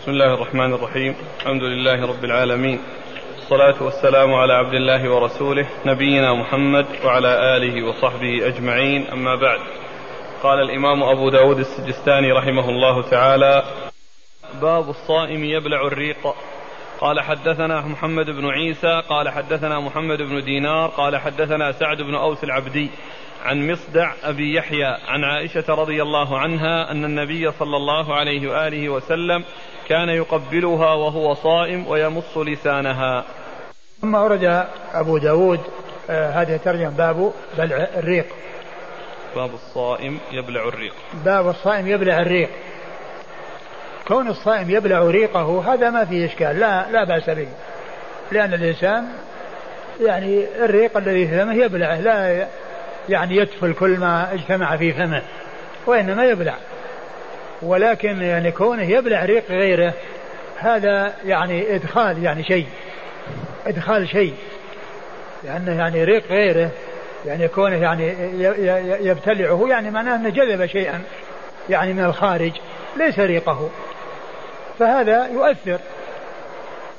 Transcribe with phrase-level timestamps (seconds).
[0.00, 1.14] بسم الله الرحمن الرحيم.
[1.40, 2.80] الحمد لله رب العالمين.
[3.36, 9.06] والصلاة والسلام على عبد الله ورسوله نبينا محمد وعلى آله وصحبه أجمعين.
[9.12, 9.60] أما بعد
[10.42, 13.62] قال الإمام أبو داود السجستاني رحمه الله تعالى
[14.62, 16.34] باب الصائم يبلع الريق.
[17.00, 22.44] قال حدثنا محمد بن عيسى قال حدثنا محمد بن دينار قال حدثنا سعد بن أوس
[22.44, 22.90] العبدي.
[23.44, 28.88] عن مصدع أبي يحيى عن عائشة رضي الله عنها أن النبي صلى الله عليه وآله
[28.88, 29.44] وسلم
[29.88, 33.24] كان يقبلها وهو صائم ويمص لسانها.
[34.00, 35.60] ثم ورد أبو داود
[36.10, 38.26] آه هذه الترجمة باب بلع الريق.
[39.36, 40.94] باب الصائم يبلع الريق.
[41.24, 42.50] باب الصائم يبلع الريق.
[44.08, 47.48] كون الصائم يبلع ريقه هذا ما فيه إشكال لا لا بأس به.
[48.32, 49.08] لأن الإنسان
[50.00, 52.46] يعني الريق الذي في فمه يبلعه لا
[53.08, 55.22] يعني يدفل كل ما اجتمع في فمه
[55.86, 56.54] وإنما يبلع.
[57.62, 59.92] ولكن يعني كونه يبلع ريق غيره
[60.58, 62.66] هذا يعني إدخال يعني شيء
[63.66, 64.34] إدخال شيء.
[65.44, 66.70] لأنه يعني ريق غيره
[67.26, 68.14] يعني كونه يعني
[69.06, 71.02] يبتلعه يعني معناه أنه جذب شيئا
[71.70, 72.52] يعني من الخارج
[72.96, 73.70] ليس ريقه.
[74.78, 75.78] فهذا يؤثر.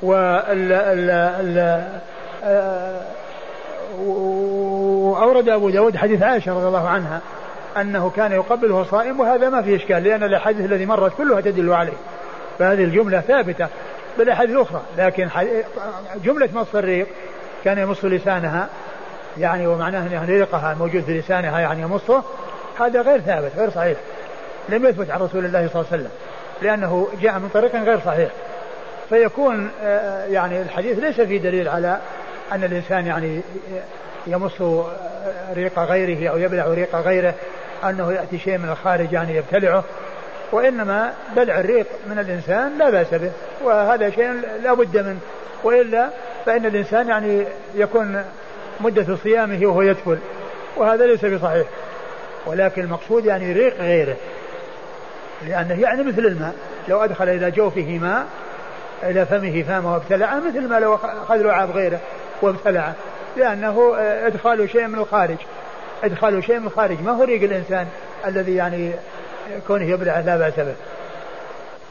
[0.01, 1.85] وال ال ال
[5.05, 7.21] وأورد أبو داود حديث عائشة رضي الله عنها
[7.77, 11.97] أنه كان يقبله صائم وهذا ما في إشكال لأن الأحاديث الذي مرت كلها تدل عليه.
[12.59, 13.67] فهذه الجملة ثابتة
[14.17, 15.29] بالأحاديث الأخرى لكن
[16.23, 17.07] جملة مص الريق
[17.63, 18.69] كان يمص لسانها
[19.37, 22.23] يعني ومعناه أن ريقها الموجود في لسانها يعني يمصه
[22.79, 23.97] هذا غير ثابت غير صحيح.
[24.69, 26.11] لم يثبت عن رسول الله صلى الله عليه وسلم
[26.61, 28.29] لأنه جاء من طريق غير صحيح.
[29.09, 29.69] فيكون
[30.29, 31.99] يعني الحديث ليس فيه دليل على
[32.51, 33.41] أن الإنسان يعني
[34.27, 34.61] يمص
[35.53, 37.33] ريق غيره أو يبلع ريق غيره
[37.83, 39.83] أنه يأتي شيء من الخارج يعني يبتلعه
[40.51, 43.31] وإنما بلع الريق من الإنسان لا بأس به
[43.63, 44.31] وهذا شيء
[44.63, 45.19] لا بد منه
[45.63, 46.09] وإلا
[46.45, 47.45] فإن الإنسان يعني
[47.75, 48.23] يكون
[48.79, 50.17] مدة صيامه وهو يدخل
[50.77, 51.67] وهذا ليس بصحيح
[52.45, 54.15] ولكن المقصود يعني ريق غيره
[55.47, 56.55] لأنه يعني مثل الماء
[56.87, 58.25] لو أدخل إلى جوفه ماء
[59.03, 61.99] إلى فمه فامه وابتلعه مثل ما لو أخذ لعاب غيره
[62.41, 62.93] وابتلعه.
[63.37, 65.37] لأنه إدخال شيء من الخارج.
[66.03, 67.01] إدخال شيء من الخارج.
[67.01, 67.87] ما هو ريق الإنسان
[68.25, 68.91] الذي يعني
[69.67, 70.75] كونه يبلع لا بأس به؟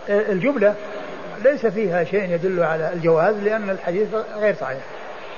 [0.08, 0.74] الجملة
[1.44, 4.80] ليس فيها شيء يدل على الجواز لأن الحديث غير صحيح.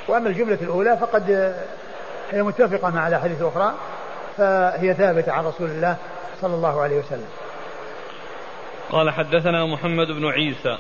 [0.09, 1.55] وأما الجملة الأولى فقد
[2.31, 3.75] هي متفقة مع الأحاديث الأخرى
[4.37, 5.97] فهي ثابتة عن رسول الله
[6.41, 7.29] صلى الله عليه وسلم.
[8.91, 10.79] قال حدثنا محمد بن عيسى.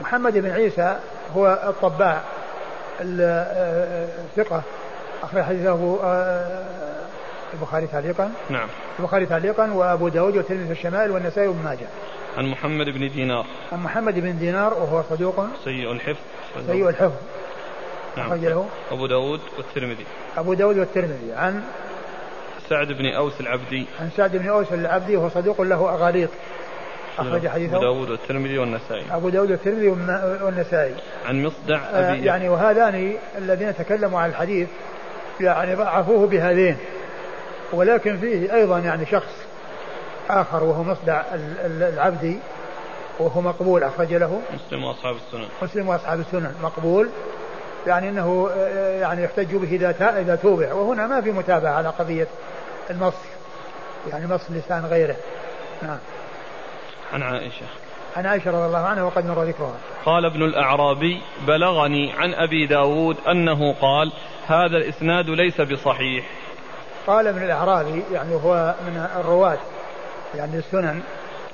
[0.00, 0.98] محمد بن عيسى
[1.36, 2.20] هو الطباع.
[3.00, 4.62] الثقة
[5.22, 5.98] أخرج حديثه
[7.54, 8.30] البخاري تعليقا.
[8.50, 8.68] نعم.
[8.98, 11.86] البخاري تعليقا وأبو داود والترمذي في الشمال والنسائي وابن ماجه.
[12.36, 13.46] عن محمد بن دينار.
[13.72, 15.46] عن محمد بن دينار وهو صدوق.
[15.64, 16.20] سيء الحفظ.
[16.66, 17.14] سيء الحفظ.
[18.16, 18.26] نعم.
[18.26, 18.66] أخرج له.
[18.92, 20.06] أبو داود والترمذي.
[20.38, 21.32] أبو داود والترمذي.
[21.32, 21.62] عن
[22.68, 23.86] سعد بن أوس العبدي.
[24.00, 26.30] عن سعد بن أوس العبدي وهو صدوق له أغاليط.
[27.18, 27.76] أخرج حديثه.
[27.76, 29.04] أبو داود والترمذي والنسائي.
[29.10, 29.88] أبو داود والترمذي
[30.42, 30.94] والنسائي.
[31.26, 34.68] عن مصدع آه أبي يعني وهذان الذين تكلموا عن الحديث
[35.40, 36.76] يعني ضعفوه بهذين
[37.72, 39.32] ولكن فيه أيضا يعني شخص
[40.30, 41.22] آخر وهو مصدع
[41.64, 42.38] العبدي
[43.18, 44.40] وهو مقبول أخرج له.
[44.54, 45.48] مسلم وأصحاب السنن.
[45.62, 47.08] مسلم وأصحاب السنن مقبول.
[47.86, 48.50] يعني أنه
[49.00, 50.72] يعني يحتج به إذا إذا توبع.
[50.72, 52.26] وهنا ما في متابعة على قضية
[52.90, 53.14] المص
[54.10, 55.16] يعني مص لسان غيره.
[55.82, 55.98] نعم.
[57.12, 57.66] عن عائشة.
[58.16, 59.76] عن عائشة رضي الله عنها وقد مر ذكرها.
[60.04, 64.12] قال ابن الأعرابي بلغني عن أبي داود أنه قال
[64.46, 66.24] هذا الإسناد ليس بصحيح.
[67.06, 69.58] قال ابن الأعرابي يعني هو من الرواة
[70.34, 71.02] يعني السنن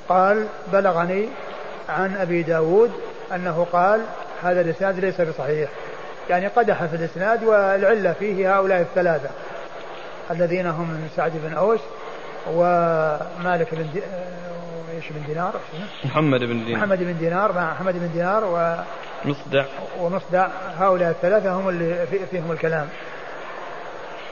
[0.08, 1.28] قال بلغني
[1.88, 2.92] عن أبي داود
[3.34, 4.00] أنه قال
[4.42, 5.70] هذا الإسناد ليس بصحيح.
[6.30, 9.30] يعني قدح في الإسناد والعلة فيه هؤلاء الثلاثة
[10.30, 11.80] الذين هم سعد بن أوس
[12.46, 14.02] ومالك بن.
[15.02, 15.60] إيش بن دينار؟
[16.04, 16.78] محمد بن دينار.
[16.78, 18.76] محمد بن دينار مع محمد بن دينار و
[19.24, 19.64] مصدع
[19.98, 22.88] ومصدع هؤلاء الثلاثة هم اللي فيهم الكلام.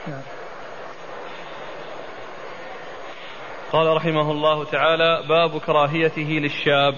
[0.07, 0.21] نعم.
[3.71, 6.95] قال رحمه الله تعالى باب كراهيته للشاب.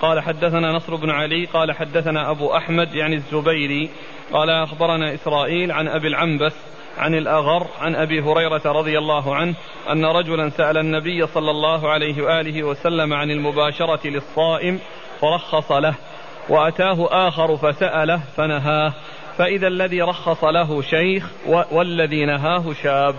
[0.00, 3.90] قال حدثنا نصر بن علي قال حدثنا أبو أحمد يعني الزبيري.
[4.32, 6.56] قال أخبرنا إسرائيل عن أبي العنبس
[6.98, 9.54] عن الأغر عن أبي هريرة رضي الله عنه
[9.92, 14.80] أن رجلا سأل النبي صلى الله عليه وآله وسلم عن المباشرة للصائم
[15.20, 15.94] فرخص له
[16.48, 18.92] وأتاه آخر فسأله فنهاه
[19.38, 23.14] فإذا الذي رخص له شيخ والذي نهاه شاب.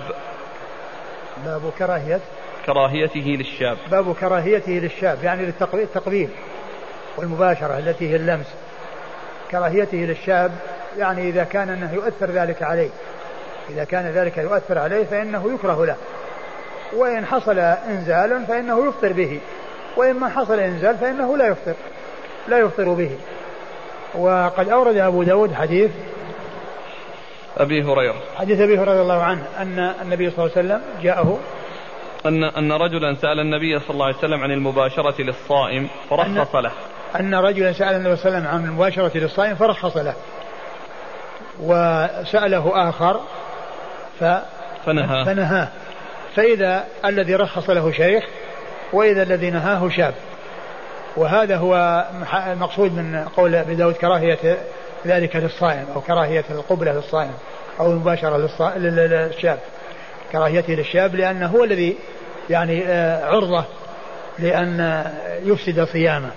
[1.46, 2.20] باب كراهية.
[2.66, 3.78] كراهيته للشاب.
[3.92, 6.30] باب كراهيته للشاب يعني للتقبيل
[7.18, 8.56] والمباشرة التي هي اللمس.
[9.52, 10.52] كراهيته للشاب
[10.98, 12.90] يعني إذا كان أنه يؤثر ذلك عليه.
[13.70, 15.96] إذا كان ذلك يؤثر عليه فإنه يكره له.
[16.94, 19.40] وإن حصل إنزال فإنه يفطر به.
[19.98, 21.74] وإن ما حصل إنزال فإنه لا يفطر
[22.48, 23.12] لا يفطر به.
[24.16, 25.92] وقد أورد أبو داود حديث
[27.58, 28.16] أبي هريرة.
[28.36, 31.40] حديث أبي هريرة رضي الله عنه أن النبي صلى الله عليه وسلم جاءه
[32.26, 36.72] أن أن رجلا سأل النبي صلى الله عليه وسلم عن المباشرة للصائم فرخص له.
[37.20, 40.14] أن رجلا سأل النبي صلى الله عليه وسلم عن المباشرة للصائم فرخص له.
[41.62, 43.22] وسأله آخر
[44.20, 44.24] ف
[44.86, 45.24] فنهاه.
[45.24, 45.68] فنهاه.
[46.36, 48.24] فإذا الذي رخص له شيخ
[48.94, 50.14] وإذا الذي نهاه شاب.
[51.18, 52.06] وهذا هو
[52.48, 54.58] المقصود من قول أبي داود كراهية
[55.06, 57.34] ذلك للصائم أو كراهية القبلة للصائم
[57.80, 58.38] أو المباشرة
[58.78, 59.60] للشاب.
[60.32, 61.98] كراهيته للشاب لأنه هو الذي
[62.50, 63.64] يعني آه، عرضة
[64.40, 65.04] لأن
[65.46, 66.30] يفسد صيامه.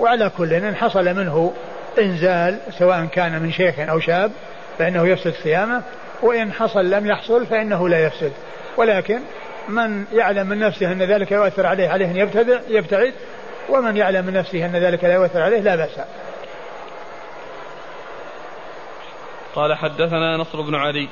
[0.00, 1.52] وعلى كل إن حصل منه
[1.98, 4.32] إنزال سواء كان من شيخ أو شاب
[4.78, 5.82] فإنه يفسد صيامه
[6.22, 8.32] وإن حصل لم يحصل فإنه لا يفسد.
[8.76, 9.20] ولكن
[9.68, 13.14] من يعلم من نفسه أن ذلك يؤثر عليه عليه أن يبتدع يبتعد.
[13.68, 16.00] ومن يعلم من نفسه أن ذلك لا يؤثر عليه لا بأس.
[19.54, 21.08] قال حدثنا نصر بن علي.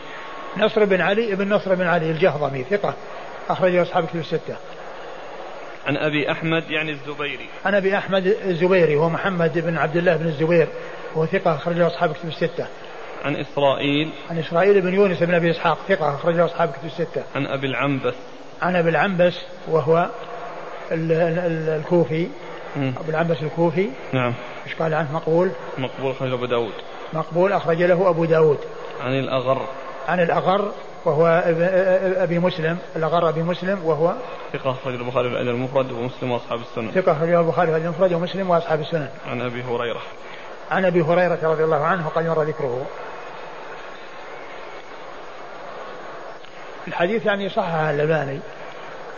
[0.57, 2.95] نصر بن علي بن نصر بن علي الجهضمي ثقة
[3.49, 4.57] أخرجه أصحاب كتب الستة.
[5.87, 7.49] عن أبي أحمد يعني الزبيري.
[7.65, 10.69] عن أبي أحمد الزبيري هو محمد بن عبد الله بن الزبير
[11.15, 12.67] وهو ثقة أخرجه أصحاب كتب الستة.
[13.25, 17.23] عن إسرائيل عن إسرائيل بن يونس بن أبي إسحاق ثقة أخرجه أصحاب كتب الستة.
[17.35, 18.15] عن أبي العنبس.
[18.63, 19.35] عن أبي العنبس
[19.69, 20.11] وهو
[20.93, 22.29] ال ال الكوفي.
[22.77, 23.91] أبو العنبس الكوفي.
[24.13, 24.35] نعم.
[24.67, 25.51] إيش قال عنه؟ مقبول.
[25.79, 26.73] مقبول أخرج أبو داود.
[27.13, 28.59] مقبول أخرج له أبو داود.
[29.01, 29.67] عن الأغر.
[30.09, 30.73] عن الأغر
[31.05, 31.27] وهو
[32.17, 32.79] أبي مسلم.
[32.97, 34.15] الأغر أبي مسلم وهو
[34.53, 36.91] ثقة أخرج البخاري في الأدب المفرد ومسلم وأصحاب السنن.
[36.91, 39.09] ثقة أخرج البخاري في الأدب المفرد ومسلم وأصحاب السنن.
[39.27, 40.01] عن أبي هريرة.
[40.71, 42.87] عن أبي هريرة رضي الله عنه وقد مر ذكره.
[46.89, 48.41] الحديث يعني صحها الألباني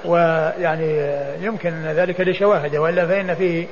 [0.05, 3.67] ويعني يمكن ذلك لشواهد وإلا فإن فيه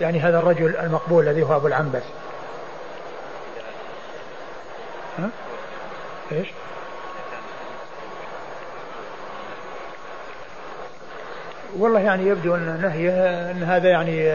[0.00, 2.02] يعني هذا الرجل المقبول الذي هو أبو العنبس
[5.18, 5.28] ها؟
[6.32, 6.48] إيش؟
[11.78, 13.10] والله يعني يبدو أن نهيه
[13.50, 14.30] أن هذا يعني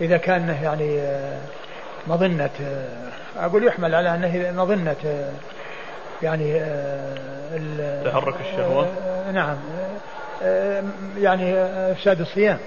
[0.00, 1.00] إذا كان يعني
[2.06, 2.50] مظنة
[3.36, 5.30] أقول يحمل على انه مظنة
[6.22, 6.60] يعني
[8.04, 8.88] تحرك الشهوة؟
[9.32, 9.56] نعم.
[11.18, 11.54] يعني
[11.92, 12.58] افساد الصيام.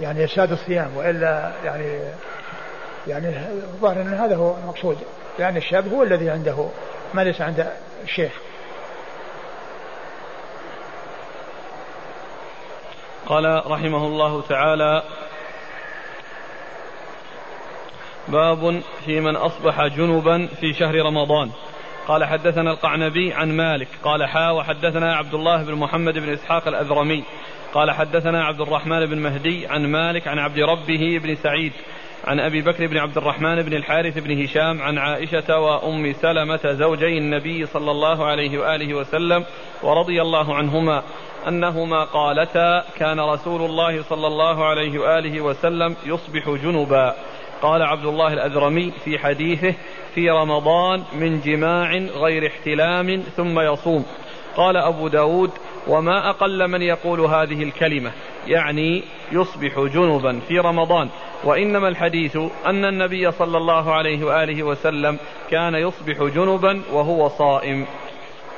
[0.00, 0.96] يعني افساد الصيام.
[0.96, 1.98] وإلا يعني
[3.06, 4.98] يعني الظاهر إن هذا هو المقصود.
[5.38, 6.68] يعني الشاب هو الذي عنده
[7.14, 7.66] ما ليس عند
[8.04, 8.32] الشيخ.
[13.26, 15.02] قال رحمه الله تعالى
[18.28, 21.50] باب في من أصبح جنبا في شهر رمضان.
[22.10, 27.24] قال حدثنا القعنبي عن مالك قال حا وحدثنا عبد الله بن محمد بن إسحاق الأذرمي
[27.74, 31.72] قال حدثنا عبد الرحمن بن مهدي عن مالك عن عبد ربه بن سعيد
[32.24, 37.18] عن أبي بكر بن عبد الرحمن بن الحارث بن هشام عن عائشة وأم سلمة زوجي
[37.18, 39.44] النبي صلى الله عليه وآله وسلم
[39.82, 41.02] ورضي الله عنهما
[41.48, 47.14] أنهما قالتا كان رسول الله صلى الله عليه وآله وسلم يصبح جنبا.
[47.62, 49.74] قال عبد الله الأذرمي في حديثه
[50.14, 54.04] في رمضان من جماع غير احتلام ثم يصوم.
[54.56, 55.50] قال أبو داود
[55.86, 58.12] وما أقل من يقول هذه الكلمة
[58.46, 59.02] يعني
[59.32, 61.08] يصبح جنبا في رمضان.
[61.44, 62.36] وإنما الحديث
[62.66, 65.18] أن النبي صلى الله عليه وآله وسلم
[65.50, 67.86] كان يصبح جنبا وهو صائم.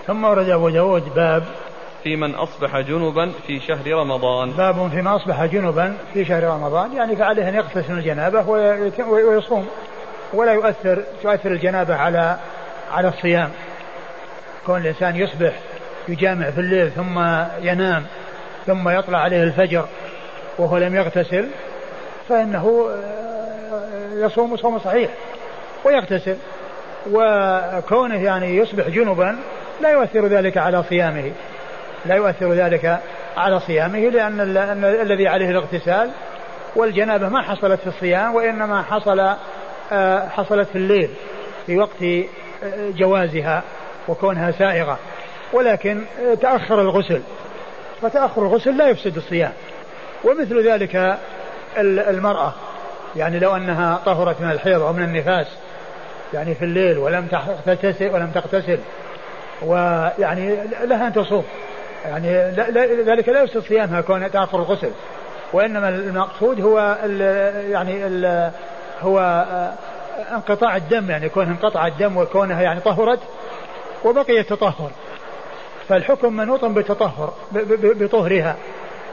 [0.06, 1.44] ثم ورد أبو داود باب
[2.04, 4.50] في من أصبح جنبا في شهر رمضان.
[4.50, 6.92] باب في من أصبح جنبا في شهر رمضان.
[6.92, 8.48] يعني فعليه أن يغتسل الجنابة
[9.08, 9.68] ويصوم
[10.32, 12.36] ولا يؤثر تؤثر الجنابة على
[12.92, 13.50] على الصيام.
[14.66, 15.52] كون الإنسان يصبح
[16.08, 17.18] يجامع في الليل ثم
[17.62, 18.04] ينام
[18.66, 19.84] ثم يطلع عليه الفجر
[20.58, 21.48] وهو لم يغتسل
[22.28, 22.88] فإنه
[24.12, 25.10] يصوم صوم صحيح
[25.84, 26.36] ويغتسل.
[27.10, 29.36] وكونه يعني يصبح جنبا
[29.80, 31.32] لا يؤثر ذلك على صيامه.
[32.06, 32.98] لا يؤثر ذلك
[33.36, 34.40] على صيامه لأن
[34.84, 36.10] الذي عليه الاغتسال
[36.76, 39.34] والجنابة ما حصلت في الصيام وإنما حصل
[39.92, 41.10] آه، حصلت في الليل
[41.66, 43.62] في وقت آه، جوازها
[44.08, 44.98] وكونها سائغة.
[45.52, 47.22] ولكن آه، تأخر الغسل.
[48.02, 49.52] فتأخر الغسل لا يفسد الصيام.
[50.24, 51.18] ومثل ذلك
[51.78, 52.52] المرأة.
[53.16, 55.46] يعني لو أنها طهرت من الحيض أو من النفاس
[56.34, 57.26] يعني في الليل ولم
[57.66, 58.78] تغتسل ولم تغتسل
[59.62, 61.44] ويعني لها أن تصوم.
[62.04, 64.90] يعني لا لا ذلك لا يفسد صيامها كون تأخر الغسل.
[65.52, 67.20] وإنما المقصود هو ال
[67.70, 68.50] يعني ال
[69.00, 69.72] هو آه،
[70.34, 73.20] انقطاع الدم يعني كونه انقطع الدم وكونها يعني طهرت
[74.04, 74.90] وبقي التطهر
[75.88, 77.32] فالحكم منوط بتطهر
[77.80, 78.56] بطهرها.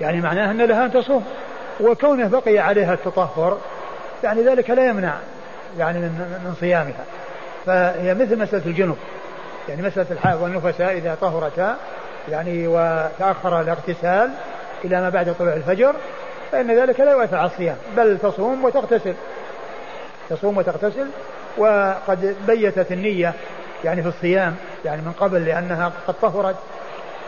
[0.01, 1.25] يعني معناه أن لها أن تصوم.
[1.81, 3.57] وكونه بقي عليها التطهر
[4.23, 5.13] يعني ذلك لا يمنع
[5.77, 7.05] يعني من, من صيامها.
[7.65, 8.97] فهي مثل مسألة الجنوب.
[9.69, 11.77] يعني مسألة الحائض والنفساء إذا طهرتا
[12.29, 14.29] يعني وتأخر الاغتسال
[14.85, 15.95] إلى ما بعد طلوع الفجر
[16.51, 19.13] فإن ذلك لا يؤثر على الصيام بل تصوم وتغتسل.
[20.29, 21.07] تصوم وتغتسل
[21.57, 23.33] وقد بيتت النية
[23.83, 26.55] يعني في الصيام يعني من قبل لأنها قد طهرت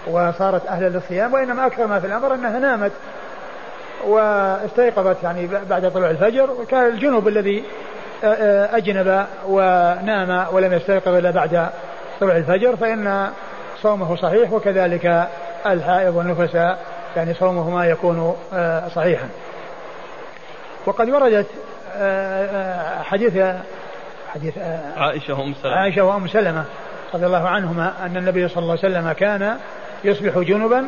[0.08, 2.92] وصارت أهلا للصيام وإنما أكثر ما في الأمر أنها نامت
[4.06, 7.64] واستيقظت يعني بعد طلوع الفجر وكان الجنوب الذي
[8.74, 11.70] أجنب ونام ولم يستيقظ إلا بعد
[12.20, 13.32] طلوع الفجر فإن
[13.82, 15.28] صومه صحيح وكذلك
[15.66, 16.80] الحائض والنفساء
[17.16, 18.36] يعني صومهما يكون
[18.96, 19.30] صحيحا.
[20.86, 21.48] وقد وردت
[23.04, 23.38] حديث
[24.34, 24.58] حديث
[24.98, 25.76] عائشة وأم سلمة.
[25.76, 26.66] عائشة وأم سلمة
[27.14, 29.58] رضي الله عنهما أن النبي صلى الله عليه وسلم كان
[30.04, 30.88] يصبح جنبا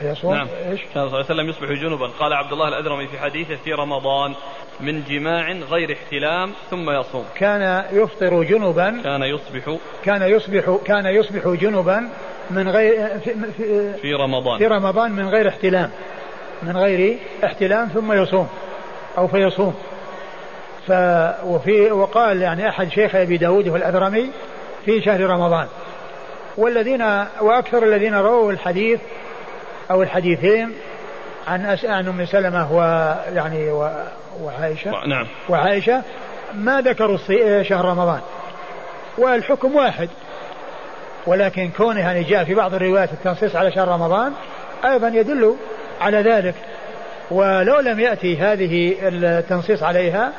[0.00, 0.48] فيصوم نعم.
[0.70, 3.72] إيش؟ كان صلى الله عليه وسلم يصبح جنبا قال عبد الله الأدرمي في حديثه في
[3.72, 4.34] رمضان
[4.80, 7.24] من جماع غير احتلام ثم يصوم.
[7.34, 12.08] كان يفطر جنبا كان يصبح كان يصبح كان يصبح جنبا
[12.50, 14.58] من غير في, في, في رمضان.
[14.58, 15.90] في رمضان من غير احتلام.
[16.62, 18.48] من غير احتلام ثم يصوم.
[19.18, 19.74] أو فيصوم.
[20.86, 20.92] ف
[21.44, 24.30] وفي وقال يعني أحد شيخ أبي داود الأذرمي
[24.84, 25.66] في شهر رمضان.
[26.56, 27.02] والذين
[27.40, 29.00] وأكثر الذين رووا الحديث
[29.90, 30.72] أو الحديثين
[31.48, 33.70] عن عن أم سلمة ويعني
[34.40, 34.90] وعائشة.
[34.90, 35.26] نعم.
[35.48, 36.02] وعائشة
[36.54, 37.18] ما ذكروا
[37.62, 38.20] شهر رمضان.
[39.18, 40.08] والحكم واحد.
[41.26, 44.32] ولكن كونه يعني جاء في بعض الروايات التنصيص على شهر رمضان
[44.84, 45.56] أيضا يدل
[46.00, 46.54] على ذلك.
[47.30, 50.32] ولو لم يأتي هذه التنصيص عليها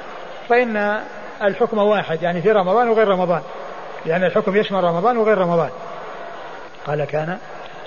[0.49, 0.99] فإن
[1.43, 3.41] الحكم واحد يعني في رمضان وغير رمضان.
[4.05, 5.69] لأن الحكم يشمل رمضان وغير رمضان.
[6.87, 7.37] قال كان.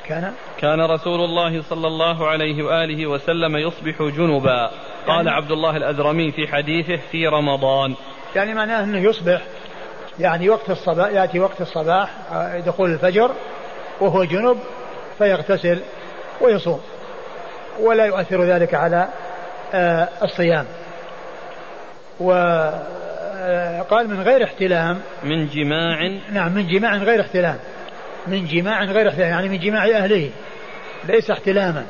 [0.09, 4.71] كان كان رسول الله صلى الله عليه وآله وسلم يصبح جنبا.
[5.07, 7.95] قال يعني عبد الله الأذرمي في حديثه في رمضان.
[8.37, 9.43] يعني معناه أنه يصبح
[10.21, 13.31] يعني وقت الصباح يأتي وقت الصباح آه، دخول الفجر
[14.01, 14.59] وهو جنب
[15.19, 15.81] فيغتسل
[16.41, 16.81] ويصوم.
[17.81, 19.09] ولا يؤثر ذلك على
[19.75, 20.67] آه، الصيام.
[22.21, 25.01] وقال من غير احتلام.
[25.25, 27.59] من جماع نعم من جماع غير احتلام.
[28.27, 30.31] من جماع غير احتلام يعني من جماع أهله
[31.05, 31.87] ليس احتلاما.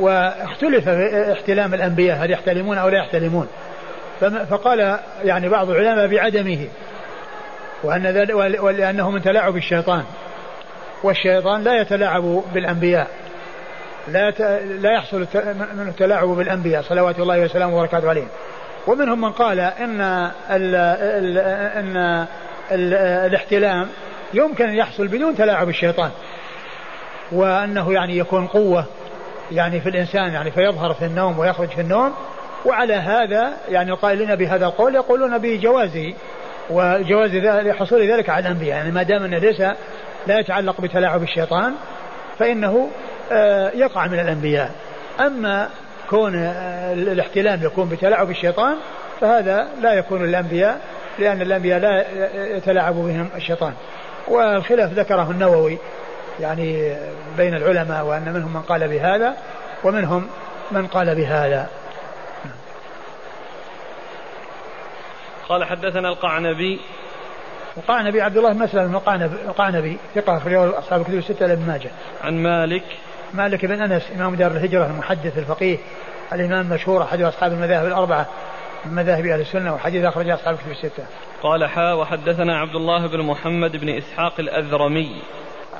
[0.00, 3.48] واختلف احتلام الأنبياء هل يحتلمون أو لا يحتلمون.
[4.50, 6.68] فقال يعني بعض العلماء بعدمه
[7.82, 10.04] وأن ذلك ولأنه من تلاعب الشيطان.
[11.02, 13.08] والشيطان لا يتلاعب بالأنبياء.
[14.08, 15.26] لا لا يحصل
[15.74, 18.28] من التلاعب بالأنبياء صلوات الله وسلامه وبركاته عليهم
[18.86, 20.74] ومنهم من قال إن إن
[22.70, 22.94] ال
[23.26, 23.88] الاحتلام
[24.34, 26.10] يمكن أن يحصل بدون تلاعب الشيطان.
[27.32, 28.84] وأنه يعني يكون قوة
[29.52, 32.14] يعني في الإنسان يعني فيظهر في النوم ويخرج في النوم.
[32.64, 36.14] وعلى هذا يعني القائلين بهذا القول يقولون بجوازه
[36.70, 37.30] وجواز
[37.78, 38.76] حصول ذلك على الأنبياء.
[38.76, 39.60] يعني ما دام أنه ليس
[40.26, 41.74] لا يتعلق بتلاعب الشيطان
[42.38, 42.90] فإنه
[43.32, 44.70] آه، يقع من الأنبياء.
[45.20, 45.68] أما
[46.10, 48.76] كون آه، الاحتلام يكون بتلاعب الشيطان
[49.20, 50.80] فهذا لا يكون الأنبياء
[51.18, 52.04] لأن الأنبياء لا
[52.56, 53.72] يتلاعب بهم الشيطان.
[54.30, 55.78] والخلاف ذكره النووي
[56.40, 56.96] يعني
[57.36, 59.36] بين العلماء وأن منهم من قال بهذا
[59.84, 60.26] ومنهم
[60.70, 61.68] من قال بهذا
[65.48, 66.80] قال حدثنا القعنبي
[67.76, 69.00] القعنبي عبد الله مسلم
[69.46, 71.90] القعنبي ثقة أخرجه أصحاب الكتب الستة لابن ماجه.
[72.22, 72.84] عن مالك
[73.34, 75.78] مالك بن أنس إمام دار الهجرة المحدث الفقيه
[76.32, 78.26] الإمام المشهور أحد أصحاب المذاهب الأربعة
[78.84, 81.04] من مذاهب أهل السنة وحديث أخرجه أصحاب الكتب الستة.
[81.42, 85.22] قال حا وحدثنا عبد الله بن محمد بن إسحاق الأذرمي.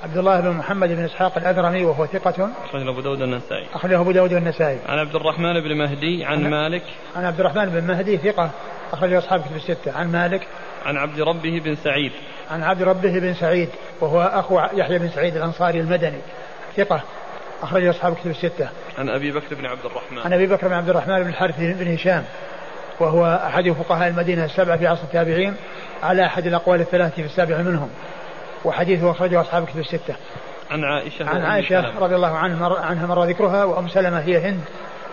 [0.03, 2.51] عبد الله بن محمد بن إسحاق الأذرمي وهو ثقة.
[2.65, 3.67] أخرجه أبو داود النسائي.
[3.75, 4.79] أخرجه أبو داود النسائي.
[4.89, 6.83] عن عبد الرحمن بن مهدي عن, عن مالك.
[7.17, 8.51] عن عبد الرحمن بن مهدي ثقة.
[8.93, 9.99] أخرجه أصحاب كتب الستة.
[9.99, 10.47] عن مالك.
[10.87, 12.13] عن عبد ربه بن سعيد.
[12.51, 13.69] عن عبد ربه بن سعيد
[14.01, 16.21] وهو أخو يحيى بن سعيد الأنصاري المدني.
[16.77, 17.01] ثقة.
[17.63, 18.69] أخرجه أصحاب كتب الستة.
[18.99, 20.19] عن أبي بكر بن عبد الرحمن.
[20.19, 22.25] عن أبي بكر بن عبد الرحمن بن الحارث بن هشام.
[23.01, 25.55] وهو أحد فقهاء المدينة السبعة في عصر التابعين
[26.03, 27.89] على أحد الأقوال الثلاثة في السابع منهم.
[28.65, 30.17] وحديثه أخرجه أصحاب كتب الستة.
[30.71, 34.61] عن عائشة عن عائشة رضي الله عنها مر, عنها مر ذكرها وأم سلمة هي هند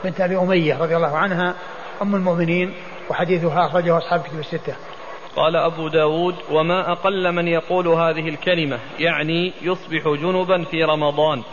[0.04, 1.54] بنت أبي أمية رضي الله عنها
[2.01, 2.74] أم المؤمنين
[3.10, 4.75] وحديثها أخرجه أصحاب كتب الستة.
[5.36, 11.44] قال أبو داود وما أقل من يقول هذه الكلمة يعني يصبح جنبا في رمضان.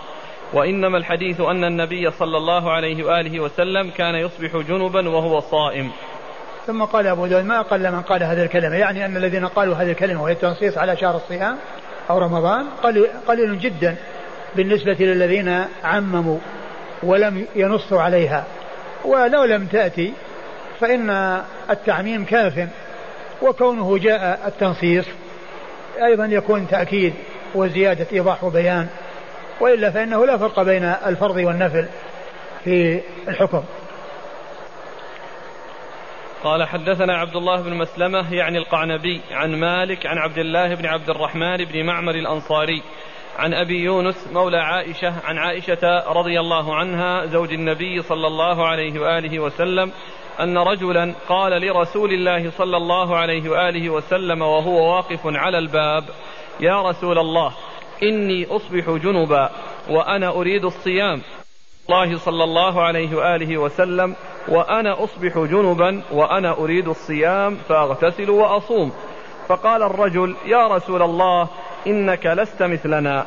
[0.52, 5.90] وإنما الحديث أن النبي صلى الله عليه وآله وسلم كان يصبح جنبا وهو صائم.
[6.66, 8.76] ثم قال أبو داود ما أقل من قال هذه الكلمة.
[8.76, 11.56] يعني أن الذين قالوا هذه الكلمة وهي التنصيص على شهر الصيام
[12.10, 12.66] أو رمضان
[13.26, 13.96] قليل جدا
[14.56, 16.38] بالنسبة للذين عمموا
[17.02, 18.44] ولم ينصوا عليها.
[19.04, 20.12] ولو لم تأتي
[20.80, 21.40] فإن
[21.70, 22.68] التعميم كاف
[23.42, 25.04] وكونه جاء التنصيص
[26.02, 27.14] أيضا يكون تأكيد
[27.54, 28.86] وزيادة إيضاح وبيان
[29.60, 31.86] وإلا فإنه لا فرق بين الفرض والنفل
[32.64, 33.62] في الحكم.
[36.44, 41.10] قال حدثنا عبد الله بن مسلمة يعني القعنبي عن مالك عن عبد الله بن عبد
[41.10, 42.82] الرحمن بن معمر الأنصاري
[43.38, 49.00] عن أبي يونس مولى عائشة عن عائشة رضي الله عنها زوج النبي صلى الله عليه
[49.00, 49.92] وآله وسلم
[50.40, 56.04] أن رجلا قال لرسول الله صلى الله عليه وآله وسلم وهو واقف على الباب
[56.60, 57.52] يا رسول الله
[58.02, 59.50] إني أصبح جنبا
[59.90, 61.22] وأنا أريد الصيام
[61.92, 64.14] الله صلى الله عليه وآله وسلم
[64.48, 68.92] وأنا أصبح جنبا وأنا أريد الصيام فأغتسل وأصوم.
[69.48, 71.48] فقال الرجل يا رسول الله
[71.86, 73.26] إنك لست مثلنا.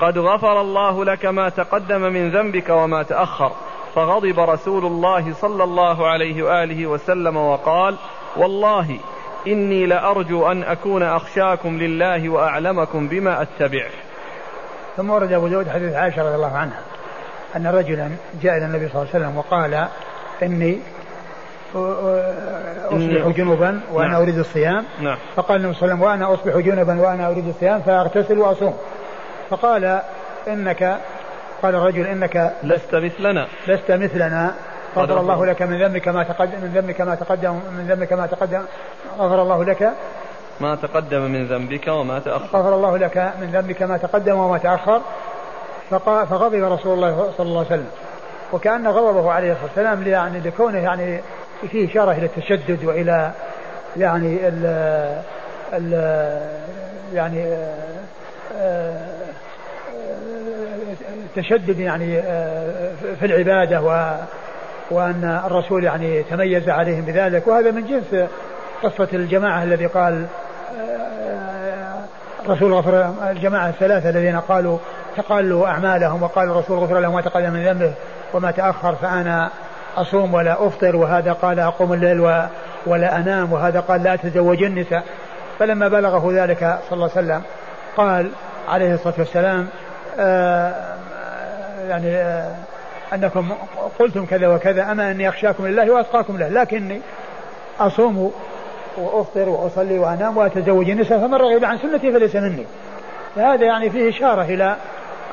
[0.00, 3.52] قد غفر الله لك ما تقدم من ذنبك وما تأخر.
[3.94, 7.96] فغضب رسول الله صلى الله عليه وآله وسلم وقال
[8.36, 8.98] والله
[9.46, 13.86] إني لأرجو أن أكون أخشاكم لله وأعلمكم بما أتبع
[14.96, 16.91] ثم ورد أبو داود حديث عائشة رضي الله عنها.
[17.56, 18.10] أن رجلا
[18.42, 19.88] جاء إلى النبي صلى الله عليه وسلم وقال
[20.42, 20.78] إني
[21.74, 24.22] أصبح جنبا وأنا نعم.
[24.22, 24.84] أريد الصيام.
[25.00, 25.16] نعم.
[25.36, 28.76] فقال النبي صلى الله عليه وسلم وأنا أصبح جنبا وأنا أريد الصيام فأغتسل وأصوم.
[29.50, 30.00] فقال
[30.48, 30.98] إنك
[31.62, 33.46] قال الرجل إنك لست مثلنا.
[33.68, 34.54] لست مثلنا.
[34.96, 38.62] غفر الله لك من ذنبك ما تقدم من ذنبك ما تقدم من ذنبك ما تقدم
[39.18, 39.92] غفر الله لك
[40.60, 42.44] ما تقدم من ذنبك وما تأخر.
[42.44, 45.00] غفر الله لك من ذنبك ما تقدم وما تأخر.
[45.98, 47.90] فغضب رسول الله صلى الله عليه وسلم.
[48.52, 51.20] وكأن غضبه عليه الصلاة والسلام يعني لكونه يعني
[51.70, 53.30] فيه إشارة إلى التشدد وإلى
[53.96, 54.66] يعني ال
[55.72, 55.92] ال
[57.14, 57.56] يعني
[61.36, 62.22] التشدد يعني
[63.20, 64.16] في العبادة و
[64.90, 67.46] وأن الرسول يعني تميز عليهم بذلك.
[67.46, 68.28] وهذا من جنس
[68.82, 70.26] قصة الجماعة الذي قال
[72.44, 74.78] الرسول غفر الجماعة الثلاثة الذين قالوا
[75.16, 77.92] تقالوا أعمالهم وقال الرسول غفر لهم ما تقدم من ذنبه
[78.34, 79.50] وما تأخر فأنا
[79.96, 82.20] أصوم ولا أفطر وهذا قال أقوم الليل
[82.86, 85.04] ولا أنام وهذا قال لا أتزوج النساء.
[85.58, 87.42] فلما بلغه ذلك صلى الله عليه وسلم
[87.96, 88.30] قال
[88.68, 89.68] عليه الصلاة والسلام
[90.18, 90.74] آه
[91.88, 92.54] يعني آه
[93.14, 93.52] أنكم
[93.98, 97.00] قلتم كذا وكذا أما أني أخشاكم لله وأتقاكم له لكني
[97.80, 98.32] أصوم
[98.98, 102.66] وأفطر وأصلي وأنام وأتزوج النساء فمن رغب عن سنتي فليس مني.
[103.36, 104.76] فهذا يعني فيه إشارة إلى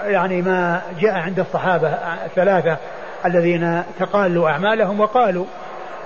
[0.03, 1.87] يعني ما جاء عند الصحابة
[2.25, 2.77] الثلاثة
[3.25, 5.45] الذين تقالوا أعمالهم وقالوا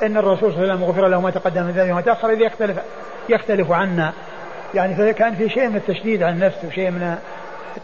[0.04, 2.42] إن الرسول صلى الله عليه وسلم غفر له ما تقدم من ذنبه وما تأخر إذ
[2.42, 2.78] يختلف
[3.30, 4.14] يختلف عنا.
[4.74, 7.18] يعني فكان في شيء من التشديد على النفس وشيء من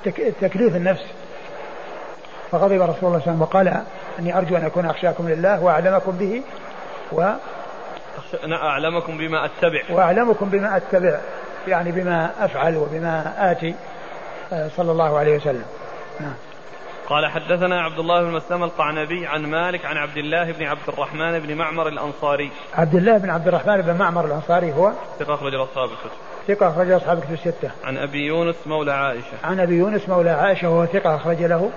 [0.07, 1.03] التكليف النفس.
[2.51, 3.83] فغضب رسول الله صلى الله عليه وسلم وقال
[4.19, 6.41] أني أرجو أن أكون أخشاكم لله وأعلمكم به
[7.11, 7.21] و
[8.43, 9.81] أنا أعلمكم بما أتبع.
[9.89, 11.19] وأعلمكم بما أتبع
[11.67, 13.75] يعني بما أفعل وبما آتي
[14.53, 15.63] آه، صلى الله عليه وسلم.
[16.19, 16.33] نعم.
[17.09, 21.39] قال حدثنا عبد الله بن مسلم القعنبي عن مالك عن عبد الله بن عبد الرحمن
[21.39, 22.51] بن معمر الأنصاري.
[22.73, 26.17] عبد الله بن عبد الرحمن بن معمر الأنصاري هو؟ ثقة أخرج أصحاب الكتب.
[26.47, 27.71] ثقة أخرج أصحاب الكتب الستة.
[27.83, 29.37] عن أبي يونس مولى عائشة.
[29.43, 31.71] عن أبي يونس مولى عائشة وهو ثقة أخرج له.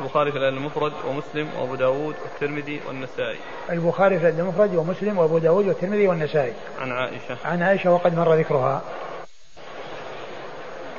[0.00, 3.38] البخاري في المفرد ومسلم وأبو داود والترمذي والنسائي.
[3.70, 6.52] البخاري في المفرد ومسلم وأبو داود والترمذي والنسائي.
[6.80, 7.36] عن عائشة.
[7.44, 8.82] عن عائشة وقد مر ذكرها.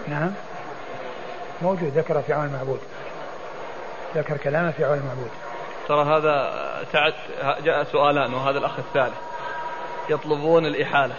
[0.08, 0.32] نعم.
[1.62, 2.80] موجود ذكر في عون المعبود.
[4.15, 5.30] ذكر كلامه في عون المعبود.
[5.88, 6.54] ترى هذا
[6.93, 7.13] تعد
[7.63, 9.15] جاء سؤالان وهذا الأخ الثالث.
[10.10, 11.15] يطلبون الإحالة.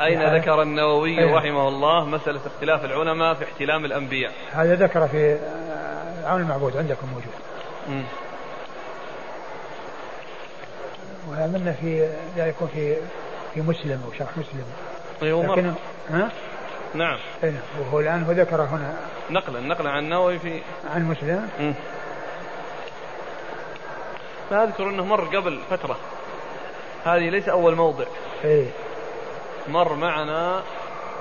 [0.00, 1.34] أين ذكر النووي أيه.
[1.34, 5.38] رحمه الله مسألة اختلاف العلماء في احتلام الأنبياء؟ هذا ذكر في
[6.24, 7.34] عون المعبود عندكم موجود.
[7.88, 8.02] م.
[11.28, 12.96] ومن في لا يكون في
[13.54, 14.64] في مسلم أو شرح مسلم.
[15.22, 15.72] أيوة لكن
[16.10, 16.30] ها؟
[16.94, 17.18] نعم.
[17.44, 18.94] اي وهو الآن هو ذكر هنا.
[19.30, 20.60] نقلا نقلا عن النووي في
[20.94, 21.48] عن مسلم.
[21.60, 21.72] م.
[24.54, 25.96] أذكر أنه مر قبل فترة.
[27.04, 28.04] هذه ليس أول موضع.
[28.44, 28.66] إيه.
[29.68, 30.62] مر معنا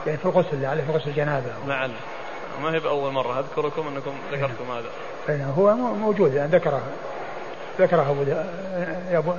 [0.05, 1.53] يعني في الغسل عليه في غسل الجنابة.
[1.67, 1.93] معنا
[2.61, 3.39] ما هي بأول مرة.
[3.39, 4.89] أذكركم أنكم ذكرتم هذا.
[5.29, 6.33] أي هو موجود.
[6.33, 6.81] يعني ذكره.
[7.79, 8.25] ذكره أبو,
[9.11, 9.31] أبو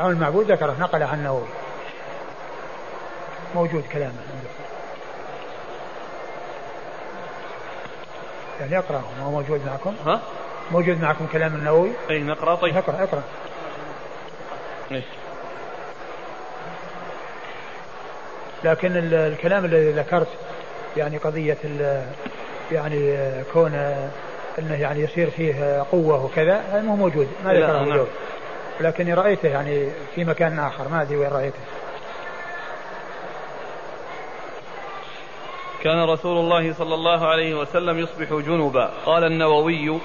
[0.00, 1.46] عون المعبود ذكره نقل عن النووي.
[3.54, 4.50] موجود كلامه عنده
[8.60, 10.20] يعني اقرأ ما هو موجود معكم ها؟
[10.72, 13.22] موجود معكم كلام النووي اي نقرأ طيب اقرأ اقرأ
[14.92, 15.02] إيه.
[18.64, 20.28] لكن ال- الكلام الذي ذكرت
[20.96, 22.04] يعني قضية ال-
[22.72, 23.16] يعني
[23.52, 23.74] كون
[24.58, 28.06] إنه يعني يصير فيه قوة وكذا هذا مو موجود ما ذكره نعم.
[28.80, 31.58] لكني رأيته يعني في مكان آخر ما أدري وين رأيته
[35.86, 38.90] كان رسول الله صلى الله عليه وسلم يصبح جنبا.
[39.06, 40.00] قال النووي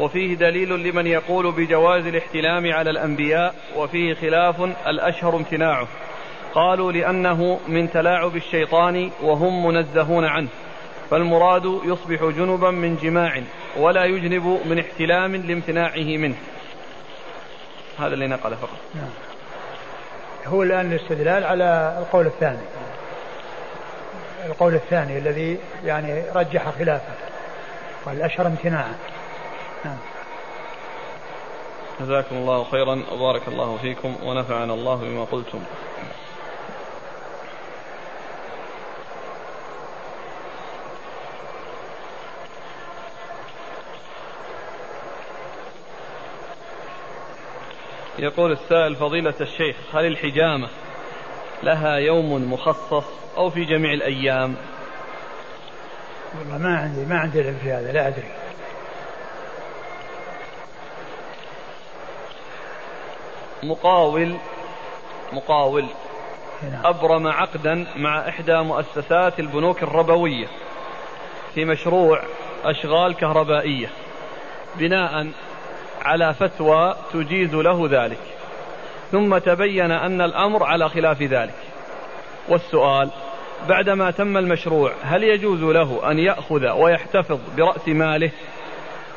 [0.00, 5.88] وفيه دليل لمن يقول بجواز الاحتلام على الأنبياء وفيه خلاف الأشهر امتناعه.
[6.54, 10.48] قالوا لأنه من تلاعب الشيطان وهم منزهون عنه.
[11.10, 13.42] فالمراد يصبح جنبا من جماع
[13.76, 16.36] ولا يجنب من احتلام لامتناعه منه.
[17.98, 18.78] هذا اللي نقله فقط.
[18.94, 19.10] نعم.
[20.46, 22.85] هو الآن الاستدلال على القول الثاني.
[24.46, 27.14] القول الثاني الذي يعني رجح خلافه
[28.06, 28.94] والأشهر امتناعا.
[29.84, 29.98] نعم.
[32.00, 35.60] جزاكم الله خيرا وبارك الله فيكم ونفعنا الله بما قلتم.
[48.18, 50.68] يقول السائل فضيلة الشيخ هل الحجامة
[51.62, 53.04] لها يوم مخصص
[53.36, 54.56] أو في جميع الأيام.
[56.38, 58.30] والله ما عندي ما عندي علم في هذا لا أدري.
[63.62, 64.36] مقاول
[65.32, 65.86] مقاول.
[66.62, 66.86] نعم.
[66.86, 70.46] أبرم عقدا مع إحدى مؤسسات البنوك الربوية
[71.54, 72.22] في مشروع
[72.64, 73.88] أشغال كهربائية
[74.76, 75.30] بناء
[76.02, 78.35] على فتوى تجيز له ذلك.
[79.12, 81.54] ثم تبين أن الأمر على خلاف ذلك.
[82.48, 83.10] والسؤال
[83.68, 88.30] بعدما تم المشروع هل يجوز له أن يأخذ ويحتفظ برأس ماله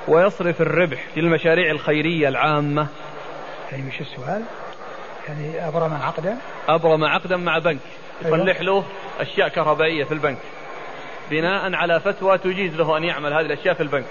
[0.08, 2.88] ويصرف الربح في المشاريع الخيرية العامة؟
[3.72, 4.44] يعني مش السؤال؟
[5.28, 6.38] يعني أبرم عقدا؟
[6.70, 7.80] أبرم عقدا مع بنك.
[8.26, 8.38] أيوة.
[8.38, 8.84] يصلح له
[9.20, 10.38] أشياء كهربائية في البنك.
[11.32, 14.06] بناء على فتوى تجيز له أن يعمل هذه الأشياء في البنك.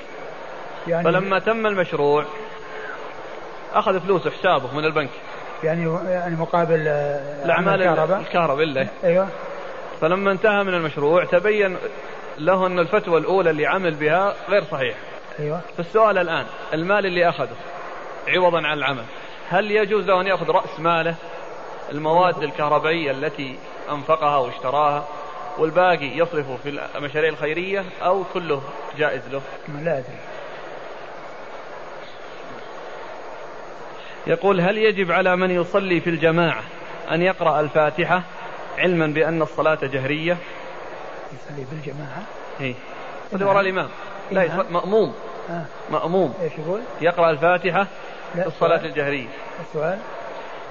[0.86, 2.24] يعني فلما تم المشروع
[3.74, 5.10] أخذ فلوس حسابه من البنك.
[5.64, 8.64] يعني يعني مقابل آه، الأعمال عمل كهرباء الكهرباء.
[8.64, 8.88] إلا.
[9.05, 9.29] أيوه.
[10.01, 11.77] فلما انتهى من المشروع تبين
[12.38, 14.99] له أن الفتوى الأولى اللي عمل بها غير صحيحة
[15.40, 15.61] أيوه.
[15.77, 17.57] فالسؤال الآن المال اللي أخذه
[18.29, 19.05] عوضا عن العمل
[19.49, 21.14] هل يجوز له أن يأخذ رأس ماله؟
[21.92, 23.59] المواد الكهربائية التي
[23.92, 25.05] أنفقها واشتراها
[25.59, 28.62] والباقي يصرفه في المشاريع الخيرية أو كله
[28.99, 29.40] جائز له؟
[29.83, 30.18] لا أدري.
[34.28, 36.62] يقول هل يجب على من يصلي في الجماعة
[37.12, 38.22] أن يقرأ الفاتحة
[38.78, 40.36] علما بأن الصلاة جهرية؟
[41.32, 42.22] يصلي بالجماعة
[42.58, 42.74] هي
[43.32, 43.88] اللي وراء الإمام.
[44.30, 44.60] لا نعم.
[44.60, 45.14] يص- مأموم.
[45.50, 45.64] آه.
[45.90, 46.34] مأموم.
[46.42, 47.86] إيش يقول؟ يقرأ الفاتحة
[48.34, 48.84] في الصلاة.
[48.84, 49.26] الجهرية.
[49.68, 49.98] السؤال؟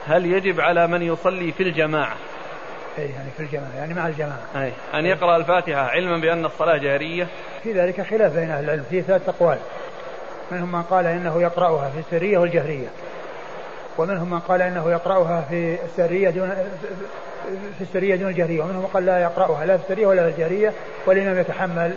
[0.07, 2.15] هل يجب على من يصلي في الجماعة؟
[2.97, 4.39] اي يعني في الجماعة يعني مع الجماعة.
[4.55, 7.27] أي أن يقرأ الفاتحة علما بأن الصلاة جهرية؟
[7.63, 9.57] في ذلك خلاف بين أهل العلم في ثلاث أقوال.
[10.51, 12.87] منهم من قال إنه يقرأها في السرية والجهرية.
[13.97, 16.49] ومنهم من قال إنه يقرأها في السرية دون
[17.77, 20.73] في السرية دون الجهرية ومنهم من قال لا يقرأها لا في السرية ولا في الجهرية
[21.05, 21.93] والإمام يتحمل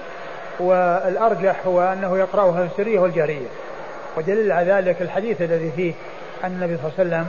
[0.61, 3.47] والأرجح هو أنه يقرأها في السرية والجهرية.
[4.17, 5.93] ودليل على ذلك الحديث الذي فيه
[6.45, 7.29] أن النبي صلى الله عليه وسلم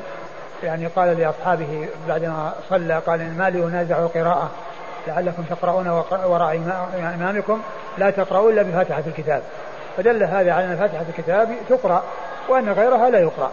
[0.64, 4.52] يعني قال لأصحابه بعدما صلى قال إن ما لي أنازع القراءة
[5.08, 5.88] لعلكم تقرؤون
[6.26, 6.62] وراء
[7.16, 7.62] إمامكم
[7.98, 9.42] لا تقرؤوا إلا بفاتحة الكتاب.
[9.98, 12.04] فدل هذا على أن فاتحة الكتاب تقرأ
[12.50, 13.52] وأن غيرها لا يقرأ.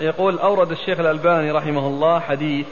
[0.00, 2.66] يقول أورد الشيخ الألباني رحمه الله حديث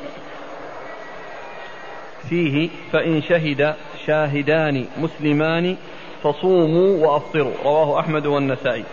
[2.29, 3.75] فيه فإن شهد
[4.07, 5.77] شاهدان مسلمان
[6.23, 7.53] فصوموا وأفطروا.
[7.65, 8.85] رواه أحمد والنسائي.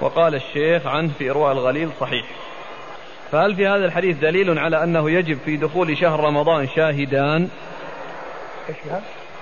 [0.00, 2.26] وقال الشيخ عنه في إرواء الغليل صحيح.
[3.32, 7.48] فهل في هذا الحديث دليل على أنه يجب في دخول شهر رمضان شاهدان؟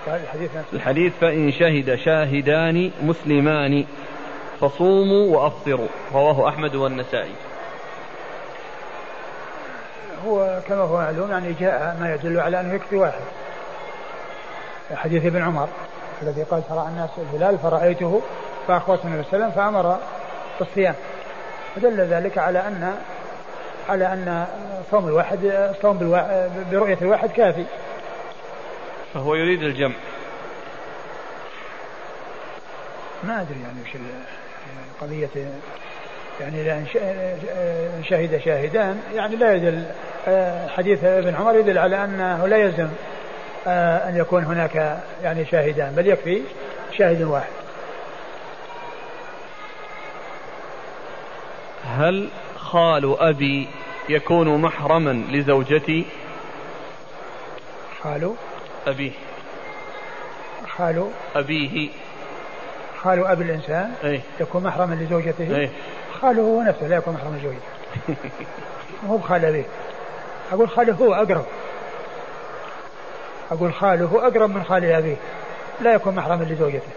[0.06, 3.84] قال الحديث الحديث فإن شهد شاهدان مسلمان
[4.60, 5.88] فصوموا وأفطروا.
[6.12, 7.49] رواه أحمد والنسائي.
[10.26, 13.20] هو كما هو معلوم يعني جاء ما يدل على أنه يكفي واحد
[14.94, 15.68] حديث ابن عمر
[16.22, 18.22] الذي قال ترى الناس الهلال فرأيته
[18.68, 19.98] فأخبرت النبي صلى الله عليه وسلم فأمر
[20.58, 20.94] بالصيام
[21.76, 22.94] فدل ذلك على أن
[23.88, 24.46] على أن
[24.90, 25.98] صوم الواحد صوم.
[26.72, 27.64] برؤية الواحد كافي
[29.14, 29.96] فهو يريد الجمع
[33.24, 33.96] ما أدري يعني وش.
[35.00, 35.50] قضية
[36.40, 36.86] يعني لأن
[38.08, 39.84] شهد شاهدان يعني لا يدل
[40.28, 42.88] آه، حديث ابن عمر يدل على أنه لا يلزم
[43.66, 46.42] آه، أن يكون هناك يعني شاهدان بل يكفي
[46.98, 47.50] شاهد واحد.
[51.84, 53.68] هل خال أبي
[54.08, 56.06] يكون محرما لزوجتي؟
[58.02, 58.34] خال
[58.86, 59.12] أبيه
[60.68, 61.88] خال أبيه.
[63.02, 64.20] خال أبي الإنسان أي.
[64.40, 65.70] يكون محرما لزوجته؟ أي.
[66.22, 67.60] خاله هو نفسه لا يكون محرما لزوجته
[69.06, 69.64] مو بخال أبيه
[70.52, 71.44] أقول خاله هو أقرب.
[73.50, 75.16] أقول خاله أقرب من خال أبيه.
[75.80, 76.90] لا يكون محرما لزوجته.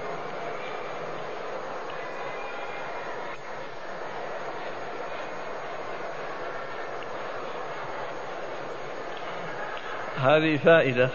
[10.22, 11.10] هذه فائدة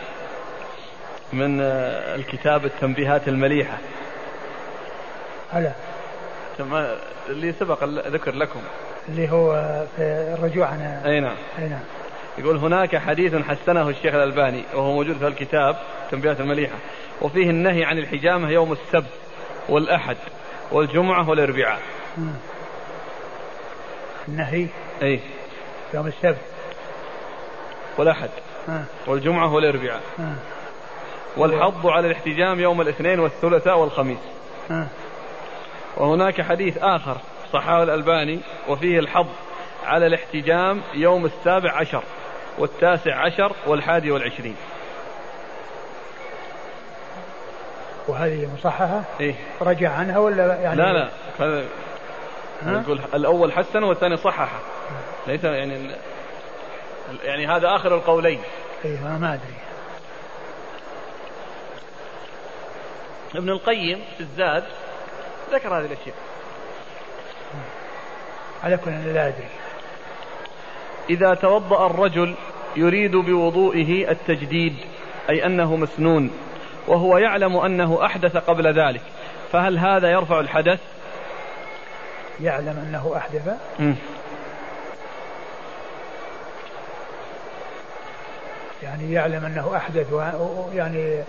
[1.32, 3.78] من الكتاب التنبيهات المليحة.
[5.52, 5.72] هلا.
[7.30, 8.60] اللي سبق ذكر لكم.
[9.08, 9.52] اللي هو
[9.96, 11.36] في الرجوع عن أي نعم.
[11.58, 11.80] أي نعم.
[12.38, 15.76] يقول هناك حديث حسنه الشيخ الألباني وهو موجود في الكتاب
[16.10, 16.74] تنبيهات المليحة
[17.22, 19.12] وفيه النهي عن الحجامة يوم السبت
[19.68, 20.16] والأحد
[20.72, 21.80] والجمعة والأربعاء.
[24.28, 24.66] النهي
[25.02, 25.20] أي.
[25.94, 26.38] يوم السبت.
[27.98, 28.30] والأحد
[28.68, 28.84] آه.
[29.06, 30.00] والجمعة والأربعاء.
[30.20, 30.34] آه.
[31.36, 34.18] والحض على الاحتجام يوم الاثنين والثلاثاء والخميس.
[34.70, 34.86] آه.
[35.98, 37.16] وهناك حديث آخر
[37.52, 39.26] صححه الألباني وفيه الحض
[39.84, 42.02] على الاحتجام يوم السابع عشر
[42.58, 44.56] والتاسع عشر والحادي والعشرين.
[48.08, 51.08] وهذه مصححة؟ إيه؟ رجع عنها ولا يعني لا لا.
[51.38, 51.64] هذا
[52.66, 54.60] يقول الأول حسن والثاني صححه.
[55.26, 55.90] ليس يعني
[57.24, 58.40] يعني هذا آخر القولين.
[58.84, 59.58] إيه ما أدري.
[63.34, 64.64] ابن القيم في الزاد
[65.52, 66.14] ذكر هذه الأشياء.
[68.64, 69.48] على كل لا أدري.
[71.10, 72.34] إذا توضأ الرجل
[72.76, 74.76] يريد بوضوئه التجديد
[75.30, 76.30] أي أنه مسنون
[76.86, 79.02] وهو يعلم أنه أحدث قبل ذلك
[79.52, 80.80] فهل هذا يرفع الحدث؟
[82.40, 83.48] يعلم أنه أحدث.
[83.78, 83.94] م.
[88.82, 90.12] يعني يعلم أنه أحدث
[90.74, 91.22] يعني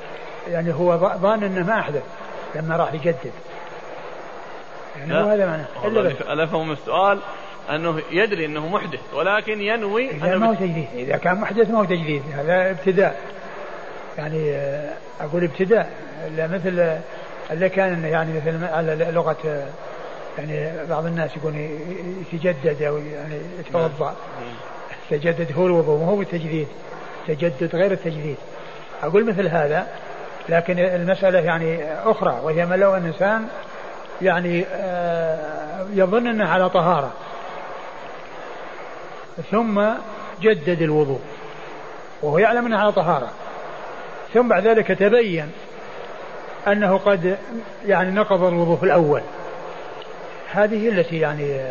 [0.48, 2.04] يعني هو ظان أنه ما أحدث
[2.56, 3.32] لما راح يجدد.
[5.00, 5.66] يعني هو هذا معناه.
[6.34, 7.20] إلا أفهم السؤال
[7.70, 10.88] أنه يدري أنه محدث ولكن ينوي إذا ما هو تجديد.
[10.96, 13.20] إذا كان محدث ما هو تجديد هذا ابتداء.
[14.18, 15.90] يعني آه، أقول ابتداء.
[16.38, 17.00] لا مثل
[17.52, 19.66] اللي كان يعني مثل على لغة
[20.38, 21.54] يعني بعض الناس يقول
[22.34, 24.16] يتجدد أو يعني يتوضأ.
[25.10, 26.68] تجدد هو الوضوء مو هو التجديد.
[27.28, 28.38] تجدد غير التجديد.
[29.04, 29.88] أقول مثل هذا
[30.50, 33.48] لكن المسألة يعني أخرى وهي ما لو إنسان
[34.22, 37.12] يعني آه، يظن أنه على طهارة.
[39.52, 39.82] ثم
[40.42, 41.20] جدد الوضوء
[42.22, 43.30] وهو يعلم أنه على طهارة.
[44.34, 45.52] ثم بعد ذلك تبين
[46.68, 47.38] أنه قد
[47.86, 49.22] يعني نقض الوضوء الأول.
[50.52, 51.62] هذه التي يعني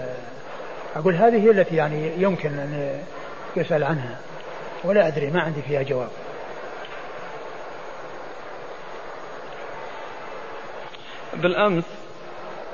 [0.96, 3.00] أقول هذه التي يعني يمكن أن
[3.56, 4.16] يسأل عنها.
[4.84, 6.08] ولا أدري ما عندي فيها جواب.
[11.34, 11.84] بالأمس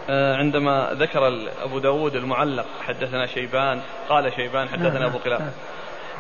[0.09, 5.53] عندما ذكر أبو داود المعلق حدثنا شيبان قال شيبان حدثنا أبو قلاب.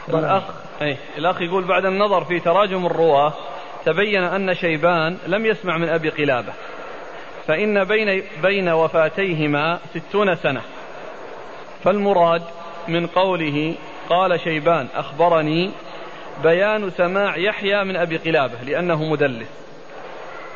[0.08, 0.42] الأخ
[0.82, 3.32] أي الأخ يقول بعد النظر في تراجم الرواة
[3.84, 6.52] تبين أن شيبان لم يسمع من أبي قلابة.
[7.46, 10.62] فإن بين بين وفاتيهما ستون سنة.
[11.84, 12.42] فالمراد
[12.88, 13.74] من قوله
[14.08, 15.70] قال شيبان أخبرني
[16.42, 19.48] بيان سماع يحيى من أبي قلابة لأنه مدلس.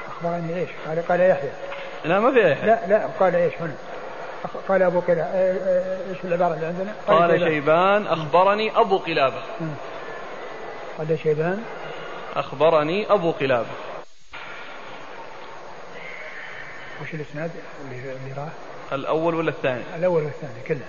[0.09, 1.51] أخبرني إيش؟ قال قال يحيى.
[2.05, 3.75] لا ما في يحيى لا لا قال إيش هنا؟
[4.69, 8.07] قال أبو قلابة إيه، إيه، إيش العبارة اللي عندنا؟ قال, قال شيبان.
[8.07, 9.43] أخبرني أبو قلابة
[10.99, 11.63] قال شيبان.
[12.37, 13.67] أخبرني أبو قلابة
[17.03, 17.51] وش الإسناد؟
[17.91, 18.49] اللي راح؟
[18.93, 20.87] الأول ولا الثاني؟ الأول والثاني كله.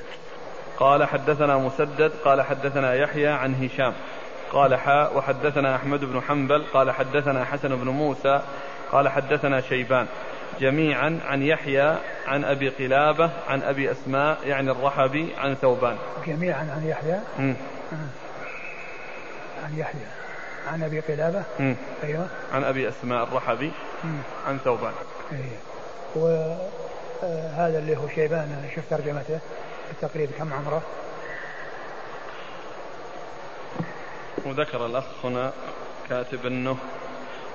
[0.78, 3.94] قال حدثنا مسدد قال حدثنا يحيى عن هشام.
[4.52, 8.42] قال حاء وحدثنا أحمد بن حنبل قال حدثنا حسن بن موسى
[8.92, 10.08] قال حدثنا شيبان.
[10.60, 11.96] جميعا عن يحيى
[12.28, 17.56] عن أبي قلابة عن أبي أسماء يعني الرحبي عن ثوبان جميعا عن يحيى مم.
[19.64, 20.02] عن يحيى
[20.68, 21.76] عن أبي قلابة مم.
[22.04, 23.72] أيوة عن أبي أسماء الرحبي
[24.04, 24.18] مم.
[24.48, 24.94] عن ثوبان
[25.32, 25.44] أيوة.
[26.16, 29.40] وهذا اللي هو شيبان شوف ترجمته
[29.88, 30.82] بالتقريب كم عمره
[34.46, 35.52] وذكر الأخ هنا
[36.10, 36.78] كاتب أنه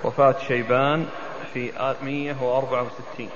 [0.04, 1.06] وفاة شيبان
[1.54, 3.28] في 164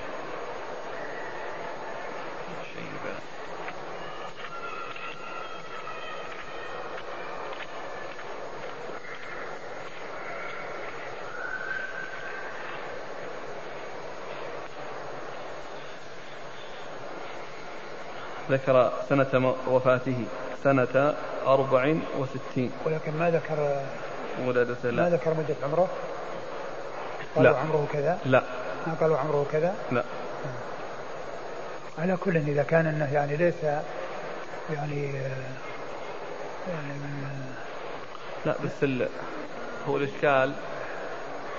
[18.51, 20.25] ذكر سنة وفاته
[20.63, 21.15] سنة
[21.47, 22.71] أربع وستين.
[22.85, 23.81] ولكن ما ذكر
[24.45, 25.87] ولادته لا ما ذكر مدة عمره؟
[27.35, 27.57] قالوا لا.
[27.57, 28.43] عمره كذا؟ لا.
[28.87, 30.03] ما قالوا عمره كذا؟ لا.
[31.99, 33.63] على كل إذا كان أنه يعني ليس
[34.73, 35.05] يعني
[36.67, 37.29] يعني من
[38.45, 39.07] لا بس ال...
[39.87, 40.53] هو الإشكال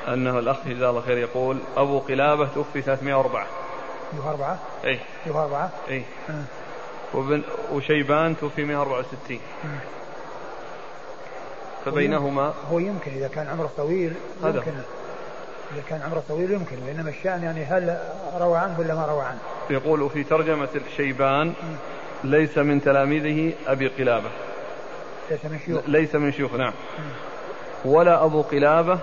[0.08, 3.46] أنه الأخ جزاه الله خير يقول أبو قلابة توفي 304
[4.16, 6.42] يوها أربعة؟ أي يوها أربعة؟ أي آه.
[7.14, 7.42] وبن...
[7.72, 9.70] وشيبان توفي 164 مم.
[11.84, 14.72] فبينهما هو يمكن إذا كان عمره طويل هذا يمكن.
[15.74, 17.98] إذا كان عمره طويل يمكن وإنما الشأن يعني هل
[18.40, 19.38] روى عنه ولا ما روى عنه؟
[19.70, 21.52] يقول في ترجمة الشيبان
[22.24, 24.30] ليس من تلاميذه أبي قلابة.
[25.30, 25.82] ليس من شيوخ.
[25.86, 26.72] ليس من شيوخ نعم.
[27.84, 28.98] ولا أبو قلابة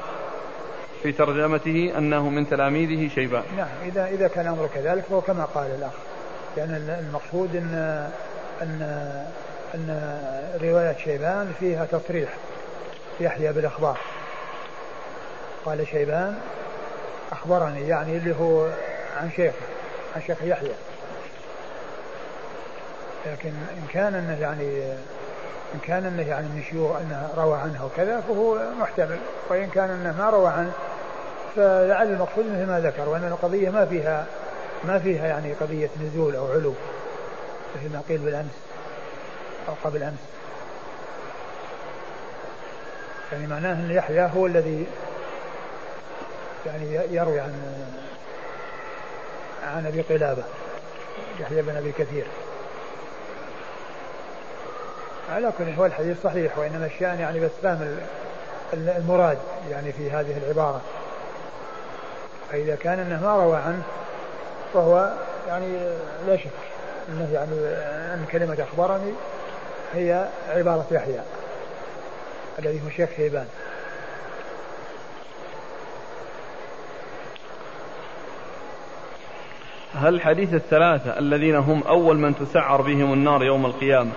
[1.04, 3.44] في ترجمته أنه من تلاميذه شيبان.
[3.58, 5.94] نعم إذا إذا كان أمره كذلك فهو كما قال الأخ.
[6.58, 8.10] لأن المقصود أن
[8.62, 8.82] أن
[9.76, 10.20] أن
[10.62, 12.30] رواية شيبان فيها تصريح
[13.20, 13.98] يحيى بالإخبار.
[15.68, 16.40] قال شيبان
[17.32, 18.70] أخبرني يعني اللي هو
[19.18, 19.56] عن شيخه
[20.16, 20.72] عن شيخ يحيى.
[23.26, 24.94] لكن إن كان أنه يعني
[25.74, 29.20] إن كان أنه يعني من شيوخ أنه روى عنه وكذا فهو محتمل.
[29.50, 30.72] وإن كان أنه ما روى عنه
[31.56, 34.26] فلعل المقصود مثل ما ذكر وأن القضية ما فيها
[34.84, 36.74] ما فيها يعني قضية نزول أو علو.
[37.76, 38.58] مثل ما قيل بالأمس
[39.68, 40.20] أو قبل أمس.
[43.32, 44.88] يعني معناه أن يحيى هو الذي
[46.68, 47.54] يعني يروي عن
[49.64, 50.44] عن أبي قلابة
[51.40, 52.26] يحيى بن أبي كثير.
[55.30, 57.98] على كل هو الحديث صحيح وإنما الشأن يعني بس فهم
[58.74, 59.38] ال- المراد
[59.72, 60.82] يعني في هذه العبارة.
[62.52, 63.84] فإذا كان أنه ما روى عنه
[64.74, 65.14] فهو
[65.48, 65.78] يعني
[66.28, 66.50] لا شك
[67.10, 67.52] أنه يعني
[68.14, 69.14] أن كلمة أخبرني
[69.94, 71.22] هي عبارة يحيى
[72.60, 73.48] الذي هو شيخ شيبان.
[79.98, 84.12] هل حديث الثلاثة الذين هم أول من تسعر بهم النار يوم القيامة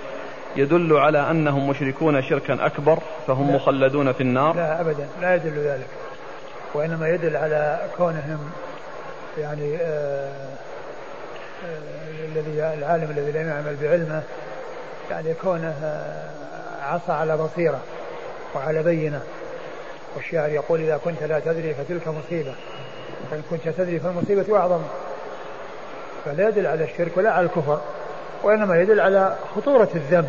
[0.57, 3.57] يدل على أنهم مشركون شركا أكبر فهم لا.
[3.57, 5.09] مخلدون في النار؟ لا أبدا.
[5.21, 5.87] لا يدل ذلك.
[6.75, 8.51] وإنما يدل على كونهم
[9.39, 10.47] يعني آه
[11.67, 14.23] آه الذي العالم الذي لم يعمل بعلمه
[15.11, 16.31] يعني كونه آه
[16.83, 17.81] عصى على بصيرة
[18.55, 19.21] وعلى بينة.
[20.17, 22.55] والشاعر يقول إذا كنت لا تدري فتلك مصيبة
[23.33, 24.81] وإن كنت تدري فالمصيبة أعظم.
[26.25, 27.81] فلا يدل على الشرك ولا على الكفر
[28.43, 30.29] وإنما يدل على خطورة الذنب.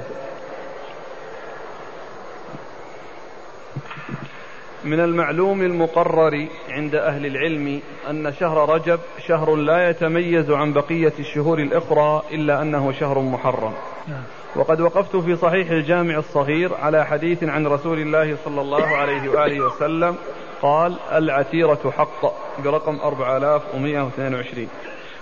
[4.83, 11.59] من المعلوم المقرر عند أهل العلم أن شهر رجب شهر لا يتميز عن بقية الشهور
[11.59, 13.73] الأخرى إلا أنه شهر محرم.
[14.07, 14.23] نعم.
[14.55, 19.65] وقد وقفت في صحيح الجامع الصغير على حديث عن رسول الله صلى الله عليه وآله
[19.65, 20.15] وسلم
[20.61, 24.67] قال العتيرة حق برقم 4122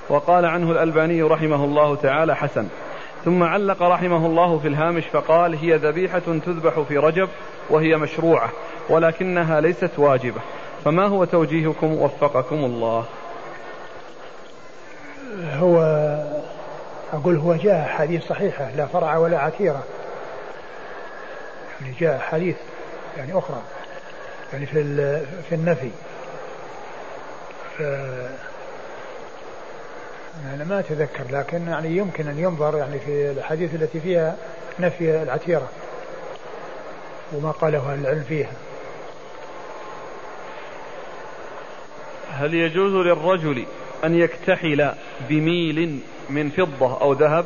[0.10, 2.68] وقال عنه الألباني رحمه الله تعالى حسن.
[3.26, 7.30] ثم علق رحمه الله في الهامش فقال هي ذبيحة تذبح في رجب
[7.70, 8.50] وهي مشروعة
[8.90, 10.42] ولكنها ليست واجبة.
[10.86, 13.06] فما هو توجيهكم؟ وفقكم الله.
[15.54, 15.78] هو
[17.14, 19.84] أقول هو جاء حديث صحيحة لا فرع ولا عتيرة
[21.82, 22.56] يعني جاء حديث
[23.18, 23.62] يعني أخرى.
[24.54, 24.84] يعني في
[25.50, 25.90] في النفي.
[30.46, 34.36] أنا ما أتذكر لكن يعني يمكن أن ينظر يعني في الحديث التي فيها
[34.80, 35.70] نفي العتيرة
[37.34, 38.52] وما قاله أهل العلم فيها.
[42.32, 43.66] هل يجوز للرجل
[44.04, 44.92] أن يكتحل
[45.30, 46.00] بميل
[46.30, 47.46] من فضة أو ذهب؟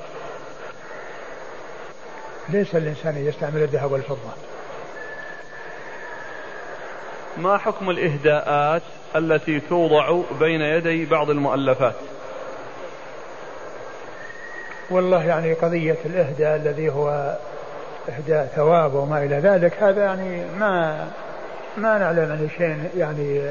[2.49, 4.31] ليس الإنسان يستعمل الذهب والفضة.
[7.37, 8.81] ما حكم الإهداءات
[9.15, 11.95] التي توضع بين يدي بعض المؤلفات؟
[14.93, 17.37] والله يعني قضية الإهداء الذي هو
[18.09, 21.07] إهداء ثواب وما إلى ذلك هذا يعني ما
[21.77, 23.41] ما نعلم عن شيء يعني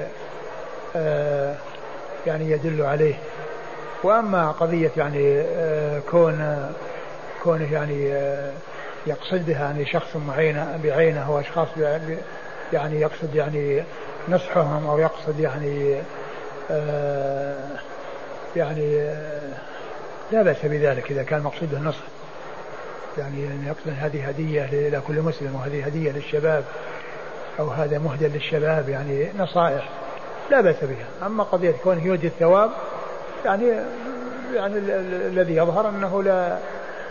[0.96, 1.54] آه
[2.26, 3.14] يعني يدل عليه.
[4.02, 6.70] وأما قضية يعني آه كون
[7.42, 8.52] كونه يعني آه
[9.06, 11.68] يقصد بها يعني شخص معين بعينه أو أشخاص
[12.72, 13.82] يعني يقصد يعني
[14.28, 15.96] نصحهم أو يقصد يعني
[16.70, 17.56] آه
[18.56, 19.52] يعني آه
[20.32, 22.04] لا بأس بذلك إذا كان مقصوده النصح.
[23.18, 26.64] يعني أن يقصد هذه هدية إلى كل مسلم وهذه هدية للشباب
[27.60, 29.88] أو هذا مهدى للشباب يعني نصائح
[30.50, 31.26] لا بأس بها.
[31.26, 32.70] أما قضية كونه يودي الثواب
[33.44, 33.66] يعني
[34.54, 36.58] يعني ال- ال- الذي يظهر أنه لا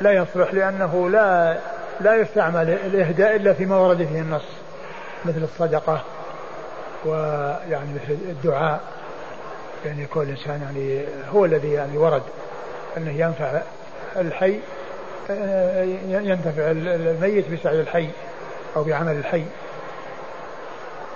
[0.01, 1.57] لا يصلح لأنه لا
[2.01, 4.45] لا يستعمل الإهداء إلا فيما ورد فيه النص
[5.25, 6.01] مثل الصدقة
[7.05, 8.81] ويعني مثل الدعاء.
[9.85, 11.03] يعني يكون الإنسان يعني
[11.33, 12.21] هو الذي يعني ورد.
[12.97, 13.61] أنه ينفع
[14.15, 14.59] الحي
[16.09, 18.09] ينتفع الميت بسعي الحي
[18.75, 19.43] أو بعمل الحي.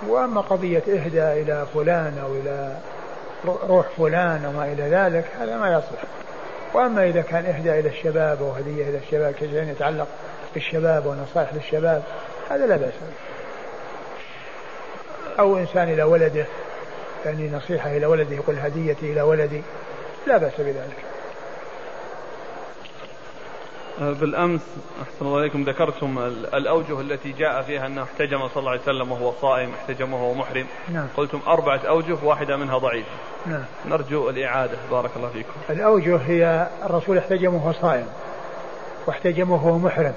[0.08, 2.78] وأما قضية إهدى إلى فلان أو إلى
[3.46, 6.04] روح فلان وما إلى ذلك هذا ما يصلح.
[6.74, 10.08] وأما إذا كان إهدى إلى الشباب أو هدية إلى الشباب كشيء يتعلق
[10.54, 12.04] بالشباب ونصائح للشباب
[12.50, 12.94] هذا لا بأس.
[15.40, 16.46] أو إنسان إلى ولده
[17.26, 19.62] يعني نصيحة إلى ولده يقول هديتي إلى ولدي
[20.28, 21.15] لا بأس بذلك.
[24.02, 24.62] أه، بالأمس
[25.02, 26.20] أحسن الله إليكم ذكرتم
[26.54, 30.66] الأوجه التي جاء فيها أنه احتجم صلى الله عليه وسلم وهو صائم احتجم وهو محرم.
[30.94, 31.08] نعم.
[31.18, 33.10] قلتم أربعة أوجه واحدة منها ضعيفه
[33.46, 33.64] نعم.
[33.86, 34.78] نرجو الإعادة.
[34.92, 35.54] بارك الله فيكم.
[35.70, 38.08] الأوجه هي الرسول احتجم وهو صائم
[39.08, 40.14] واحتجم وهو محرم.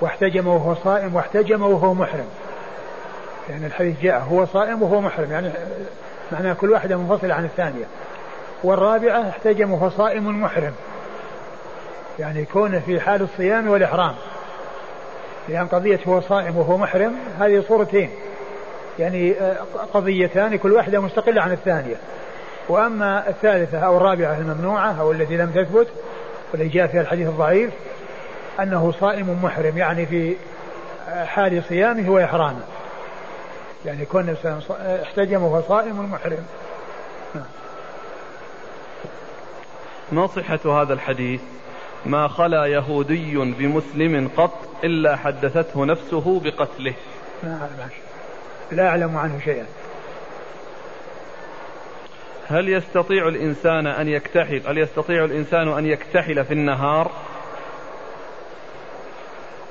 [0.00, 2.28] واحتجم وهو صائم واحتجم وهو محرم.
[3.50, 5.30] يعني الحديث جاء هو صائم وهو محرم.
[5.30, 5.50] يعني
[6.32, 7.84] معناه كل واحدة منفصلة عن الثانية.
[8.64, 10.72] والرابعة احتجم وهو صائم محرم.
[12.18, 14.14] يعني يكون في حال الصيام والإحرام.
[15.48, 18.10] لأن قضية هو صائم وهو محرم هذه صورتين.
[18.98, 19.56] يعني آه،
[19.94, 21.96] قضيتان كل واحدة مستقلة عن الثانية.
[22.68, 25.88] وأما الثالثة أو الرابعة الممنوعة أو التي لم تثبت
[26.52, 27.70] والتي جاء فيها الحديث الضعيف
[28.60, 30.36] أنه صائم محرم يعني في
[31.06, 32.62] حال صيامه وإحرامه.
[33.84, 34.36] يعني كون
[35.02, 36.44] احتجم وهو صائم محرم.
[40.12, 41.40] ما صحة هذا الحديث؟
[42.06, 46.94] ما خلا يهودي بمسلم قط إلا حدثته نفسه بقتله.
[47.42, 47.90] ما أعلم
[48.72, 48.88] لا.
[48.88, 49.66] أعلم عنه شيئا.
[52.48, 57.10] هل يستطيع الإنسان أن يكتحل؟ هل يستطيع الإنسان أن يكتحل في النهار؟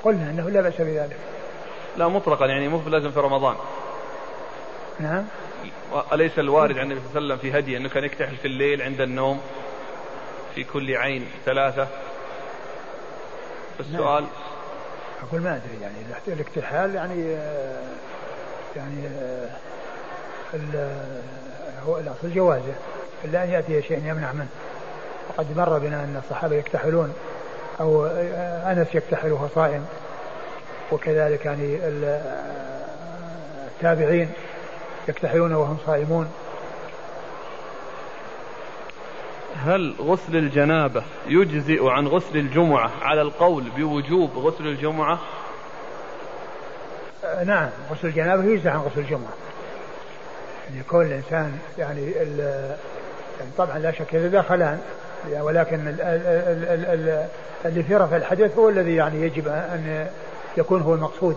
[0.02, 1.16] قلنا أنه لا بأس بذلك.
[1.96, 3.56] لا مطلقا يعني مو لازم في رمضان.
[5.00, 5.24] نعم.
[6.12, 8.82] أليس الوارد عن النبي صلى الله عليه وسلم في هدي أنه كان يكتحل في الليل
[8.82, 9.40] عند النوم
[10.54, 11.88] في كل عين ثلاثة؟
[13.82, 14.22] السؤال.
[14.22, 14.32] نعم.
[15.28, 15.96] أقول ما أدري يعني
[16.28, 17.36] الاكتحال يعني
[18.76, 19.08] يعني
[21.86, 22.74] هو الأصل جوازه
[23.24, 24.48] إلا أن يأتي شيء يمنع منه.
[25.28, 27.14] وقد مر بنا أن الصحابة يكتحلون
[27.80, 28.06] أو
[28.66, 29.86] أنس يكتحل وهو صائم.
[30.92, 31.78] وكذلك يعني
[33.66, 34.32] التابعين
[35.08, 36.32] يكتحلون وهم صائمون.
[39.64, 45.18] هل غسل الجنابة يجزئ عن غسل الجمعة على القول بوجوب غسل الجمعة؟
[47.24, 49.32] آه نعم غسل الجنابة يجزئ عن غسل الجمعة.
[50.68, 52.32] يعني يكون الإنسان يعني, يعني
[53.58, 54.78] طبعا لا شك إذا دخلان
[55.40, 57.26] ولكن ال ال ال ال
[57.64, 60.06] اللي في رفع الحدث هو الذي يعني يجب أن
[60.56, 61.36] يكون هو المقصود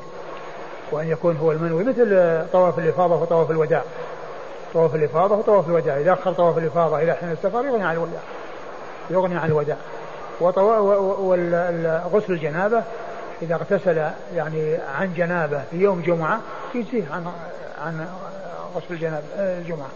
[0.91, 2.07] وأن يكون هو المنوي مثل
[2.51, 3.84] طواف الإفاضة وطواف الوداع.
[4.74, 5.97] طواف الإفاضة وطواف الوداع.
[5.97, 8.22] إذا أخر طواف الإفاضة إلى حين السفر يغني عن الوداع.
[9.09, 9.78] يغني عن الوداع.
[10.41, 12.84] وغسل الجنابة
[13.41, 16.41] إذا اغتسل يعني عن جنابة في يوم جمعة
[16.76, 17.32] يجزيه عن
[17.82, 18.07] عن
[18.76, 19.89] غسل الجنابة الجمعة.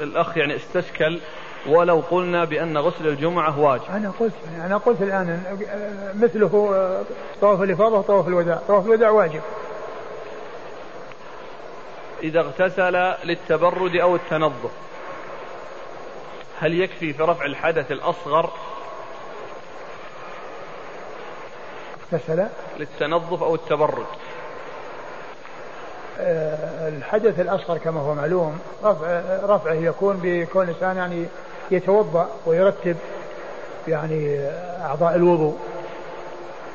[0.00, 1.20] الأخ يعني استشكل
[1.68, 3.82] ولو قلنا بأن غسل الجمعة واجب.
[3.90, 4.32] أنا قلت
[4.64, 5.42] أنا قلت الآن
[6.14, 6.74] مثله
[7.40, 8.58] طواف الإفاضة وطواف الوداع.
[8.68, 9.40] طواف الوداع واجب.
[12.22, 14.70] إذا اغتسل للتبرد أو التنظف.
[16.60, 18.50] هل يكفي في رفع الحدث الأصغر؟
[22.12, 22.46] اغتسل.
[22.78, 24.06] للتنظف أو التبرد.
[26.20, 31.26] آه، الحدث الأصغر كما هو معلوم رفع رفعه يكون بكون الإنسان يعني
[31.70, 32.96] يتوضأ ويرتب
[33.88, 34.48] يعني
[34.80, 35.58] أعضاء الوضوء.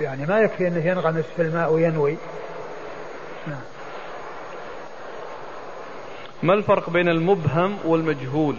[0.01, 2.17] يعني ما يكفي أنه ينغمس في الماء وينوي.
[3.47, 3.72] نعم.
[6.43, 8.55] ما الفرق بين المبهم والمجهول؟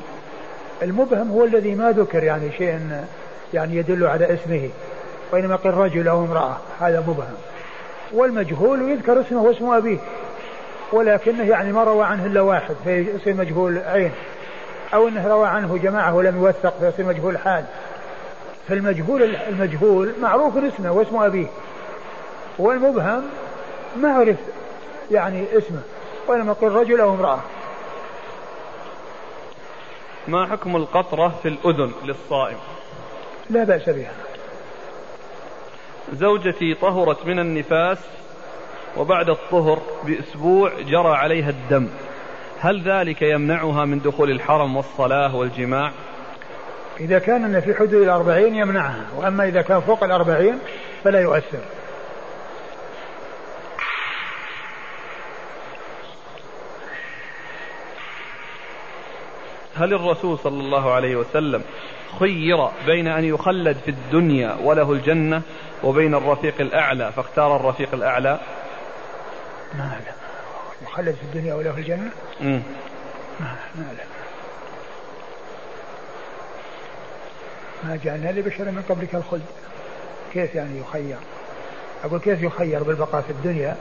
[0.83, 3.05] المبهم هو الذي ما ذكر يعني شيء
[3.55, 4.71] يعني يدل على اسمه
[5.33, 7.35] وإنما قل رجل أو امرأة هذا مبهم.
[8.13, 9.99] والمجهول يذكر اسمه واسم أبيه
[10.93, 14.13] ولكنه يعني ما روى عنه إلا واحد فيصير مجهول عين
[14.95, 17.65] أو أنه روى عنه جماعة ولم يوثق فيصير مجهول حال.
[18.69, 21.47] فالمجهول المجهول معروف اسمه واسم أبيه
[22.59, 23.23] والمبهم
[23.97, 24.37] ما عرف
[25.11, 25.81] يعني اسمه
[26.29, 27.39] وإنما قل رجل أو امرأة.
[30.29, 32.57] ما حكم القطرة في الأذن للصائم؟
[33.51, 34.13] لا بأس بها.
[36.13, 37.99] زوجتي طهرت من النفاس
[38.97, 41.89] وبعد الطهر بأسبوع جرى عليها الدم.
[42.61, 45.93] هل ذلك يمنعها من دخول الحرم والصلاة والجماع؟
[47.01, 50.59] إذا كان في حدود الأربعين يمنعها وأما إذا كان فوق الأربعين
[51.05, 51.61] فلا يؤثر.
[59.77, 61.63] هل الرسول صلى الله عليه وسلم
[62.19, 65.43] خير بين أن يخلد في الدنيا وله الجنة
[65.85, 68.41] وبين الرفيق الأعلى؟ فاختار الرفيق الأعلى.
[69.75, 70.15] ما أعلم
[70.83, 72.11] يخلد في الدنيا وله الجنة؟
[72.41, 72.63] مم.
[73.41, 73.47] ما
[73.79, 74.09] أعلم
[77.85, 79.47] ما جعلنا لبشر من قبلك الخلد.
[80.33, 81.17] كيف يعني يخير؟
[82.05, 83.77] أقول كيف يخير بالبقاء في الدنيا؟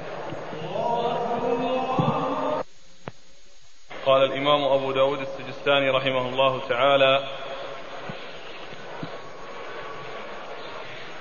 [4.05, 7.23] قال الإمام أبو داود السجستاني رحمه الله تعالى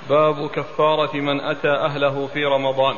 [0.08, 2.96] باب كفارة من أتى أهله في رمضان.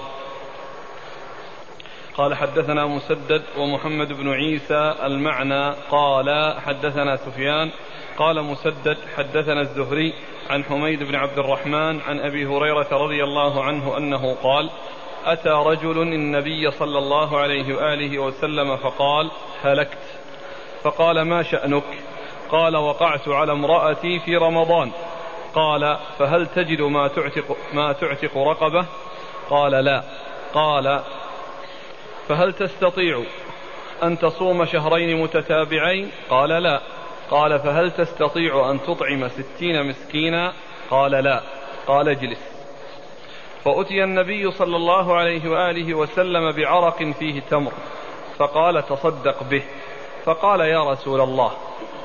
[2.17, 5.75] قال حدثنا مسدد ومحمد بن عيسى المعنى.
[5.91, 7.71] قال حدثنا سفيان.
[8.19, 10.15] قال مسدد حدثنا الزهري
[10.51, 14.71] عن حميد بن عبد الرحمن عن أبي هريرة رضي الله عنه أنه قال
[15.25, 19.31] أتى رجل النبي صلى الله عليه وآله وسلم فقال
[19.63, 19.99] هلكت.
[20.83, 21.83] فقال ما شأنك؟
[22.51, 24.91] قال وقعت على امرأتي في رمضان.
[25.55, 28.87] قال فهل تجد ما تعتق ما تعتق رقبة؟
[29.51, 30.03] قال لا.
[30.55, 31.01] قال
[32.29, 33.23] فهل تستطيع
[34.03, 36.81] أن تصوم شهرين متتابعين؟ قال لا.
[37.31, 40.53] قال فهل تستطيع أن تطعم ستين مسكينا؟
[40.91, 41.41] قال لا.
[41.87, 42.54] قال اجلس.
[43.65, 47.73] فأتي النبي صلى الله عليه وآله وسلم بعرق فيه تمر
[48.39, 49.63] فقال تصدق به
[50.25, 51.51] فقال يا رسول الله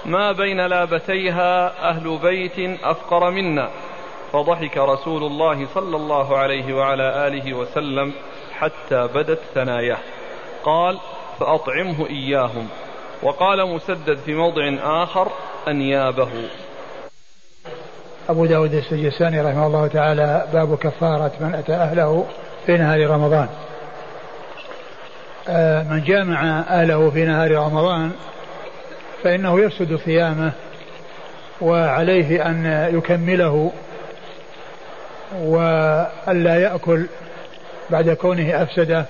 [0.05, 3.69] ما بين لابتيها أهل بيت أفقر منا.
[4.31, 8.13] فضحك رسول الله صلى الله عليه وعلى آله وسلم
[8.53, 9.97] حتى بدت ثناياه.
[10.63, 10.99] قال
[11.39, 12.67] فأطعمه إياهم.
[13.23, 15.31] وقال مسدد في موضع آخر
[15.67, 16.49] أنيابه.
[18.29, 22.25] أبو داود السجساني رحمه الله تعالى باب كفارة من أتى أهله
[22.65, 23.47] في نهار رمضان.
[25.49, 28.11] آه، من جامع أهله في نهار رمضان
[29.23, 30.51] فإنه يفسد صيامه
[31.61, 33.71] وعليه أن يكمله
[35.41, 37.05] وألا يأكل
[37.89, 39.05] بعد كونه أفسده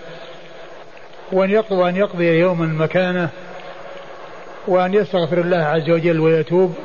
[1.31, 3.29] وأن يقضي, وأن يقضي يوما مكانه
[4.67, 6.75] وأن يستغفر الله عز وجل ويتوب.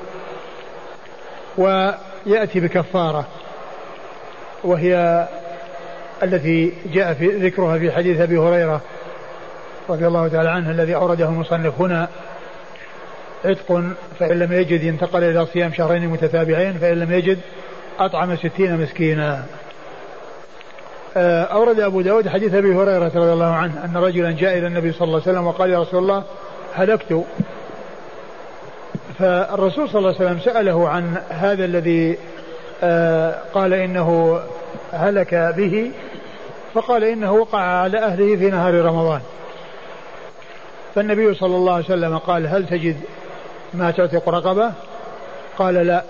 [2.27, 3.27] ويأتي بكفارة
[4.65, 5.27] وهي
[6.23, 8.81] التي جاء في ذكرها في حديث أبي هريرة
[9.89, 12.09] رضي الله تعالى عنه الذي أورده المصنف هنا
[13.45, 13.83] عتق
[14.19, 17.39] فإن لم يجد انتقل إلى صيام شهرين متتابعين فإن لم يجد
[17.99, 19.45] أطعم ستين مسكينا.
[21.17, 24.93] آه، أورد أبو داود حديث أبي هريرة رضي الله عنه أن رجلا جاء إلى النبي
[24.93, 26.25] صلى الله عليه وسلم وقال يا رسول الله
[26.75, 27.25] هلكت.
[29.19, 32.19] فالرسول صلى الله عليه وسلم سأله عن هذا الذي
[32.83, 34.41] آه، قال إنه
[34.93, 35.91] هلك به
[36.75, 39.21] فقال إنه وقع على أهله في نهار رمضان.
[40.95, 42.97] فالنبي صلى الله عليه وسلم قال هل تجد
[43.75, 44.73] ما تعتق رقبة
[45.59, 46.05] قال لا.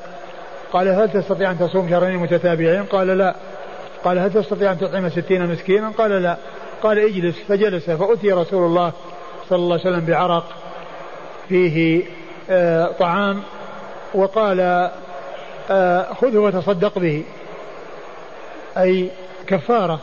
[0.72, 3.34] قال هل تستطيع أن تصوم شهرين متتابعين؟ قال لا.
[4.04, 6.36] قال هل تستطيع أن تطعم ستين مسكينا؟ قال لا.
[6.82, 7.36] قال اجلس.
[7.48, 8.92] فجلس فأتي رسول الله
[9.48, 10.44] صلى الله عليه وسلم بعرق
[11.48, 12.02] فيه
[12.98, 13.42] طعام
[14.14, 14.90] وقال
[15.70, 17.24] آه، خذه وتصدق به.
[18.78, 19.10] أي
[19.46, 20.00] كفارة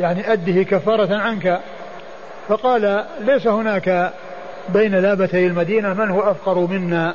[0.00, 1.60] يعني أده كفارة عنك.
[2.48, 4.12] فقال ليس هناك
[4.68, 7.14] بين لابتي المدينة من هو أفقر منا.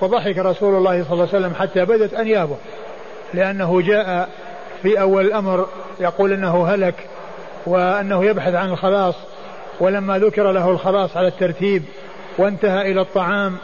[0.00, 2.56] فضحك رسول الله صلى الله عليه وسلم حتى بدت أنيابه
[3.34, 4.28] لأنه جاء
[4.82, 5.68] في أول الأمر
[6.00, 6.94] يقول أنه هلك
[7.66, 9.14] وأنه يبحث عن الخلاص.
[9.80, 11.82] ولما ذكر له الخلاص على الترتيب
[12.38, 13.56] وانتهى إلى الطعام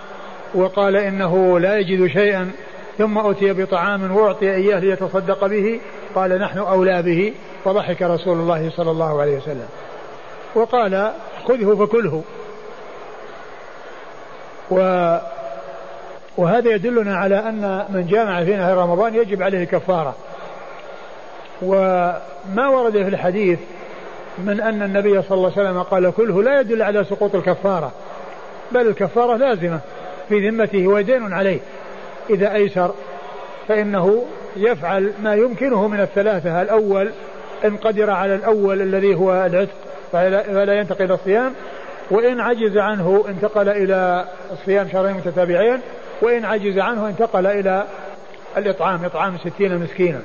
[0.55, 2.51] وقال إنه لا يجد شيئا
[2.99, 5.81] ثم أتي بطعام وأعطي إياه ليتصدق به
[6.15, 9.69] قال نحن أولى به فضحك رسول الله صلى الله عليه وسلم.
[10.55, 11.13] وقال
[11.49, 12.23] خذه فكله.
[14.71, 14.77] و
[16.37, 20.15] وهذا يدلنا على أن من جامع في نهار رمضان يجب عليه كفارة
[21.63, 23.59] وما ورد في الحديث
[24.39, 27.93] من أن النبي صلى الله عليه وسلم قال كله لا يدل على سقوط الكفارة.
[28.73, 29.81] بل الكفارة لازمة
[30.29, 31.61] في ذمته ودين عليه.
[32.31, 32.95] إذا أيسر
[33.69, 34.25] فإنه
[34.57, 36.63] يفعل ما يمكنه من الثلاثة.
[36.63, 37.11] الأول
[37.65, 39.75] إن قدر على الأول الذي هو العتق
[40.13, 41.53] فلا ينتقل إلى الصيام.
[42.11, 45.81] وإن عجز عنه انتقل إلى الصيام شهرين متتابعين.
[46.23, 47.85] وإن عجز عنه انتقل إلى
[48.57, 50.21] الإطعام إطعام ستين مسكينا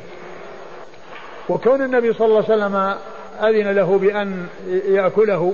[1.50, 2.96] وكون النبي صلى الله عليه وسلم
[3.44, 4.48] أذن له بأن
[4.88, 5.54] يأكله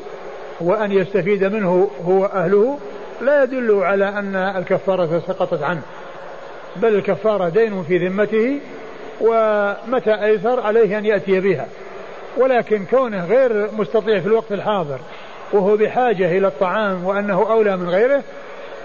[0.61, 2.77] وأن يستفيد منه هو أهله
[3.21, 5.81] لا يدل على أن الكفارة سقطت عنه
[6.75, 8.59] بل الكفارة دين في ذمته
[9.21, 11.67] ومتى أيسر عليه أن يأتي بها.
[12.37, 14.99] ولكن كونه غير مستطيع في الوقت الحاضر
[15.53, 18.23] وهو بحاجة إلى الطعام وأنه أولى من غيره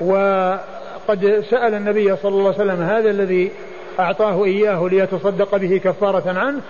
[0.00, 3.50] وقد سأل النبي صلى الله عليه وسلم هذا الذي
[3.98, 6.60] أعطاه إياه ليتصدق به كفارة عنه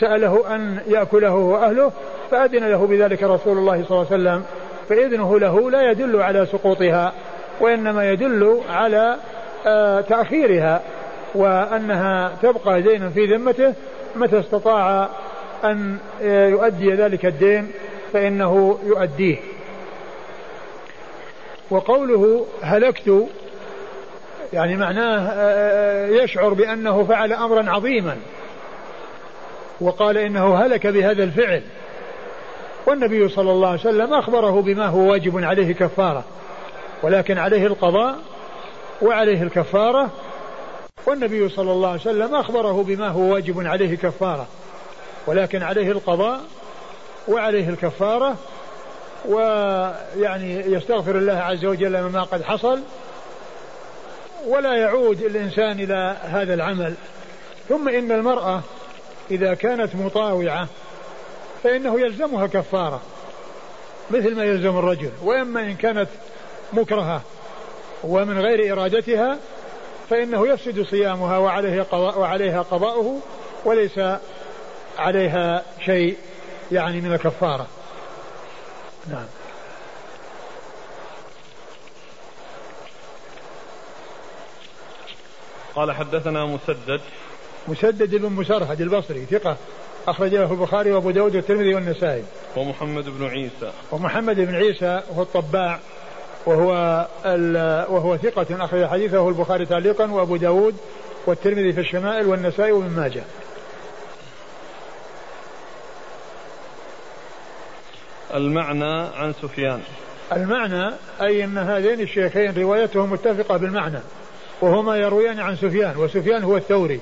[0.00, 1.92] سأله أن يأكله هو أهله
[2.30, 4.44] فأذن له بذلك رسول الله صلى الله عليه وسلم
[4.88, 7.12] فإذنه له لا يدل على سقوطها
[7.60, 9.16] وإنما يدل على
[9.66, 10.82] آه، تأخيرها
[11.34, 13.74] وأنها تبقى دينا في ذمته
[14.16, 15.08] متى استطاع
[15.64, 17.70] أن آه، يؤدي ذلك الدين
[18.12, 19.36] فإنه يؤديه.
[21.70, 23.26] وقوله هلكت
[24.52, 28.16] يعني معناه آه، يشعر بأنه فعل أمرا عظيما
[29.80, 31.62] وقال إنه هلك بهذا الفعل.
[32.86, 36.24] والنبي صلى الله عليه وسلم أخبره بما هو واجب عليه كفارة
[37.02, 38.18] ولكن عليه القضاء
[39.02, 40.10] وعليه الكفارة.
[41.06, 44.46] والنبي صلى الله عليه وسلم أخبره بما هو واجب عليه كفارة
[45.26, 46.40] ولكن عليه القضاء
[47.28, 48.36] وعليه الكفارة.
[49.28, 52.80] ويعني يستغفر الله عز وجل مما قد حصل
[54.46, 56.94] ولا يعود الإنسان إلى هذا العمل.
[57.68, 58.60] ثم إن المرأة
[59.30, 60.68] إذا كانت مطاوعة
[61.64, 63.00] فإنه يلزمها كفارة
[64.10, 65.10] مثل ما يلزم الرجل.
[65.22, 66.08] وإما إن كانت
[66.72, 67.22] مكرهة
[68.04, 69.38] ومن غير إرادتها
[70.10, 73.20] فإنه يفسد صيامها وعليه قضاء وعليها قضاؤه
[73.64, 74.00] وليس
[74.98, 76.16] عليها شيء
[76.72, 77.66] يعني من الكفارة.
[79.10, 79.26] نعم.
[85.74, 87.00] قال حدثنا مسدد.
[87.68, 89.56] مسدد بن مسرهد البصري ثقة.
[90.08, 92.22] أخرج له البخاري وأبو داود والترمذي والنسائي.
[92.56, 93.72] ومحمد بن عيسى.
[93.92, 95.78] ومحمد بن عيسى هو الطباع
[96.46, 97.06] وهو
[97.90, 100.76] وهو ثقة أخرج حديثه البخاري تعليقا وأبو داود
[101.26, 103.22] والترمذي في الشمائل والنسائي وابن ماجه.
[108.34, 109.80] المعنى عن سفيان.
[110.32, 113.98] المعنى أي أن هذين الشيخين روايتهم متفقة بالمعنى
[114.60, 117.00] وهما يرويان عن سفيان وسفيان هو الثوري.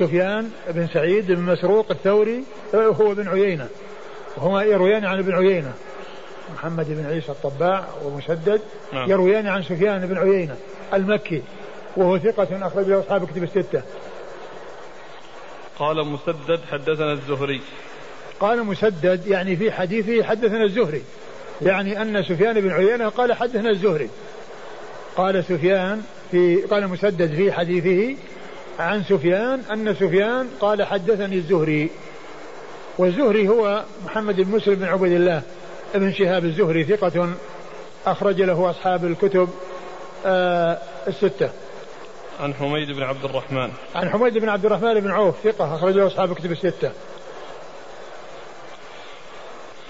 [0.00, 2.42] سفيان بن سعيد بن مسروق الثوري
[2.74, 3.68] هو بن عيينة.
[4.36, 5.72] وهما يرويان عن ابن عيينة.
[6.54, 8.60] محمد بن عيسى الطباع ومسدد
[8.92, 9.10] نعم.
[9.10, 10.56] يرويان عن سفيان بن عيينة
[10.94, 11.42] المكي
[11.96, 13.82] وهو ثقة أخرج له أصحاب كتب الستة.
[15.78, 17.60] قال مسدد حدثنا الزهري.
[18.40, 21.02] قال مسدد يعني في حديثه حدثنا الزهري.
[21.62, 24.08] يعني أن سفيان بن عيينة قال حدثنا الزهري.
[25.16, 28.16] قال سفيان في قال مسدد في حديثه
[28.80, 31.90] عن سفيان أن سفيان قال حدثني الزهري.
[32.98, 35.42] والزهري هو محمد بن مسلم بن عبد الله
[35.94, 37.28] ابن شهاب الزهري ثقة
[38.06, 39.48] أخرج له أصحاب الكتب
[40.26, 40.78] آه
[41.08, 41.50] الستة.
[42.40, 43.70] عن حميد بن عبد الرحمن.
[43.94, 46.90] عن حميد بن عبد الرحمن بن عوف ثقة أخرج له أصحاب الكتب الستة.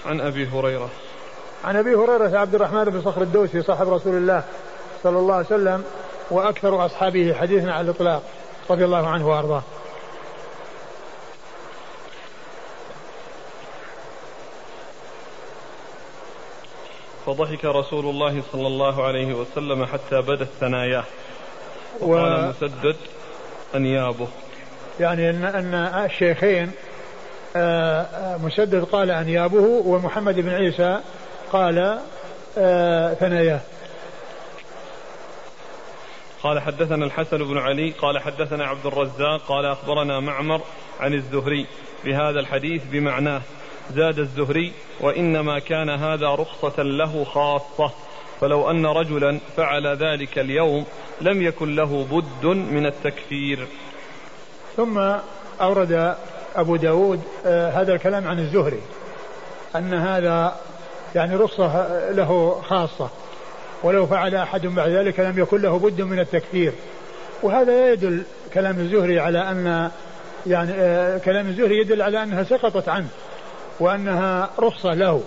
[0.05, 0.89] عن أبي هريرة.
[1.63, 4.43] عن أبي هريرة عبد الرحمن بن صخر الدوسي صاحب رسول الله
[5.03, 5.83] صلى الله عليه وسلم
[6.31, 8.23] وأكثر أصحابه حديثا على الإطلاق.
[8.71, 9.63] رضي الله عنه وأرضاه.
[17.25, 21.03] فضحك رسول الله صلى الله عليه وسلم حتى بدت ثناياه.
[21.99, 22.49] وقال و...
[22.49, 22.95] مسدد
[23.75, 24.27] أنيابه.
[24.99, 25.73] يعني أن أن
[26.05, 26.71] الشيخين
[27.55, 30.99] آه، آه، مسدد قال أنيابه ومحمد بن عيسى
[31.51, 31.99] قال
[32.57, 33.59] آه، ثناياه.
[36.43, 40.61] قال حدثنا الحسن بن علي قال حدثنا عبد الرزاق قال أخبرنا معمر
[40.99, 41.65] عن الزهري
[42.05, 43.41] بهذا الحديث بمعناه
[43.93, 47.91] زاد الزهري وإنما كان هذا رخصة له خاصة
[48.41, 50.85] فلو أن رجلا فعل ذلك اليوم
[51.21, 53.67] لم يكن له بد من التكفير.
[54.77, 54.97] ثم
[55.61, 56.15] أورد
[56.55, 58.81] أبو داود آه هذا الكلام عن الزهري
[59.75, 60.55] أن هذا
[61.15, 63.09] يعني رخصة له خاصة.
[63.83, 66.73] ولو فعل أحد بعد ذلك لم يكن له بد من التكفير.
[67.43, 68.23] وهذا لا يدل
[68.53, 69.91] كلام الزهري على أن
[70.47, 73.07] يعني آه كلام الزهري يدل على أنها سقطت عنه
[73.79, 75.23] وأنها رخصة له.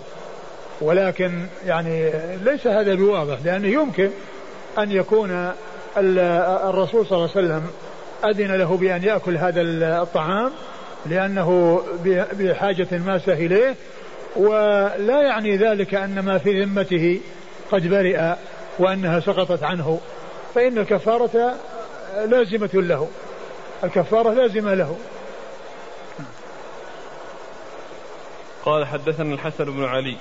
[0.81, 2.11] ولكن يعني
[2.45, 4.09] ليس هذا بواضح لأنه يمكن
[4.77, 5.51] أن يكون
[5.97, 7.67] الرسول صلى الله عليه وسلم
[8.25, 9.61] أذن له بأن يأكل هذا
[10.01, 10.51] الطعام
[11.05, 11.81] لأنه
[12.39, 13.75] بحاجة ماسة إليه.
[14.35, 17.19] ولا يعني ذلك أن ما في ذمته
[17.71, 18.35] قد برئ
[18.79, 19.99] وأنها سقطت عنه
[20.55, 21.55] فإن الكفارة
[22.25, 23.07] لازمة له
[23.83, 24.97] الكفارة لازمة له
[28.65, 30.17] قال حدثنا الحسن بن علي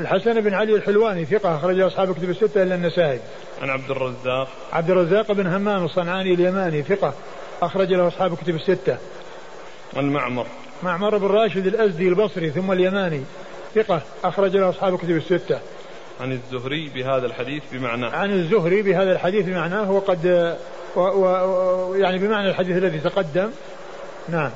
[0.00, 3.20] الحسن بن علي الحلواني ثقة أخرج أصحاب كتب الستة إلا النسائي.
[3.62, 4.48] عن عبد الرزاق.
[4.72, 7.14] عبد الرزاق بن همام الصنعاني اليماني ثقة
[7.62, 8.98] أخرج له أصحاب كتب الستة.
[9.96, 10.46] عن معمر.
[10.82, 13.22] معمر بن راشد الأزدي البصري ثم اليماني
[13.74, 15.58] ثقة أخرج له أصحاب كتب الستة.
[16.20, 18.10] عن الزهري بهذا الحديث بمعناه.
[18.10, 20.56] عن الزهري بهذا الحديث بمعناه وقد
[20.96, 23.50] و و يعني بمعنى الحديث الذي تقدم.
[24.28, 24.50] نعم.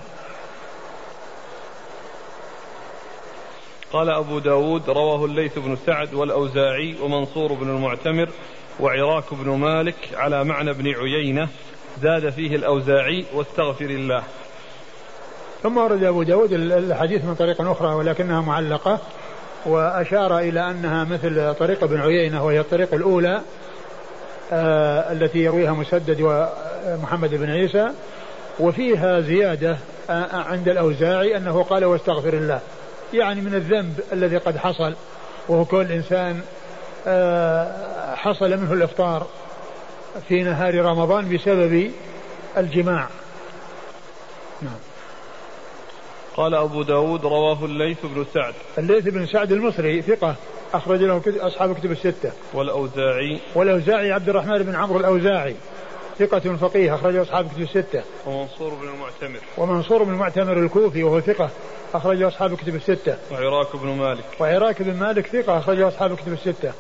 [3.93, 8.29] قال أبو داود رواه الليث بن سعد والأوزاعي ومنصور بن المعتمر
[8.81, 11.49] وعراك بن مالك على معنى ابن عيينة
[12.03, 14.23] زاد فيه الأوزاعي واستغفر الله
[15.63, 19.01] ثم ورد أبو داود الحديث من طريق أخرى ولكنها معلقة
[19.67, 23.41] وأشار إلى أنها مثل طريق ابن عيينة وهي الطريق الأولى
[24.53, 27.89] آه التي يرويها مسدد ومحمد بن عيسى.
[28.61, 29.77] وفيها زيادة
[30.11, 32.61] آه عند الأوزاعي أنه قال واستغفر الله.
[33.15, 34.95] يعني من الذنب الذي قد حصل
[35.49, 36.41] وهو كل إنسان
[37.07, 39.27] آه، حصل منه الإفطار
[40.29, 41.91] في نهار رمضان بسبب
[42.57, 43.09] الجماع.
[44.63, 44.92] نعم.
[46.37, 50.35] قال أبو داود رواه الليث بن سعد الليث بن سعد المصري ثقة
[50.75, 55.55] أخرج له أصحاب كتب الستة والأوزاعي والأوزاعي عبد الرحمن بن عمرو الأوزاعي
[56.19, 58.03] ثقة فقيه أخرجه أصحاب كتب الستة.
[58.27, 59.41] ومنصور بن المعتمر.
[59.59, 61.51] ومنصور بن المعتمر الكوفي وهو ثقة
[61.95, 63.17] أخرجه أصحاب كتب الستة.
[63.33, 64.25] وعراك بن مالك.
[64.41, 66.73] وعراك بن مالك ثقة أخرجه أصحاب كتب الستة.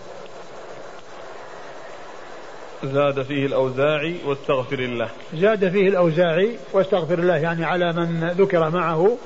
[2.84, 5.08] زاد فيه الأوزاعي واستغفر الله.
[5.34, 9.16] زاد فيه الأوزاعي واستغفر الله يعني على من ذكر معه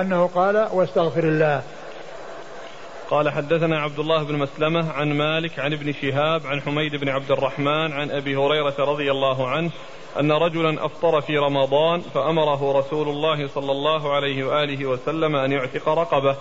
[0.00, 1.62] أنه قال واستغفر الله.
[3.10, 7.30] قال حدثنا عبد الله بن مسلمة عن مالك عن ابن شهاب عن حميد بن عبد
[7.30, 9.70] الرحمن عن أبي هريرة رضي الله عنه
[10.20, 15.88] أن رجلا أفطر في رمضان فأمره رسول الله صلى الله عليه وآله وسلم أن يعتق
[15.88, 16.36] رقبة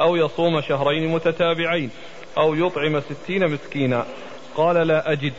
[0.00, 1.90] أو يصوم شهرين متتابعين
[2.38, 4.06] أو يطعم ستين مسكينا.
[4.56, 5.32] قال لا أجد.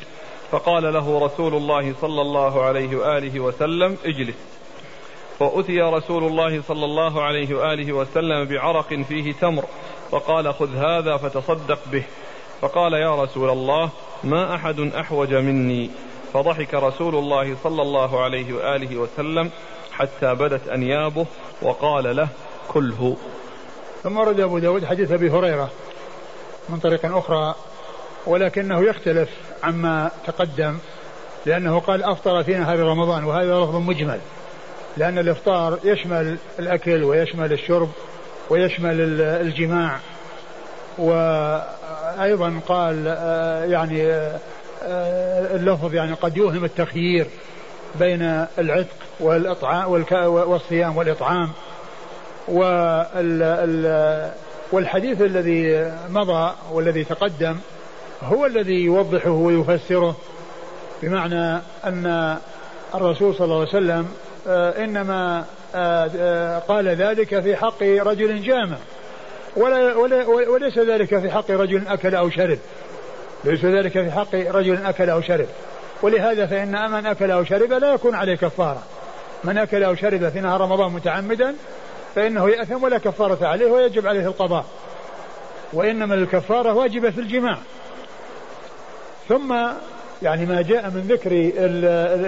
[0.51, 4.56] فقال له رسول الله صلى الله عليه وآله وسلم اجلس.
[5.39, 9.63] فأتي رسول الله صلى الله عليه وآله وسلم بعرق فيه تمر
[10.11, 12.03] فقال خذ هذا فتصدق به.
[12.61, 13.89] فقال يا رسول الله
[14.23, 15.89] ما أحد أحوج مني.
[16.33, 19.51] فضحك رسول الله صلى الله عليه وآله وسلم
[19.91, 21.25] حتى بدت أنيابه
[21.61, 22.27] وقال له
[22.67, 23.17] كله.
[24.03, 25.69] ثم ورد أبو داود حديث أبي هريرة
[26.69, 27.55] من طريق أخرى
[28.27, 29.29] ولكنه يختلف
[29.63, 30.77] عما تقدم
[31.45, 34.19] لأنه قال أفطر في نهار رمضان وهذا لفظ مجمل.
[34.97, 37.89] لأن الإفطار يشمل الأكل ويشمل الشرب
[38.49, 39.99] ويشمل الجماع.
[40.97, 44.11] وأيضا قال آه، يعني
[44.83, 47.27] آه، اللفظ يعني قد يوهم التخيير
[47.99, 49.91] بين العتق والإطعام
[50.21, 51.49] والصيام والإطعام.
[54.71, 57.55] والحديث الذي مضى والذي تقدم
[58.23, 60.15] هو الذي يوضحه ويفسره
[61.03, 62.37] بمعنى أن
[62.95, 64.07] الرسول صلى الله عليه وسلم
[64.47, 65.45] إنما
[65.75, 68.77] آه، آه، قال ذلك في حق رجل جامع.
[69.55, 72.59] ولا ولا وليس ذلك في حق رجل أكل أو شرب.
[73.43, 75.47] ليس ذلك في حق رجل أكل أو شرب.
[76.01, 78.83] ولهذا فإن من أكل أو شرب لا يكون عليه كفارة.
[79.43, 81.55] من أكل أو شرب في نهار رمضان متعمدا
[82.15, 84.65] فإنه يأثم ولا كفارة عليه ويجب عليه القضاء.
[85.73, 87.57] وإنما الكفارة واجبة في الجماع.
[89.29, 89.55] ثم
[90.21, 91.31] يعني ما جاء من ذكر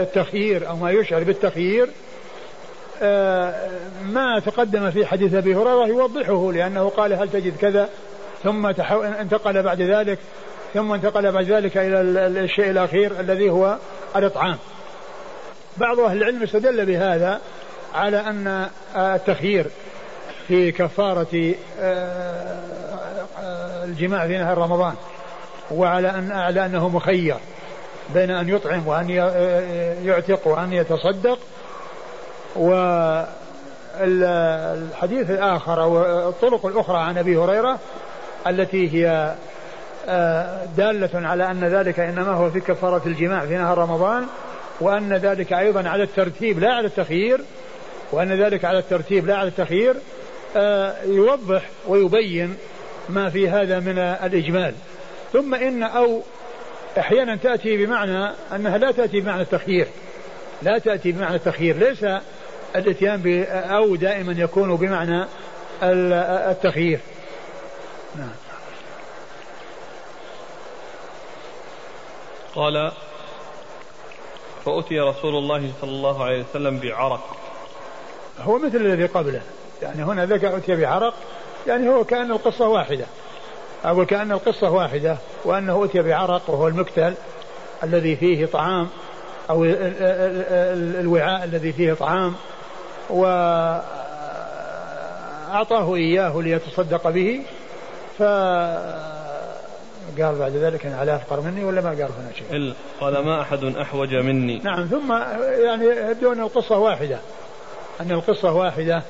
[0.02, 2.09] التخيير أو ما يشعر بالتخيير آه،
[4.04, 7.90] ما تقدم في حديث أبي هريرة يوضحه لأنه قال هل تجد كذا
[8.44, 8.66] ثم
[9.20, 10.20] انتقل بعد ذلك
[10.74, 12.02] ثم انتقل بعد ذلك إلى
[12.44, 13.78] الشيء الأخير الذي هو
[14.16, 14.58] الإطعام.
[15.78, 17.42] بعض أهل العلم استدل بهذا
[17.96, 19.66] على أن التخيير
[20.48, 22.60] في كفارة آه،
[23.84, 24.94] الجماع في نهار رمضان
[25.72, 27.36] وعلى ان على أنه مخير
[28.14, 29.10] بين أن يطعم وأن
[30.04, 31.40] يعتق وأن يتصدق
[32.56, 34.10] والحديث
[35.30, 37.80] الآخر أو الطرق الأخرى عن أبي هريرة
[38.48, 39.36] التي هي
[40.08, 44.26] آه، دالة على أن ذلك إنما هو في كفارة الجماع في نهار رمضان
[44.82, 47.42] وأن ذلك أيضا على الترتيب لا على التخيير
[48.12, 49.96] وأن ذلك على الترتيب لا على التخيير
[50.56, 52.58] آه، يوضح ويبين
[53.10, 54.74] ما في هذا من الإجمال.
[55.34, 56.22] ثم إن أو
[57.00, 59.88] أحيانا تأتي بمعنى أنها لا تأتي بمعنى التخيير.
[60.62, 61.78] لا تأتي بمعنى التخيير.
[61.78, 62.06] ليس
[62.76, 65.26] الإتيان أو دائما يكون بمعنى
[66.52, 67.00] التخيير.
[68.16, 68.32] نعم.
[72.56, 72.92] قال
[74.66, 77.38] فأتي رسول الله صلى الله عليه وسلم بعرق.
[78.42, 79.42] هو مثل الذي قبله.
[79.82, 81.14] يعني هنا ذكر أتي بعرق
[81.68, 83.06] يعني هو كأن القصة واحدة.
[83.86, 87.14] أقول كأن القصة واحدة وأنه أتي بعرق وهو المكتل
[87.84, 88.90] الذي فيه طعام
[89.50, 89.66] أو
[91.00, 92.36] الوعاء الذي فيه طعام.
[93.10, 93.86] وأعطاه
[95.96, 97.42] إياه ليتصدق به
[98.18, 98.24] ف
[100.22, 102.74] قال بعد ذلك أن على أفقر مني ولا ما قال هنا شيء.
[103.02, 104.60] قال ما أحد أحوج مني.
[104.60, 105.14] نعم ثم
[105.64, 107.20] يعني يبدو أن القصة واحدة
[108.02, 109.04] أن القصة واحدة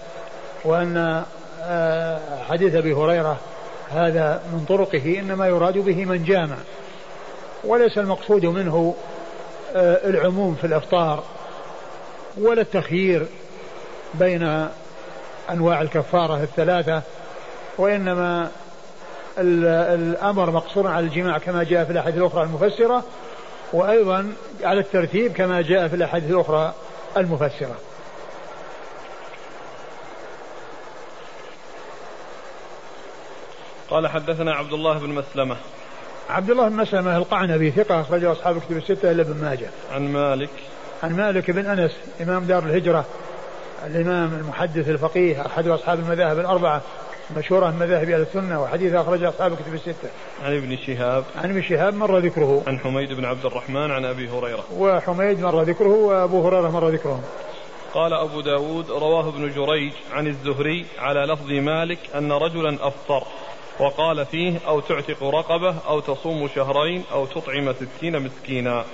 [0.65, 1.23] وأن
[1.63, 2.19] آه،
[2.49, 3.37] حديث أبي هريرة
[3.91, 6.57] هذا من طرقه إنما يراد به من جامع
[7.63, 8.95] وليس المقصود منه
[9.75, 11.23] آه، العموم في الأفطار
[12.37, 13.27] ولا التخيير
[14.13, 14.67] بين
[15.49, 17.01] أنواع الكفارة الثلاثة
[17.77, 18.51] وإنما
[19.37, 23.03] الأمر مقصور على الجماع كما جاء في الأحاديث الأخرى المفسرة
[23.73, 24.33] وأيضا
[24.63, 26.73] على الترتيب كما جاء في الأحاديث الأخرى
[27.17, 27.75] المفسرة.
[33.89, 35.55] قال حدثنا عبد الله بن مسلمة
[36.29, 39.69] عبد الله بن مسلمة القعنبي ثقة أخرجه أصحاب الكتب الستة إلا ابن ماجه.
[39.91, 40.49] عن مالك
[41.03, 41.91] عن مالك بن أنس
[42.21, 43.05] إمام دار الهجرة
[43.85, 46.81] الإمام المحدث الفقيه أحد أصحاب المذاهب الأربعة
[47.37, 50.09] مشهورة من مذاهب أهل السنة وحديث أخرجه أصحاب الكتب الستة.
[50.43, 51.23] عن ابن شهاب.
[51.35, 52.63] عن ابن شهاب مر ذكره.
[52.67, 54.63] عن حميد بن عبد الرحمن عن أبي هريرة.
[54.77, 57.23] وحميد مر ذكره وأبو هريرة مر ذكره.
[57.93, 63.23] قال أبو داود رواه ابن جريج عن الزهري على لفظ مالك أن رجلا أفطر
[63.79, 68.85] وقال فيه أو تعتق رقبة أو تصوم شهرين أو تطعم ستين مسكينا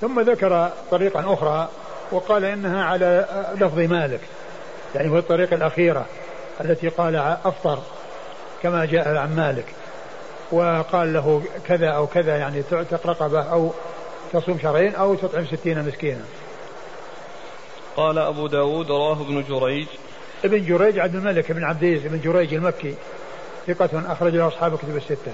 [0.00, 1.68] ثم ذكر طريقا أخرى
[2.12, 4.20] وقال إنها على لفظ مالك
[4.94, 6.06] يعني هو الطريقة الأخيرة
[6.60, 7.78] التي قال أفطر
[8.62, 9.64] كما جاء عن مالك
[10.52, 13.72] وقال له كذا أو كذا يعني تعتق رقبة أو
[14.32, 16.24] تصوم شهرين أو تطعم ستين مسكينا
[17.96, 19.86] قال أبو داود رواه ابن جريج
[20.44, 22.94] ابن جريج عبد الملك بن عبد العزيز بن جريج المكي
[23.66, 25.32] ثقة أخرج له أصحاب كتب الستة.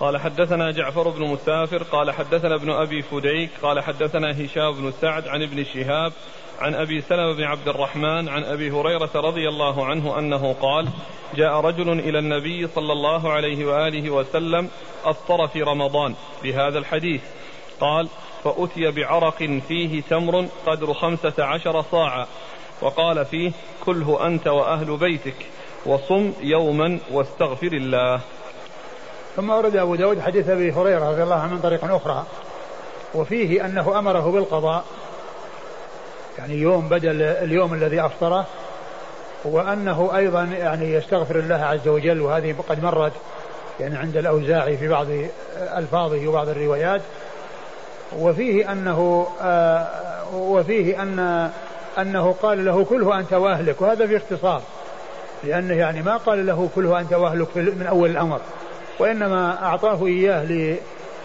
[0.00, 5.28] قال حدثنا جعفر بن مسافر قال حدثنا ابن أبي فديك قال حدثنا هشام بن سعد
[5.28, 6.12] عن ابن شهاب
[6.58, 10.88] عن أبي سلمة بن عبد الرحمن عن أبي هريرة رضي الله عنه أنه قال
[11.34, 14.70] جاء رجل إلى النبي صلى الله عليه وآله وسلم
[15.04, 17.22] أفطر في رمضان بهذا الحديث.
[17.80, 18.08] قال
[18.44, 22.26] فأتي بعرق فيه تمر قدر خمسة عشر صاعا
[22.82, 23.52] وقال فيه
[23.84, 25.46] كله أنت وأهل بيتك
[25.86, 28.20] وصم يوما واستغفر الله.
[29.38, 32.24] ثم ورد أبو داود حديث أبي هريرة رضي الله عنه من طريق أخرى
[33.14, 34.84] وفيه أنه أمره بالقضاء
[36.38, 38.46] يعني يوم بدل اليوم الذي أفطره
[39.44, 43.12] وأنه أيضا يعني يستغفر الله عز وجل وهذه قد مرت
[43.80, 45.06] يعني عند الأوزاعي في بعض
[45.56, 47.00] ألفاظه وبعض الروايات
[48.18, 49.86] وفيه أنه آه
[50.34, 51.50] وفيه أن
[51.98, 54.62] أنه قال له كله أنت وأهلك وهذا في اختصار
[55.44, 58.40] لأنه يعني ما قال له كله أنت وأهلك من أول الأمر.
[58.98, 60.76] وإنما أعطاه إياه لي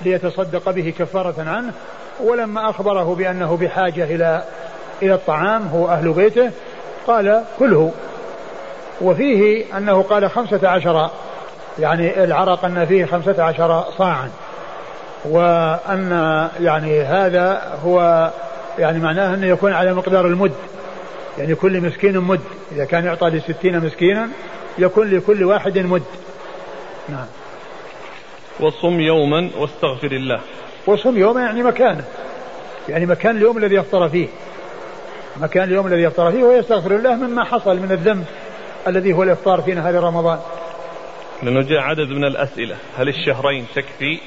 [0.06, 1.72] ليتصدق به كفارة عنه
[2.20, 4.44] ولما أخبره بأنه بحاجة إلى
[5.02, 6.52] إلى الطعام هو أهل بيته
[7.08, 7.92] قال كله.
[9.02, 11.10] وفيه أنه قال خمسة عشر
[11.80, 14.30] يعني العرق أن فيه خمسة عشر صاعا.
[15.26, 16.12] وأن
[16.60, 18.30] يعني هذا هو
[18.80, 20.54] يعني معناه أنه يكون على مقدار المد.
[21.38, 22.42] يعني كل مسكين مد.
[22.72, 24.30] إذا كان يعطى لستين مسكينا
[24.78, 26.04] يكون لكل واحد مد.
[27.10, 27.26] نعم.
[28.60, 30.40] وصم يوما واستغفر الله.
[30.88, 32.04] وصم يوما يعني مكانه.
[32.90, 34.28] يعني مكان اليوم الذي يفطر فيه.
[35.38, 38.26] مكان اليوم الذي يفطر فيه ويستغفر الله مما حصل من الذنب
[38.88, 40.40] الذي هو الافطار في نهار رمضان.
[41.44, 42.76] لأنه جاء عدد من الأسئلة.
[42.98, 44.20] هل الشهرين تكفي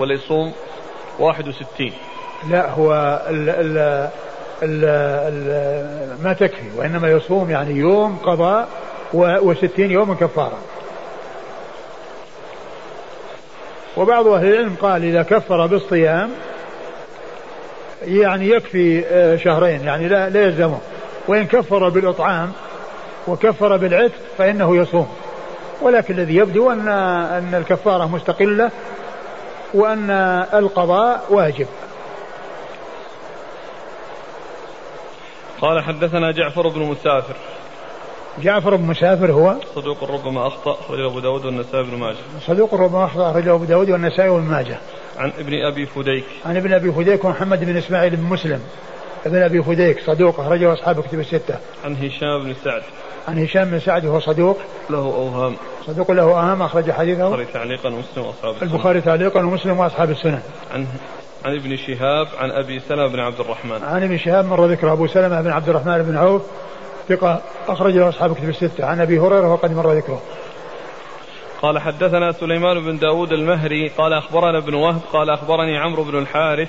[0.00, 0.52] ولا يصوم
[1.18, 1.92] 61
[2.50, 2.92] لا هو
[3.28, 3.78] ال ال
[4.62, 8.68] ال ال ما تكفي وإنما يصوم يعني يوم قضاء
[9.14, 10.58] وستين يوم كفارة.
[13.96, 16.30] وبعض أهل العلم قال إذا كفر بالصيام
[18.02, 20.78] يعني يكفي آه، شهرين يعني لا, لا يلزمه.
[21.28, 22.52] وإن كفر بالإطعام
[23.28, 25.08] وكفر بالعتق فإنه يصوم.
[25.82, 28.70] ولكن الذي يبدو أن أن الكفارة مستقلة
[29.74, 30.10] وأن
[30.54, 31.66] القضاء واجب.
[35.60, 37.34] قال حدثنا جعفر بن مسافر.
[38.42, 42.16] جعفر بن مسافر هو صدوق ربما أخطأ أخرجه أبو داود والنسائي بن ماجه.
[42.46, 44.78] صدوق ربما أخطأ أخرجه أبو داود والنسائي بن ماجه.
[45.18, 46.24] عن ابن أبي فديك.
[46.46, 48.60] عن ابن أبي فديك ومحمد بن إسماعيل بن مسلم.
[49.26, 51.54] ابن أبي فديك صدوق أخرجه أصحاب كتب الستة.
[51.84, 52.82] عن هشام بن سعد.
[53.28, 54.58] عن هشام بن سعد وهو صدوق.
[54.90, 55.56] له أوهام.
[55.86, 57.26] صدوق له أوهام أخرج حديثه.
[57.26, 60.40] البخاري تعليقا ومسلم وأصحاب السنن البخاري تعليقا ومسلم وأصحاب السنن
[60.74, 60.86] عن
[61.44, 63.82] عن ابن شهاب عن أبي سلمة بن عبد الرحمن.
[63.82, 66.42] عن ابن شهاب مر ذكر أبو سلمة بن عبد الرحمن بن عوف.
[67.08, 68.84] ثقة اخرج له أصحاب كتب الستة.
[68.84, 70.22] عن أبي هريرة وقد مر ذكره.
[71.62, 76.68] قال حدثنا سليمان بن داود المهري قال أخبرنا ابن وهب قال أخبرني عمرو بن الحارث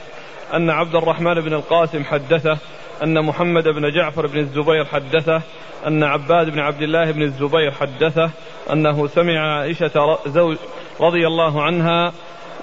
[0.54, 2.58] أن عبد الرحمن بن القاسم حدثه
[3.04, 5.42] أن محمد بن جعفر بن الزبير حدثه
[5.88, 8.30] أن عباد بن عبد الله بن الزبير حدثه
[8.74, 10.58] أنه سمع عائشة زوج
[11.00, 12.14] رضي الله عنها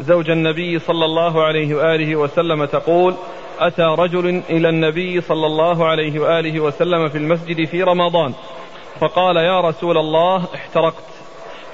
[0.01, 3.15] زوج النبي صلى الله عليه وآله وسلم تقول
[3.59, 8.33] أتى رجل إلى النبي صلى الله عليه وآله وسلم في المسجد في رمضان
[9.01, 11.05] فقال يا رسول الله احترقت.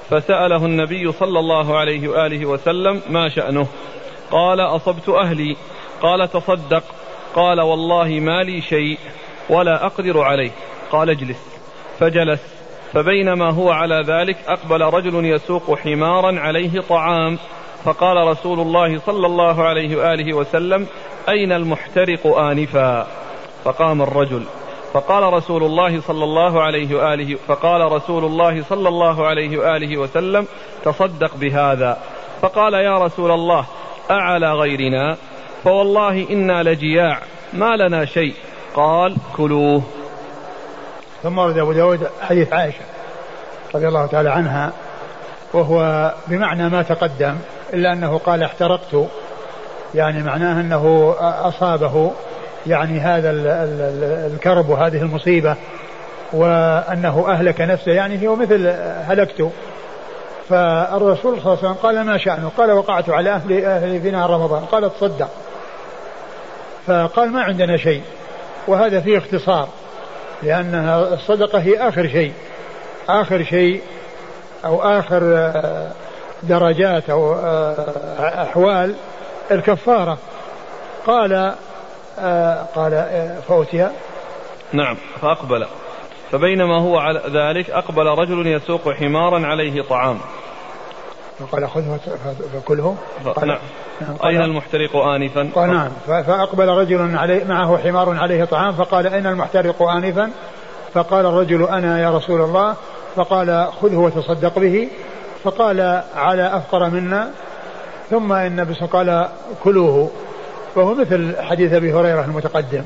[0.09, 3.67] فسأله النبي صلى الله عليه وآله وسلم ما شأنه؟
[4.31, 5.55] قال أصبت أهلي.
[6.01, 6.83] قال تصدق.
[7.35, 8.97] قال والله ما لي شيء
[9.49, 10.51] ولا أقدر عليه.
[10.91, 11.59] قال اجلس.
[11.99, 12.41] فجلس.
[12.93, 17.37] فبينما هو على ذلك أقبل رجل يسوق حمارا عليه طعام.
[17.85, 20.87] فقال رسول الله صلى الله عليه وآله وسلم
[21.29, 23.07] أين المحترق آنفا؟
[23.63, 24.43] فقام الرجل.
[24.93, 30.47] فقال رسول الله صلى الله عليه وآله فقال رسول الله صلى الله عليه وآله وسلم
[30.85, 31.97] تصدق بهذا.
[32.41, 33.65] فقال يا رسول الله
[34.11, 35.17] أعلى غيرنا؟
[35.63, 37.19] فوالله إنا لجياع
[37.53, 38.33] ما لنا شيء.
[38.75, 39.81] قال كلوه.
[41.23, 42.85] ثم ورد أبو داود حديث عائشة
[43.75, 44.71] رضي الله تعالى عنها
[45.53, 47.35] وهو بمعنى ما تقدم.
[47.73, 49.07] إلا أنه قال احترقت.
[49.95, 52.11] يعني معناه أنه أصابه
[52.67, 53.31] يعني هذا
[54.33, 55.55] الكرب وهذه المصيبة
[56.33, 57.91] وأنه أهلك نفسه.
[57.91, 58.67] يعني هو مثل
[59.07, 59.49] هلكت.
[60.49, 64.29] فالرسول صلى الله عليه وسلم قال ما شأنه؟ قال وقعت على أهل أهلي في نهار
[64.29, 64.65] رمضان.
[64.65, 65.29] قال تصدق.
[66.87, 68.01] فقال ما عندنا شيء.
[68.67, 69.67] وهذا فيه اختصار.
[70.43, 72.33] لأنها الصدقة هي آخر شيء.
[73.09, 73.81] آخر شيء
[74.65, 75.51] أو آخر
[76.43, 78.95] درجات أو آه، أحوال
[79.51, 80.17] الكفارة.
[81.07, 81.55] قال
[82.19, 82.91] آه، قال
[83.47, 83.89] فأتي
[84.73, 85.65] نعم فأقبل.
[86.31, 90.19] فبينما هو على ذلك أقبل رجل يسوق حمارا عليه طعام.
[91.39, 91.99] فقال خذه
[92.53, 92.95] فكله.
[93.35, 93.59] قال نعم.
[94.25, 95.89] أين المحترق آنفا؟ قال نعم.
[96.05, 100.31] فأقبل رجل عليه معه حمار عليه طعام فقال أين المحترق آنفا؟
[100.93, 102.75] فقال الرجل أنا يا رسول الله.
[103.15, 104.89] فقال خذه وتصدق به.
[105.43, 107.31] فقال على أفقر منا
[108.09, 109.29] ثم إن النبي قال
[109.63, 110.11] كلوه.
[110.75, 112.83] وهو مثل حديث أبي هريرة المتقدم.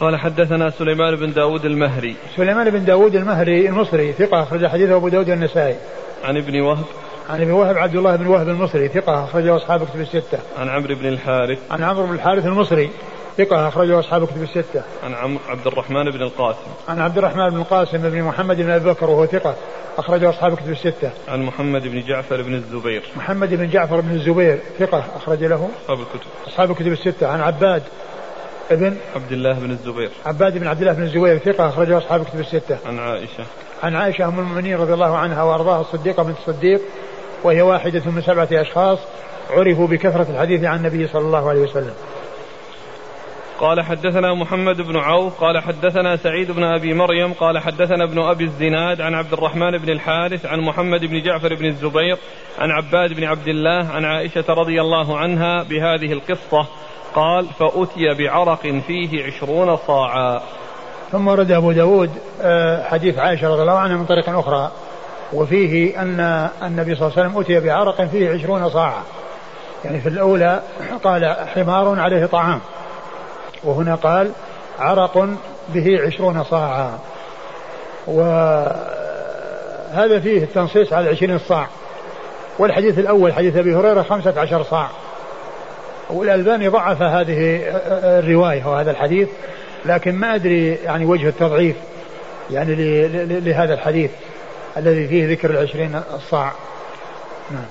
[0.00, 2.16] قال حدثنا سليمان بن داود المهري.
[2.36, 5.76] سليمان بن داود المهري المصري ثقة أخرج حديثه أبو داود النسائي
[6.24, 6.84] عن ابن وهب.
[7.30, 10.38] عن ابن وهب عبد الله بن وهب المصري ثقة أخرجه أصحاب كتب الستة.
[10.58, 11.58] عن عمرو بن الحارث.
[11.70, 12.90] عن عمرو بن الحارث المصري.
[13.38, 14.82] ثقة أخرجه أصحاب كتب الستة.
[15.04, 16.70] عن عمرو عبد الرحمن بن القاسم.
[16.88, 19.54] عن عبد الرحمن بن القاسم بن محمد بن أبي بكر وهو ثقة
[19.98, 21.10] أخرجه أصحاب كتب الستة.
[21.28, 23.02] عن محمد بن جعفر بن الزبير.
[23.16, 25.68] محمد بن جعفر بن الزبير ثقة أخرج له.
[25.82, 26.30] أصحاب الكتب.
[26.46, 27.26] أصحاب الكتب الستة.
[27.28, 27.82] عن عباد
[28.70, 30.10] ابن عبد الله بن الزبير.
[30.26, 32.78] عباد بن عبد الله بن الزبير ثقة أخرجه أصحاب الكتب الستة.
[32.86, 33.44] عن عائشة.
[33.82, 36.80] عن عائشة أم المؤمنين رضي الله عنها وأرضاها الصديقة بنت الصديق
[37.44, 38.98] وهي واحدة من سبعة أشخاص
[39.50, 41.94] عرفوا بكثرة الحديث عن النبي صلى الله عليه وسلم
[43.60, 48.44] قال حدثنا محمد بن عوف قال حدثنا سعيد بن أبي مريم قال حدثنا ابن أبي
[48.44, 52.18] الزناد عن عبد الرحمن بن الحارث عن محمد بن جعفر بن الزبير
[52.58, 56.66] عن عباد بن عبد الله عن عائشة رضي الله عنها بهذه القصة.
[57.14, 60.40] قال فأتي بعرق فيه عشرون صاعا.
[61.12, 62.10] ثم ورد أبو داود
[62.42, 64.70] آه، حديث عائشة رضي الله عنها من طريق أخرى
[65.32, 69.02] وفيه أن النبي صلى الله عليه وسلم أتي بعرق فيه عشرون صاعا.
[69.84, 70.62] يعني في الأولى
[71.04, 72.60] قال حمار عليه طعام.
[73.64, 74.32] وهنا قال
[74.78, 75.28] عرق
[75.68, 76.98] به عشرون صاعا.
[78.06, 78.80] وهذا
[80.22, 81.66] فيه التنصيص على عشرين صاع.
[82.58, 84.88] والحديث الأول حديث أبي هريرة خمسة عشر صاع.
[86.10, 87.62] والألباني ضعف هذه
[88.18, 89.28] الرواية وهذا الحديث
[89.84, 91.76] لكن ما أدري يعني وجه التضعيف
[92.50, 92.74] يعني
[93.40, 94.10] لهذا الحديث
[94.76, 96.52] الذي فيه ذكر العشرين الصاع
[97.50, 97.64] نعم.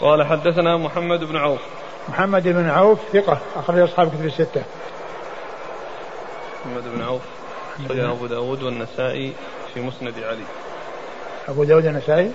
[0.00, 1.60] قال حدثنا محمد بن عوف.
[2.08, 4.62] محمد بن عوف ثقة أخرج أصحاب كتب الستة.
[6.66, 7.22] محمد بن عوف
[7.84, 9.32] أخرج أبو داود والنسائي
[9.74, 10.44] في مسند علي.
[11.48, 12.32] أبو داود النسائي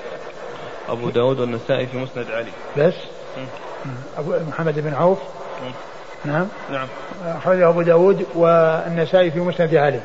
[0.89, 2.51] أبو داود والنسائي في مسند علي.
[2.77, 2.93] بس؟
[4.17, 5.19] أبو محمد بن عوف؟
[6.25, 6.47] نعم.
[6.71, 6.87] نعم.
[7.25, 10.01] أخرجه أبو داود والنسائي في مسند علي.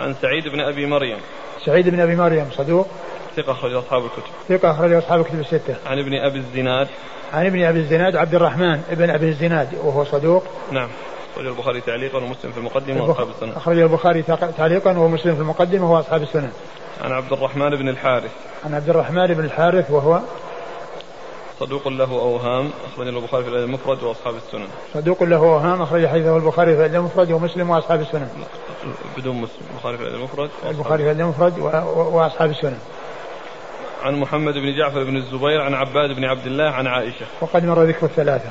[0.00, 1.18] عن سعيد بن أبي مريم.
[1.64, 2.88] سعيد بن أبي مريم صدوق.
[3.36, 4.32] ثقة أخرج أصحاب الكتب.
[4.48, 5.76] ثقة أخرج أصحاب الكتب الستة.
[5.86, 6.88] عن ابن أبي الزناد.
[7.32, 10.44] عن ابن أبي الزناد عبد الرحمن ابن أبي الزناد وهو صدوق.
[10.72, 10.88] نعم.
[11.34, 14.22] أخرج البخاري تعليقا ومسلم في المقدمة وأصحاب السنن أخرج البخاري
[14.58, 16.50] تعليقا ومسلم في المقدمة وهو أصحاب السنن
[17.04, 18.30] عن عبد الرحمن بن الحارث.
[18.64, 20.20] عن عبد الرحمن بن الحارث وهو
[21.60, 26.36] صدوق له أوهام أخرج البخاري في الأدب المفرد وأصحاب السنن صدوق له أوهام أخرج حديثه
[26.36, 28.28] البخاري في الأدب المفرد ومسلم وأصحاب السنن
[29.16, 30.50] بدون مسلم البخاري في الأدب المفرد.
[30.68, 31.58] البخاري في الأدب المفرد
[31.96, 32.78] وأصحاب السنن
[34.06, 37.26] عن محمد بن جعفر بن الزبير عن عباد بن عبد الله عن عائشة.
[37.40, 38.50] وقد مر ذكر الثلاثة.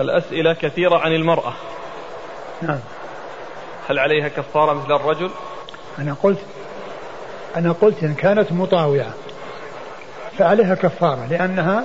[0.00, 1.52] الأسئلة كثيرة عن المرأة.
[2.62, 2.78] نعم.
[3.88, 5.30] هل عليها كفارة مثل الرجل؟
[5.98, 6.38] أنا قلت
[7.56, 9.14] أنا قلت إن كانت مطاوعة
[10.38, 11.84] فعليها كفارة لأنها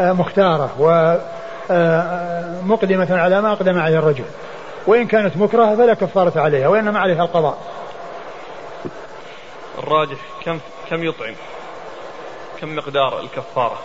[0.00, 0.70] آه، مختارة
[1.68, 4.24] ومقدمة آه، على ما أقدم عليه الرجل.
[4.86, 7.58] وإن كانت مكرهة فلا كفارة عليها وإنما عليها القضاء.
[9.78, 10.58] الراجح كم
[10.90, 11.34] كم يطعم؟
[12.60, 13.78] كم مقدار الكفارة؟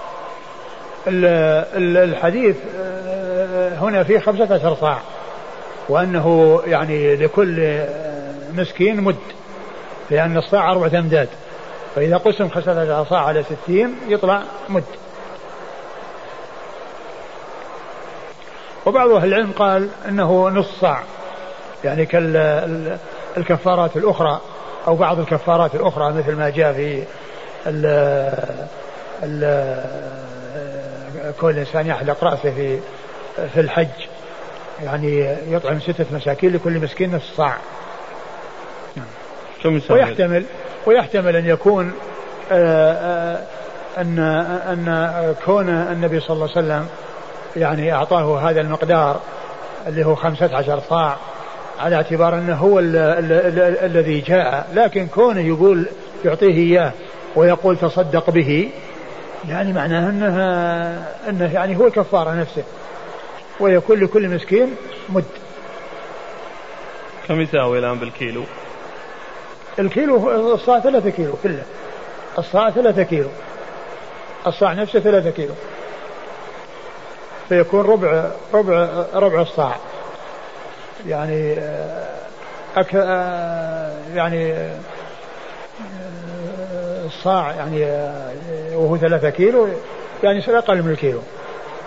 [1.08, 5.02] الحديث آه، هنا فيه خمسة عشر صاع
[5.90, 7.86] وأنه يعني لكل
[8.54, 9.16] مسكين مد
[10.10, 11.30] لأن الصاع أربعة أمداد
[11.96, 14.84] فإذا قسم خمسة صاع على ستين يطلع مد.
[18.86, 21.04] وبعض أهل العلم قال أنه نص صاع
[21.84, 22.06] يعني
[23.36, 24.42] كالكفارات الأخرى
[24.88, 27.04] أو بعض الكفارات الأخرى مثل ما جاء في
[27.68, 27.86] ال
[29.24, 29.84] ال
[31.42, 32.80] كل إنسان يحلق رأسه في
[33.54, 33.88] في الحج.
[34.84, 37.58] يعني يطعم ستة مساكين لكل مسكين نصف صاع.
[39.96, 40.46] ويحتمل
[40.86, 41.94] ويحتمل أن يكون
[42.52, 43.44] آه، آه،
[43.98, 44.20] أن
[44.70, 46.88] أن كون النبي صلى الله عليه وسلم
[47.56, 49.20] يعني أعطاه هذا المقدار
[49.88, 51.18] اللي هو خمسة عشر صاع.
[51.80, 55.86] على اعتبار أنه هو ال ال ال الذي جاء لكن كونه يقول
[56.26, 56.92] يعطيه إياه
[57.36, 58.70] ويقول تصدق به
[59.50, 60.38] يعني معناه أنه,
[61.30, 62.64] أنه يعني هو الكفارة نفسه
[63.60, 64.76] ويكون لكل مسكين
[65.10, 65.24] مد.
[67.28, 68.44] كم يساوي الآن بالكيلو.
[69.80, 71.64] الكيلو الصاع ثلاثة كيلو كله.
[72.38, 73.30] الصاع ثلاثة كيلو.
[74.48, 75.54] الصاع نفسه ثلاثة كيلو.
[77.50, 79.76] فيكون ربع ربع ربع الصاع.
[81.08, 81.56] يعني
[82.78, 82.94] أك
[84.14, 84.70] يعني
[87.06, 87.84] الصاع يعني
[88.76, 89.68] وهو ثلاثة كيلو
[90.24, 91.22] يعني أقل من الكيلو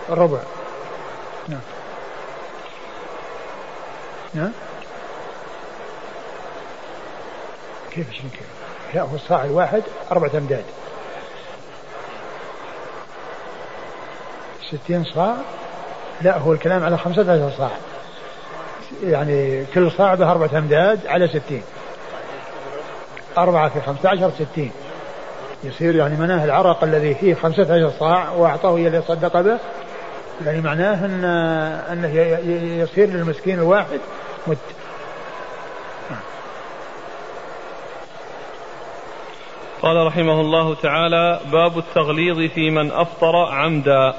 [0.09, 0.39] الربع.
[1.49, 1.61] نعم.
[4.35, 4.53] نعم.
[7.91, 8.47] كيف 20 كيلو؟
[8.95, 9.83] لا هو الصاع الواحد
[10.13, 10.65] أربعة أمداد.
[14.85, 15.37] 60 صاع.
[16.21, 17.71] لا هو الكلام على 15 صاع.
[19.03, 21.63] يعني كل صاع به أربعة أمداد على 60
[23.39, 24.71] أربعة في 15 60
[25.65, 29.59] يصير يعني معناه العرق الذي فيه 15 صاع وأعطاه إياه ليصدق به.
[30.47, 31.25] يعني معناه أن
[31.93, 32.19] أنه
[32.83, 34.01] يصير للمسكين الواحد
[34.47, 34.59] مت
[39.83, 44.15] قال رحمه الله تعالى باب التغليظ في من أفطر عمدا.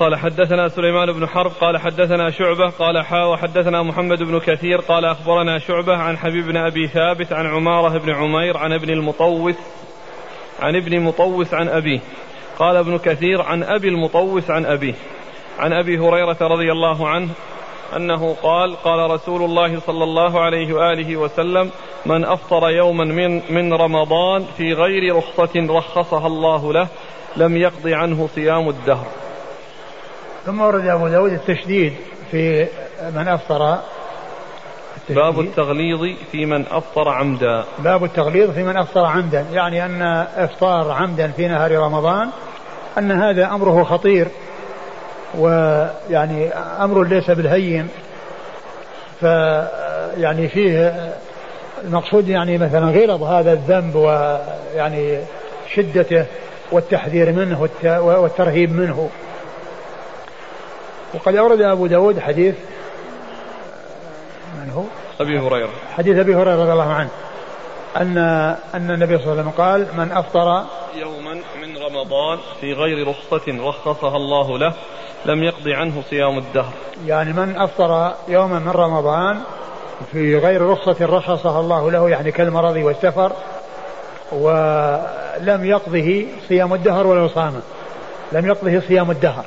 [0.00, 5.04] قال حدثنا سليمان بن حرب قال حدثنا شعبة قال حا وحدثنا محمد بن كثير قال
[5.04, 9.54] أخبرنا شعبة عن حبيب بن أبي ثابت عن عمارة بن عمير عن ابن المطوس
[10.60, 12.00] عن ابن مطوس عن أبيه.
[12.58, 14.94] قال ابن كثير عن أبي المطوس عن أبيه.
[15.58, 17.28] عن أبي هريرة رضي الله عنه
[17.96, 21.70] أنه قال قال رسول الله صلى الله عليه وآله وسلم
[22.06, 26.88] من أفطر يوما من, من رمضان في غير رخصة رخصها الله له
[27.36, 29.06] لم يقض عنه صيام الدهر.
[30.46, 31.92] ثم ورد أبو داود التشديد
[32.30, 32.66] في
[33.14, 33.78] من أفطر
[35.08, 37.64] باب التغليظ في من أفطر عمدا.
[37.78, 40.02] باب التغليظ في من أفطر عمدا يعني أن
[40.36, 42.28] إفطار عمدا في نهار رمضان
[42.98, 44.28] أن هذا أمره خطير
[45.38, 47.88] ويعني أمر ليس بالهين
[49.20, 49.22] ف
[50.16, 51.12] يعني فيه
[51.84, 55.18] المقصود يعني مثلا غلظ هذا الذنب ويعني
[55.74, 56.26] شدته
[56.72, 59.10] والتحذير منه والترهيب منه.
[61.14, 62.54] وقد أورد أبو داود حديث
[64.60, 64.82] من هو؟
[65.20, 65.70] أبي هريرة.
[65.96, 67.08] حديث أبي هريرة رضي الله عنه
[67.96, 68.18] أن
[68.74, 70.64] أن النبي صلى الله عليه وسلم قال من أفطر
[70.94, 74.74] يوما من رمضان في غير رخصة رخصها الله له
[75.26, 76.72] لم يقض عنه صيام الدهر.
[77.06, 79.40] يعني من أفطر يوما من رمضان
[80.12, 83.32] في غير رخصة رخصها الله له يعني كالمرض والسفر
[84.32, 87.60] ولم يقضه صيام الدهر ولو صام
[88.32, 89.44] لم يقضه صيام الدهر.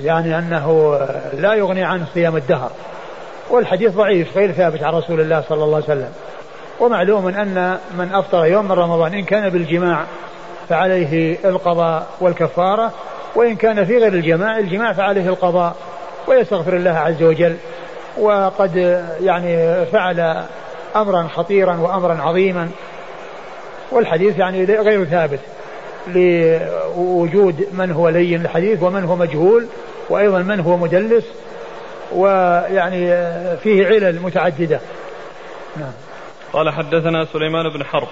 [0.00, 0.98] يعني أنه
[1.32, 2.70] لا يغني عنه صيام الدهر.
[3.50, 6.12] والحديث ضعيف غير ثابت عن رسول الله صلى الله عليه وسلم.
[6.80, 10.04] ومعلوم أن من أفطر يوم من رمضان إن كان بالجماع
[10.68, 12.92] فعليه القضاء والكفارة
[13.34, 15.76] وإن كان في غير الجماع الجماع فعليه القضاء.
[16.28, 17.56] ويستغفر الله عز وجل.
[18.18, 18.76] وقد
[19.20, 20.44] يعني فعل
[20.96, 22.68] أمرا خطيرا وأمرا عظيما.
[23.90, 25.40] والحديث يعني غير ثابت.
[26.06, 29.66] لوجود من هو لين الحديث ومن هو مجهول
[30.08, 31.24] وأيضا من هو مدلس
[32.12, 33.06] ويعني
[33.56, 34.80] فيه علل متعددة.
[35.76, 35.92] نعم.
[36.52, 38.08] قال حدثنا سليمان بن حرب.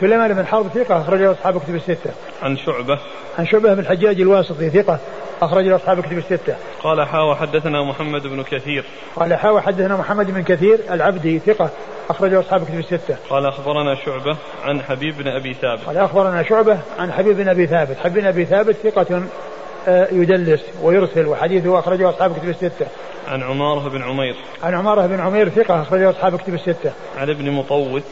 [0.00, 2.10] سليمان بن حرب ثقة أخرجه أصحاب كتب الستة.
[2.42, 2.98] عن شعبة.
[3.38, 4.98] عن شعبة بن الحجاج الواسطي ثقة
[5.42, 6.56] أخرجه أصحاب كتب الستة.
[6.82, 8.84] قال حا حدثنا محمد بن كثير.
[9.16, 11.70] قال حا حدثنا محمد بن كثير العبدي ثقة
[12.10, 13.16] أخرجه أصحاب كتب الستة.
[13.30, 15.80] قال أخبرنا شعبة عن حبيب بن أبي ثابت.
[15.86, 19.22] قال أخبرنا شعبة عن حبيب بن أبي ثابت، حبيب بن أبي ثابت ثقة
[19.88, 22.86] آه، يدلس ويرسل وحديثه أخرجه أصحاب كتب الستة.
[23.28, 24.36] عن عمارة بن عمير.
[24.62, 26.92] عن عمارة بن عمير ثقة أخرجه أصحاب كتب الستة.
[27.16, 28.02] عن ابن مطوس.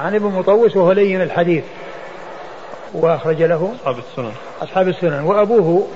[0.00, 1.64] عن ابن مطوس وهو لين الحديث.
[2.94, 4.32] وأخرج له أصحاب السنن.
[4.62, 5.20] أصحاب السنن.
[5.24, 5.86] وأبوه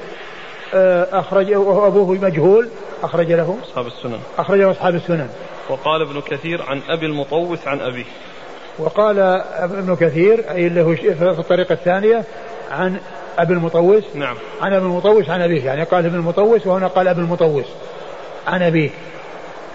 [0.75, 2.69] آه، أخرج أبوه مجهول.
[3.03, 4.19] أخرج له أصحاب السنن.
[4.39, 5.29] أخرجه أصحاب السنن.
[5.69, 8.05] وقال ابن كثير عن أبي المطوس عن أبيه.
[8.79, 9.19] وقال
[9.53, 12.25] ابن كثير أي له في الطريقة الثانية
[12.71, 12.97] عن
[13.39, 14.05] أبي المطوس.
[14.15, 14.37] نعم.
[14.63, 15.65] عن أبي المطوس عن أبيه.
[15.65, 17.67] يعني قال ابن المطوس وهنا قال أبي المطوس
[18.47, 18.91] عن أبيه.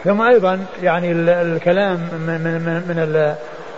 [0.03, 3.35] ثم أيضا يعني الكلام من من من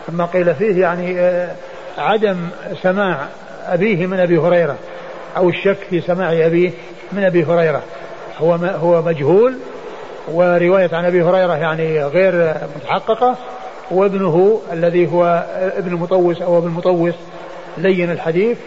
[0.09, 1.55] ما قيل فيه يعني آه،
[1.97, 2.37] عدم
[2.81, 3.27] سماع
[3.67, 4.75] أبيه من أبي هريرة
[5.37, 6.71] أو الشك في سماع أبيه
[7.11, 7.81] من أبي هريرة.
[8.39, 9.57] هو هو مجهول
[10.31, 13.35] ورواية عن أبي هريرة يعني غير متحققة.
[13.91, 15.45] وابنه الذي هو
[15.77, 17.13] ابن مطوس أو ابن مطوس
[17.77, 18.57] لين الحديث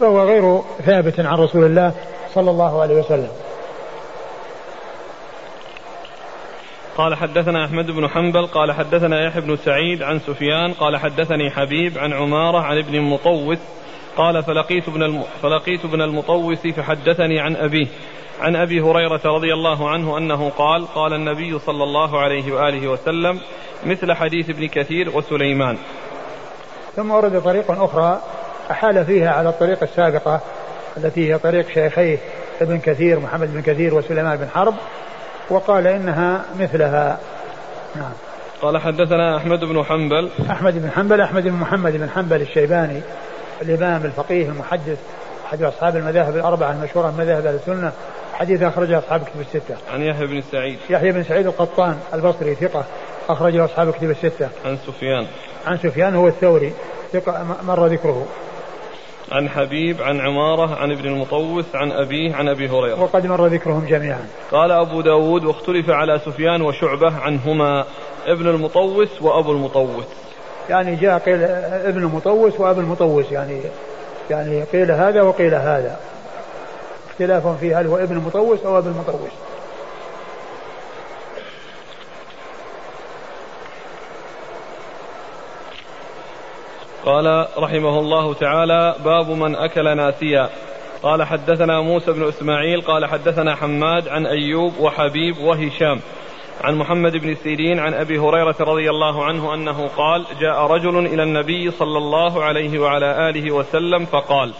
[0.00, 1.92] فهو غير ثابت عن رسول الله
[2.34, 3.28] صلى الله عليه وسلم.
[6.96, 11.98] قال حدثنا أحمد بن حنبل قال حدثنا يحيى بن سعيد عن سفيان قال حدثني حبيب
[11.98, 13.58] عن عمارة عن ابن مطوس
[14.16, 15.22] قال فلقيت ابن.
[15.42, 17.86] فلقيت ابن المطوس فحدثني عن أبيه
[18.40, 23.40] عن أبي هريرة رضي الله عنه أنه قال قال النبي صلى الله عليه وآله وسلم
[23.86, 25.76] مثل حديث ابن كثير وسليمان
[26.96, 28.20] ثم ورد طريق أخرى
[28.70, 30.40] أحال فيها على الطريق السابقة
[30.96, 32.18] التي هي طريق شيخيه
[32.60, 34.74] ابن كثير محمد بن كثير وسليمان بن حرب
[35.50, 37.18] وقال إنها مثلها
[37.96, 38.12] نعم
[38.62, 43.00] قال حدثنا أحمد بن حنبل أحمد بن حنبل أحمد بن محمد بن حنبل الشيباني
[43.62, 44.98] الإمام الفقيه المحدث
[45.46, 47.92] أحد أصحاب المذاهب الأربعة المشهورة من مذاهب أهل السنة
[48.34, 49.76] حديث أخرجه أصحاب كتب الستة.
[49.92, 50.78] عن يحيى بن سعيد.
[50.90, 52.84] يحيى بن سعيد القطان البصري ثقة
[53.28, 54.48] أخرجه أصحاب كتب الستة.
[54.64, 55.26] عن سفيان.
[55.66, 56.72] عن سفيان هو الثوري
[57.12, 58.26] ثقة مر ذكره.
[59.34, 63.02] عن حبيب عن عمارة عن ابن المطوس عن أبيه عن أبي هريرة.
[63.02, 64.26] وقد مر ذكرهم جميعا.
[64.52, 67.84] قال أبو داود واختلف على سفيان وشعبة عنهما
[68.26, 70.04] ابن المطوس وأبو المطوس.
[70.70, 73.60] يعني جاء قيل ابن المطوس وأبو المطوس يعني
[74.30, 75.96] يعني قيل هذا وقيل هذا.
[77.10, 79.32] اختلاف في هل هو ابن المطوس أو أبو المطوس.
[87.06, 90.48] قال رحمه الله تعالى باب من أكل ناسيا.
[91.02, 96.00] قال حدثنا موسى بن إسماعيل قال حدثنا حماد عن أيوب وحبيب وهشام.
[96.64, 101.22] عن محمد بن سيرين عن أبي هريرة رضي الله عنه أنه قال جاء رجل إلى
[101.22, 104.52] النبي صلى الله عليه وعلى آله وسلم فقال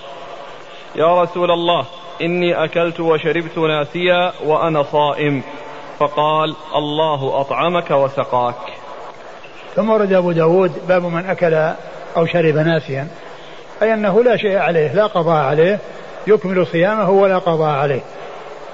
[0.97, 1.85] يا رسول الله
[2.23, 5.43] إني أكلت وشربت ناسيا وأنا صائم.
[5.99, 8.55] فقال الله أطعمك وسقاك.
[9.75, 11.75] ثم ورد أبو داود باب من أكل
[12.16, 13.09] أو شرب ناسيا
[13.82, 15.78] أي أنه لا شيء عليه لا قضاء عليه
[16.27, 18.01] يكمل صيامه ولا قضاء عليه.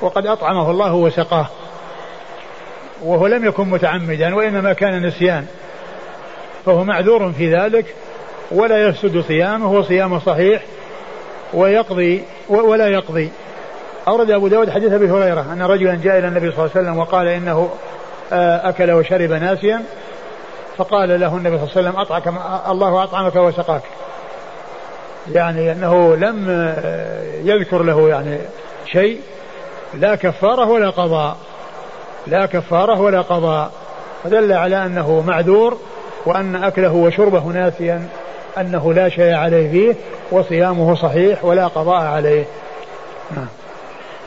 [0.00, 1.46] وقد أطعمه الله وسقاه
[3.02, 5.46] وهو لم يكن متعمدا وإنما كان نسيان.
[6.66, 7.94] فهو معذور في ذلك
[8.50, 10.62] ولا يفسد صيامه وصيامه صحيح
[11.54, 13.30] ويقضي ولا يقضي.
[14.08, 16.98] أورد أبو داود حديث أبي هريرة أن رجلا جاء إلى النبي صلى الله عليه وسلم
[16.98, 17.70] وقال إنه
[18.32, 19.82] آه، أكل وشرب ناسيا
[20.76, 22.26] فقال له النبي صلى الله عليه وسلم أطعك
[22.68, 23.82] الله أطعمك وسقاك
[25.32, 26.48] يعني أنه لم
[27.44, 28.38] يذكر له يعني
[28.86, 29.20] شيء
[29.94, 31.36] لا كفارة ولا قضاء.
[32.26, 33.72] لا كفارة ولا قضاء.
[34.24, 35.78] فدل على أنه معذور
[36.26, 38.08] وأن أكله وشربه ناسيا
[38.58, 39.94] أنه لا شيء عليه فيه
[40.30, 42.44] وصيامه صحيح ولا قضاء عليه.
[43.36, 43.46] نعم.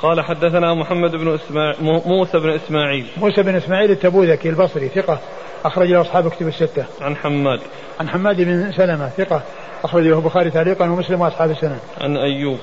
[0.01, 1.75] قال حدثنا محمد بن إسماعيل
[2.05, 3.07] موسى بن إسماعيل.
[3.17, 5.19] موسى بن إسماعيل التبوذكي البصري ثقة.
[5.65, 6.85] أخرج له أصحاب كتب الستة.
[7.01, 7.59] عن حماد.
[7.99, 9.41] عن حماد بن سلمة ثقة
[9.83, 11.79] أخرج له البخاري تعليقا ومسلم وأصحاب السنن.
[12.01, 12.59] عن أيوب.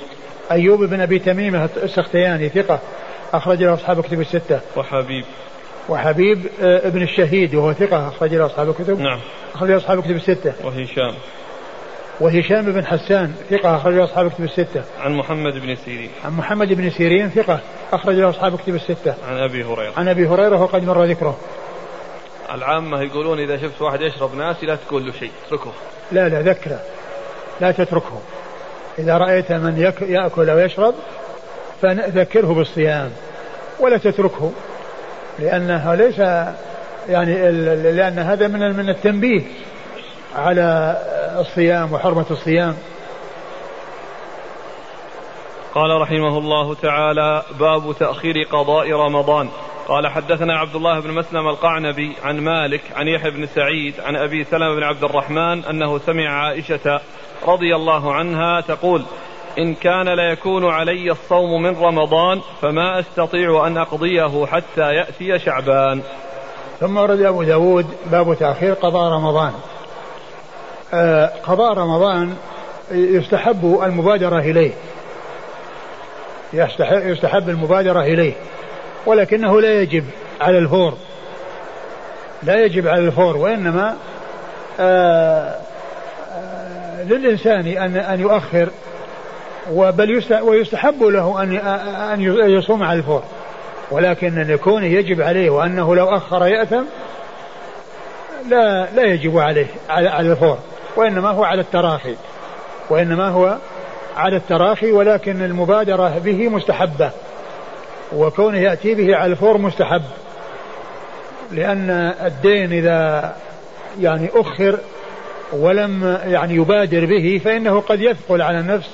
[0.51, 2.79] أيوب بن أبي تميمة السختياني ثقة
[3.35, 4.61] أخرج له أصحاب كتب الستة.
[4.77, 5.25] وحبيب.
[5.89, 9.01] وحبيب آه، ابن الشهيد وهو ثقة أخرج له أصحاب الكتب.
[9.01, 9.21] نعم.
[9.55, 10.53] أخرج له أصحاب الكتب الستة.
[10.65, 11.15] وهشام.
[12.21, 14.83] وهشام بن حسان ثقة أخرج له أصحاب الكتب الستة.
[15.01, 16.11] عن محمد بن سيرين.
[16.25, 17.61] عن محمد بن سيرين ثقة
[17.93, 19.15] أخرج له أصحاب الكتب الستة.
[19.29, 19.93] عن أبي هريرة.
[19.97, 21.39] عن أبي هريرة وقد مر ذكره.
[22.55, 25.73] العامة يقولون إذا شفت واحد يشرب ناسي لا تقول له شيء اتركه.
[26.13, 26.81] لا لا ذكره.
[27.61, 28.21] لا تتركه.
[28.99, 30.95] إذا رأيت من يأكل أو يشرب
[31.83, 33.11] فذكره بالصيام
[33.81, 34.53] ولا تتركه.
[35.39, 36.19] لأنه ليس
[37.09, 37.51] يعني
[37.93, 39.43] لأن هذا من من التنبيه
[40.37, 40.97] على
[41.39, 42.77] الصيام وحرمة الصيام.
[45.75, 49.49] قال رحمه الله تعالى باب تأخير قضاء رمضان.
[49.91, 54.45] قال حدثنا عبد الله بن مسلم القعنبي عن مالك عن يحيى بن سعيد عن أبي
[54.45, 57.01] سلمة بن عبد الرحمن أنه سمع عائشة
[57.47, 59.03] رضي الله عنها تقول
[59.59, 66.03] إن كان ليكون علي الصوم من رمضان فما أستطيع أن أقضيه حتى يأتي شعبان.
[66.81, 69.53] ثم ورد أبو داود باب تأخير قضاء رمضان.
[70.95, 72.37] آه قضاء رمضان
[72.91, 74.73] يستحب المبادرة إليه.
[76.83, 78.33] يستحب المبادرة إليه.
[79.07, 80.05] ولكنه لا يجب
[80.41, 80.95] على الفور.
[82.43, 83.97] لا يجب على الفور وإنما
[84.81, 85.55] آه
[86.35, 88.69] آه للإنسان أن أن يؤخر
[89.73, 91.57] وبل ويستحب له أن
[92.13, 92.21] أن
[92.51, 93.23] يصوم على الفور.
[93.91, 96.83] ولكن أن يكون يجب عليه وأنه لو أخر يأثم
[98.49, 100.59] لا لا يجب عليه على على الفور.
[100.97, 102.15] وإنما هو على التراخي.
[102.91, 103.57] وإنما هو
[104.17, 107.11] على التراخي ولكن المبادرة به مستحبة.
[108.17, 110.03] وكونه يأتي به على الفور مستحب.
[111.53, 111.91] لأن
[112.25, 113.33] الدين إذا
[114.01, 114.79] يعني أخر
[115.53, 118.91] ولم يعني يبادر به فإنه قد يثقل على النفس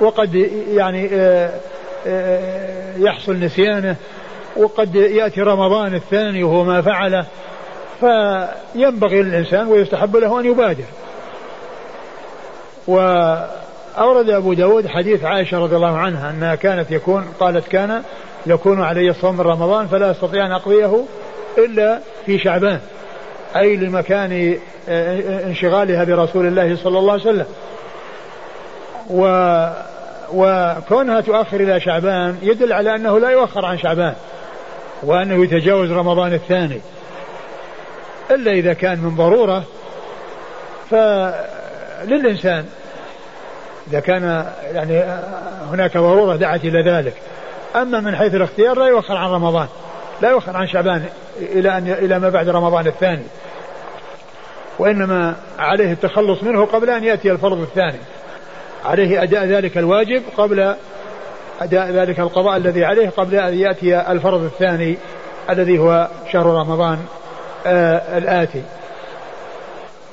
[0.00, 0.34] وقد
[0.74, 1.50] يعني آه،
[2.06, 3.96] آه، يحصل نسيانه
[4.56, 7.26] وقد يأتي رمضان الثاني وهو ما فعله.
[8.00, 10.84] فينبغي للإنسان ويستحب له أن يبادر.
[13.96, 18.02] وأورد أبو داود حديث عائشة رضي الله عنها أنها كانت يكون قالت كان
[18.46, 21.04] يكون علي من رمضان فلا أستطيع أن أقضيه
[21.58, 22.80] إلا في شعبان
[23.56, 24.58] أي لمكان
[24.88, 27.46] آه، انشغالها برسول الله صلى الله عليه وسلم.
[29.10, 29.26] و
[30.34, 34.14] وكونها تؤخر إلى شعبان يدل على أنه لا يؤخر عن شعبان
[35.02, 36.80] وأنه يتجاوز رمضان الثاني.
[38.30, 39.64] إلا إذا كان من ضرورة
[40.90, 42.64] فللإنسان
[43.90, 45.04] إذا كان يعني
[45.70, 47.14] هناك ضرورة دعت إلى ذلك.
[47.76, 49.66] أما من حيث الاختيار لا يؤخر عن رمضان
[50.22, 51.04] لا يؤخر عن شعبان
[51.40, 53.24] إلى أن إلى ما بعد رمضان الثاني.
[54.78, 57.98] وإنما عليه التخلص منه قبل أن يأتي الفرض الثاني.
[58.84, 60.74] عليه أداء ذلك الواجب قبل
[61.60, 64.96] أداء ذلك القضاء الذي عليه قبل أن يأتي الفرض الثاني
[65.50, 66.98] الذي هو شهر رمضان
[67.66, 68.62] آه الآتي.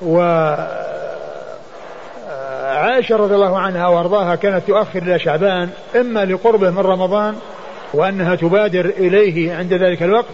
[0.01, 0.19] و
[2.79, 7.35] عائشة رضي الله عنها وأرضاها كانت تؤخر إلى شعبان إما لقربه من رمضان
[7.93, 10.25] وأنها تبادر إليه عند ذلك الوقت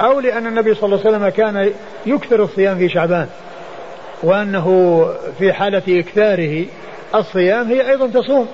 [0.00, 1.72] أو لأن النبي صلى الله عليه وسلم كان
[2.06, 3.28] يكثر الصيام في شعبان
[4.22, 5.06] وأنه
[5.38, 6.66] في حالة إكثاره
[7.14, 8.48] الصيام هي أيضا تصوم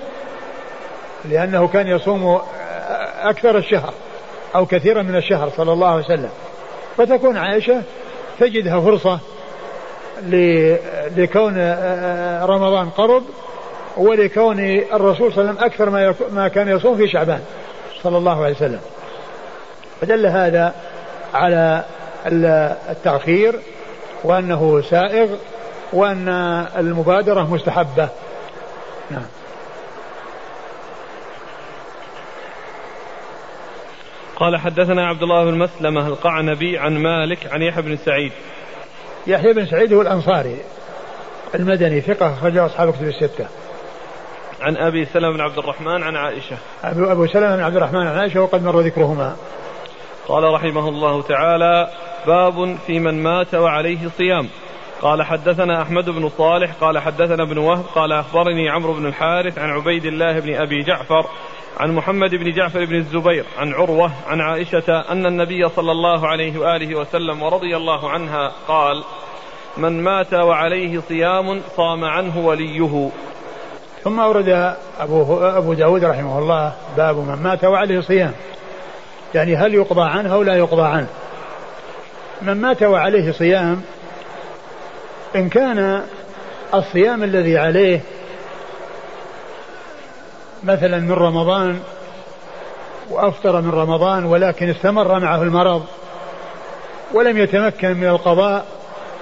[1.29, 2.39] لأنه كان يصوم
[3.21, 3.93] أكثر الشهر
[4.55, 6.29] أو كثيرا من الشهر صلى الله عليه وسلم.
[6.97, 7.81] فتكون عائشة
[8.39, 9.19] تجدها فرصة
[11.17, 11.57] لكون
[12.43, 13.23] رمضان قرب
[13.97, 14.59] ولكون
[14.93, 17.41] الرسول صلى الله عليه وسلم أكثر ما, ما كان يصوم في شعبان
[18.03, 18.79] صلى الله عليه وسلم.
[20.01, 20.73] فدل هذا
[21.33, 21.85] على
[22.89, 23.59] التأخير
[24.23, 25.27] وأنه سائغ
[25.93, 26.29] وأن
[26.77, 28.09] المبادرة مستحبة.
[29.11, 29.25] نعم.
[34.35, 38.31] قال حدثنا عبد الله بن مسلمة القعنبي عن مالك عن يحيى بن سعيد.
[39.27, 40.57] يحيى بن سعيد هو الأنصاري
[41.55, 43.45] المدني ثقة أخرجه أصحاب كتب الستة.
[44.61, 46.57] عن أبي سلمة بن عبد الرحمن عن عائشة.
[46.83, 49.35] أبو, أبو سلمة بن عبد الرحمن عن عائشة وقد مر ذكرهما.
[50.27, 51.89] قال رحمه الله تعالى
[52.27, 54.49] باب في من مات وعليه صيام.
[55.01, 59.69] قال حدثنا أحمد بن صالح قال حدثنا ابن وهب قال أخبرني عمرو بن الحارث عن
[59.69, 61.25] عبيد الله بن أبي جعفر
[61.77, 66.59] عن محمد بن جعفر بن الزبير عن عروة عن عائشة أن النبي صلى الله عليه
[66.59, 69.03] وآله وسلم ورضي الله عنها قال
[69.77, 73.09] من مات وعليه صيام صام عنه وليه.
[74.03, 78.31] ثم أورد أبو, أبو داود رحمه الله باب من مات وعليه صيام.
[79.33, 81.07] يعني هل يقضى عنه أو لا يقضى عنه؟
[82.41, 83.81] من مات وعليه صيام
[85.35, 86.03] إن كان
[86.73, 88.01] الصيام الذي عليه
[90.65, 91.79] مثلا من رمضان
[93.09, 95.85] وأفطر من رمضان ولكن استمر معه المرض
[97.13, 98.65] ولم يتمكن من القضاء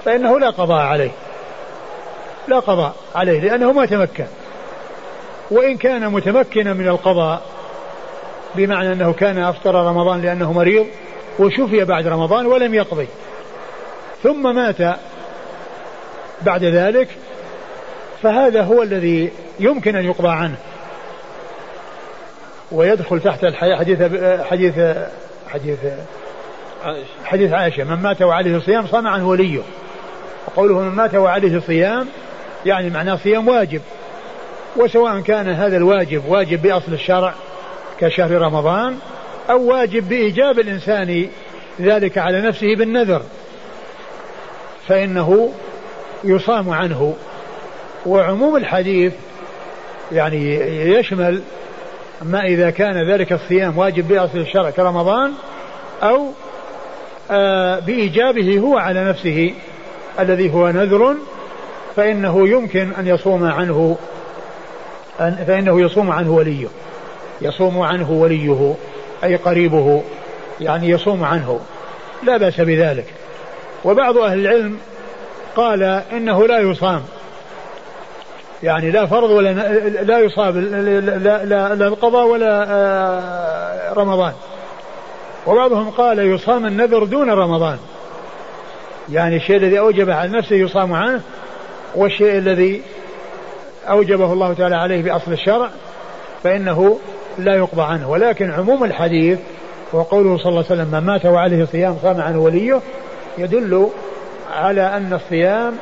[0.04, 1.10] فإنه لا قضاء عليه.
[2.48, 4.26] لا قضاء عليه لأنه ما تمكن.
[5.50, 7.42] وإن كان متمكنا من القضاء
[8.54, 10.86] بمعنى أنه كان أفطر رمضان لأنه مريض
[11.38, 13.06] وشفي بعد رمضان ولم يقضي.
[14.22, 14.98] ثم مات
[16.42, 17.08] بعد ذلك
[18.22, 20.56] فهذا هو الذي يمكن أن يقضى عنه.
[22.74, 24.02] ويدخل تحت الحديث
[24.42, 24.74] حديث
[25.48, 25.78] حديث
[26.84, 27.84] عائشة حديث عائشة.
[27.84, 29.60] من مات وعليه صيام صام عنه وليه.
[30.46, 32.08] وقوله من مات وعليه صيام
[32.66, 33.80] يعني معناه صيام واجب.
[34.76, 37.34] وسواء كان هذا الواجب واجب بأصل الشرع
[38.00, 38.98] كشهر رمضان
[39.50, 41.28] أو واجب بإيجاب الإنسان
[41.80, 43.22] ذلك على نفسه بالنذر
[44.88, 45.52] فإنه
[46.24, 47.16] يصام عنه.
[48.06, 49.12] وعموم الحديث
[50.12, 50.54] يعني
[50.90, 51.42] يشمل
[52.24, 55.32] ما إذا كان ذلك الصيام واجب بأصل الشرع كرمضان
[56.02, 56.32] أو
[57.30, 59.54] آه بإيجابه هو على نفسه
[60.20, 61.16] الذي هو نذر
[61.96, 63.96] فإنه يمكن أن يصوم عنه
[65.20, 66.66] أن فإنه يصوم عنه وليه.
[67.40, 68.74] يصوم عنه وليه
[69.24, 70.02] أي قريبه
[70.60, 71.60] يعني يصوم عنه.
[72.22, 73.06] لا بأس بذلك.
[73.84, 74.78] وبعض أهل العلم
[75.56, 75.82] قال
[76.12, 77.02] إنه لا يصام.
[78.64, 79.52] يعني لا فرض ولا
[80.02, 84.32] لا يصاب لا, لا, لا القضاء ولا آه، رمضان.
[85.46, 87.78] وبعضهم قال يصام النذر دون رمضان.
[89.12, 91.20] يعني الشيء الذي أوجبه على نفسه يصام عنه
[91.94, 92.82] والشيء الذي
[93.88, 95.68] أوجبه الله تعالى عليه بأصل الشرع
[96.42, 96.98] فإنه
[97.38, 98.10] لا يقضى عنه.
[98.10, 99.38] ولكن عموم الحديث
[99.92, 102.80] وقوله صلى الله عليه وسلم من مات وعليه صيام صام عنه وليه
[103.38, 103.88] يدل
[104.54, 105.74] على أن الصيام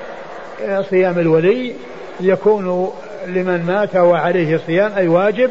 [0.91, 1.75] صيام الولي
[2.21, 2.93] يكون
[3.27, 5.51] لمن مات وعليه صيام أي واجب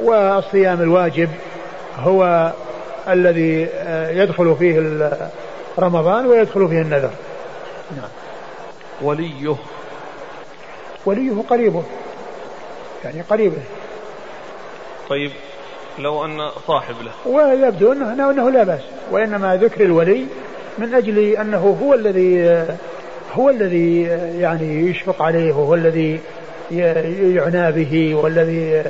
[0.00, 1.28] والصيام الواجب
[1.98, 2.52] هو
[3.08, 3.68] الذي
[4.10, 5.10] يدخل فيه
[5.78, 7.10] رمضان ويدخل فيه النذر.
[7.96, 8.08] نعم.
[9.02, 9.54] وليه؟
[11.06, 11.82] وليه قريبه
[13.04, 13.62] يعني قريبه
[15.08, 15.30] طيب
[15.98, 17.32] لو أن صاحب له.
[17.32, 18.80] ويبدو أنه, أنه لا بأس
[19.10, 20.26] وإنما ذكر الولي
[20.78, 22.66] من أجل أنه هو الذي
[23.36, 24.02] هو الذي
[24.38, 26.20] يعني يشفق عليه وهو الذي
[26.70, 28.82] يعنى به والذي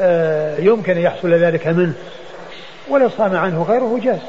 [0.00, 1.94] آه، يمكن أن يحصل ذلك منه.
[2.88, 4.20] ولو صام عنه غيره جاز.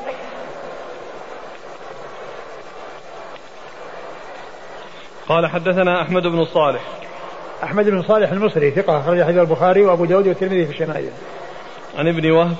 [5.27, 6.81] قال حدثنا أحمد بن صالح.
[7.63, 11.09] أحمد بن صالح المصري ثقة أخرج حديث البخاري وأبو داود والترمذي في الشمائل.
[11.97, 12.55] عن ابن وهب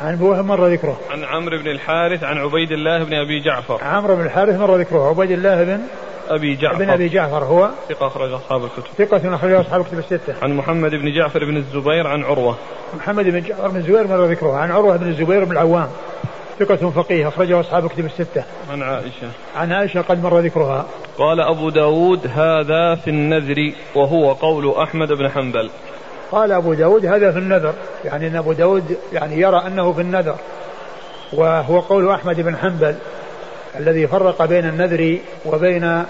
[0.00, 0.98] عن ابن وهب مر ذكره.
[1.10, 3.78] عن عمرو بن الحارث عن عبيد الله بن أبي جعفر.
[3.84, 5.08] عمرو بن الحارث مر ذكره.
[5.08, 5.80] عبيد الله بن
[6.28, 6.78] أبي جعفر.
[6.78, 8.86] بن أبي جعفر هو ثقة أخرج أصحاب الكتب.
[8.98, 10.34] ثقة أخرج أصحاب الكتب الستة.
[10.42, 12.56] عن محمد بن جعفر بن الزبير عن عروة.
[12.96, 14.56] محمد بن جعفر بن الزبير مر ذكره.
[14.56, 15.88] عن عروة بن الزبير بن العوام.
[16.58, 18.44] ثقة فقيه أخرجه أصحاب الكتب الستة.
[18.72, 19.28] عن عائشة.
[19.56, 20.86] عن عائشة قد مر ذكرها.
[21.18, 25.70] قال أبو داود هذا في النذر وهو قول أحمد بن حنبل.
[26.32, 27.74] قال أبو داود هذا في النذر
[28.04, 30.36] يعني أن أبو داود يعني يرى أنه في النذر.
[31.32, 32.94] وهو قول أحمد بن حنبل
[33.76, 36.04] الذي فرق بين النذر وبين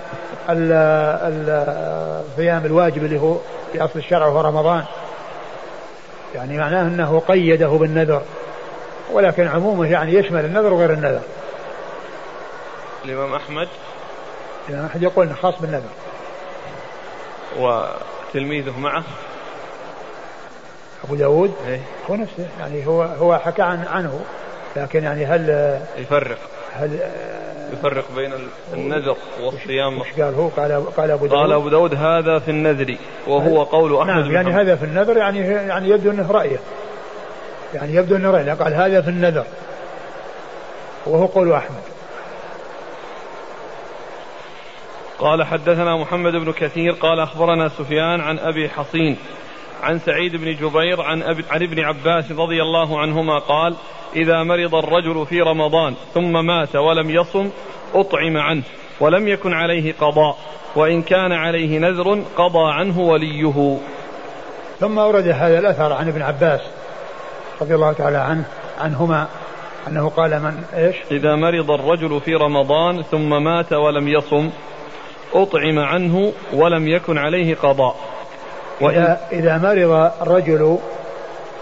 [2.30, 3.36] الصيام الواجب اللي هو
[3.72, 4.84] في أصل الشرع وهو رمضان.
[6.34, 8.22] يعني معناه أنه قيده بالنذر
[9.12, 11.22] ولكن عمومه يعني يشمل النذر وغير النذر.
[13.04, 13.68] الإمام أحمد؟
[14.68, 15.90] الإمام أحمد يقول أنه خاص بالنذر.
[17.58, 19.04] وتلميذه معه؟
[21.10, 21.54] أبو داود.
[21.66, 21.80] إيه؟
[22.10, 24.20] هو نفسه يعني هو هو حكى عن عنه
[24.76, 26.38] لكن يعني هل يفرق.
[26.74, 26.98] هل
[27.72, 28.32] يفرق بين
[28.74, 30.00] النذر والصيام.
[30.00, 31.40] وش قال هو؟ قال قال أبو داود.
[31.40, 32.96] قال أبو داود هذا في النذر
[33.26, 36.58] وهو قول أحمد نعم يعني هذا في النذر يعني يعني يبدو أنه رأيه.
[37.74, 39.44] يعني يبدو أنه رأيه قال هذا في النذر
[41.06, 41.82] وهو قول أحمد.
[45.18, 49.16] قال حدثنا محمد بن كثير قال أخبرنا سفيان عن أبي حصين
[49.82, 51.44] عن سعيد بن جبير عن, أب...
[51.50, 53.74] عن ابن عباس رضي الله عنهما قال
[54.16, 57.50] إذا مرض الرجل في رمضان ثم مات ولم يصم
[57.94, 58.62] أطعم عنه
[59.00, 60.36] ولم يكن عليه قضاء
[60.76, 63.76] وإن كان عليه نذر قضى عنه وليه.
[64.80, 66.60] ثم أورد هذا الأثر عن ابن عباس
[67.60, 68.44] رضي الله تعالى عنه
[68.80, 69.28] عنهما
[69.88, 74.50] أنه قال من إيش؟ إذا مرض الرجل في رمضان ثم مات ولم يصم
[75.34, 77.96] أطعم عنه ولم يكن عليه قضاء.
[78.80, 80.78] وإذا إذا مرض الرجل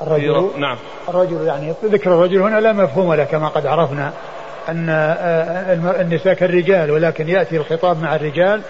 [0.02, 0.76] الرجل نعم.
[1.08, 4.12] الرجل يعني ذكر الرجل هنا لا مفهوم له كما قد عرفنا
[4.68, 8.60] أن آه، النساء كالرجال ولكن يأتي الخطاب مع الرجال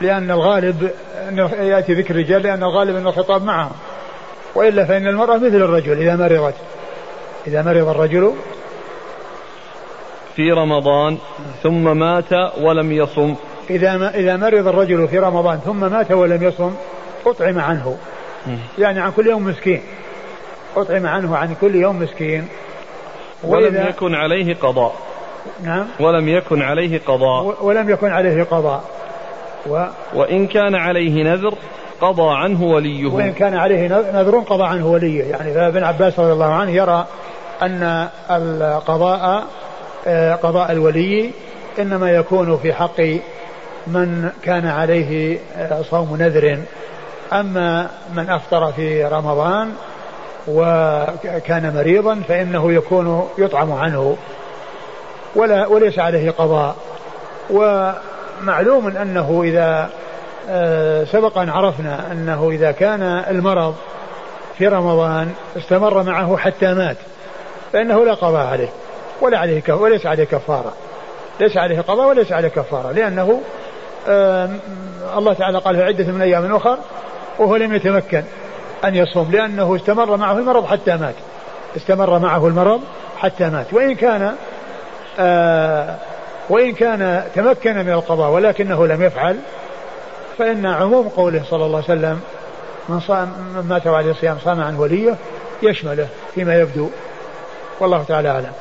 [0.00, 0.90] لأن الغالب
[1.28, 3.72] أنه يأتي ذكر الرجال لأن الغالب أن الخطاب معهم.
[4.54, 6.54] وإلا فإن المرأة مثل الرجل إذا مرضت.
[7.46, 8.32] إذا مرض الرجل
[10.36, 11.18] في رمضان
[11.62, 13.34] ثم مات ولم يصم.
[13.70, 16.74] إذا إذا مرض الرجل في رمضان ثم مات ولم يصم
[17.26, 17.96] أطعم عنه.
[18.78, 19.82] يعني عن كل يوم مسكين.
[20.76, 22.48] أطعم عنه عن كل يوم مسكين.
[23.44, 24.94] ولم يكن عليه قضاء.
[25.62, 25.86] نعم.
[26.00, 27.64] ولم يكن عليه قضاء.
[27.64, 28.84] ولم يكن عليه قضاء.
[29.66, 31.54] و وإن كان عليه نذر
[32.00, 33.06] قضى عنه وليه.
[33.06, 35.24] وإن كان عليه نذر قضى عنه وليه.
[35.24, 37.06] يعني فابن عباس رضي الله عنه يرى
[37.62, 39.44] أن القضاء
[40.06, 41.30] آه، قضاء الولي
[41.78, 43.00] إنما يكون في حق
[43.86, 46.58] من كان عليه آه، صوم نذر.
[47.32, 49.72] أما من أفطر في رمضان
[50.48, 54.16] وكان مريضا فإنه يكون يطعم عنه
[55.34, 56.76] ولا وليس عليه قضاء.
[57.50, 59.90] ومعلوم أنه إذا
[60.50, 63.74] آه، سبق أن عرفنا أنه إذا كان المرض
[64.58, 66.96] في رمضان استمر معه حتى مات
[67.72, 68.68] فإنه لا قضاء عليه
[69.20, 70.72] ولا عليه وليس عليه كفارة.
[71.40, 73.40] ليس عليه قضاء وليس عليه كفارة لأنه
[75.18, 76.78] الله تعالى قال في عدة من أيام أخر
[77.38, 78.22] وهو لم يتمكن
[78.84, 81.14] أن يصوم لأنه استمر معه المرض حتى مات.
[81.76, 82.80] استمر معه المرض
[83.18, 83.66] حتى مات.
[83.72, 84.34] وإن كان
[85.18, 85.96] آه
[86.50, 89.36] وإن كان تمكن من القضاء ولكنه لم يفعل
[90.38, 92.20] فإن عموم قوله صلى الله عليه وسلم
[92.88, 95.14] من صام من مات عليه الصيام صام عن وليه
[95.62, 96.90] يشمله فيما يبدو.
[97.80, 98.52] والله تعالى أعلم.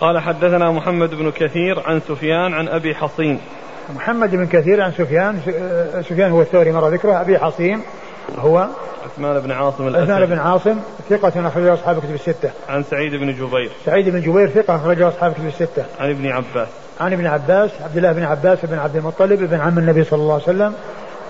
[0.00, 3.40] قال حدثنا محمد بن كثير عن سفيان عن أبي حصين
[3.96, 5.40] محمد بن كثير عن سفيان
[6.08, 7.80] سفيان هو الثوري مر ذكره أبي حصين
[8.38, 8.66] هو
[9.04, 10.76] عثمان بن عاصم الأسدي عثمان بن عاصم
[11.10, 12.50] ثقة أخرجه أصحاب الكتب الستة.
[12.68, 13.70] عن سعيد بن جبير.
[13.86, 15.84] سعيد بن جبير ثقة أخرجه أصحاب الكتب الستة.
[16.00, 16.68] عن ابن عباس.
[17.00, 20.34] عن ابن عباس عبد الله بن عباس بن عبد المطلب بن عم النبي صلى الله
[20.34, 20.74] عليه وسلم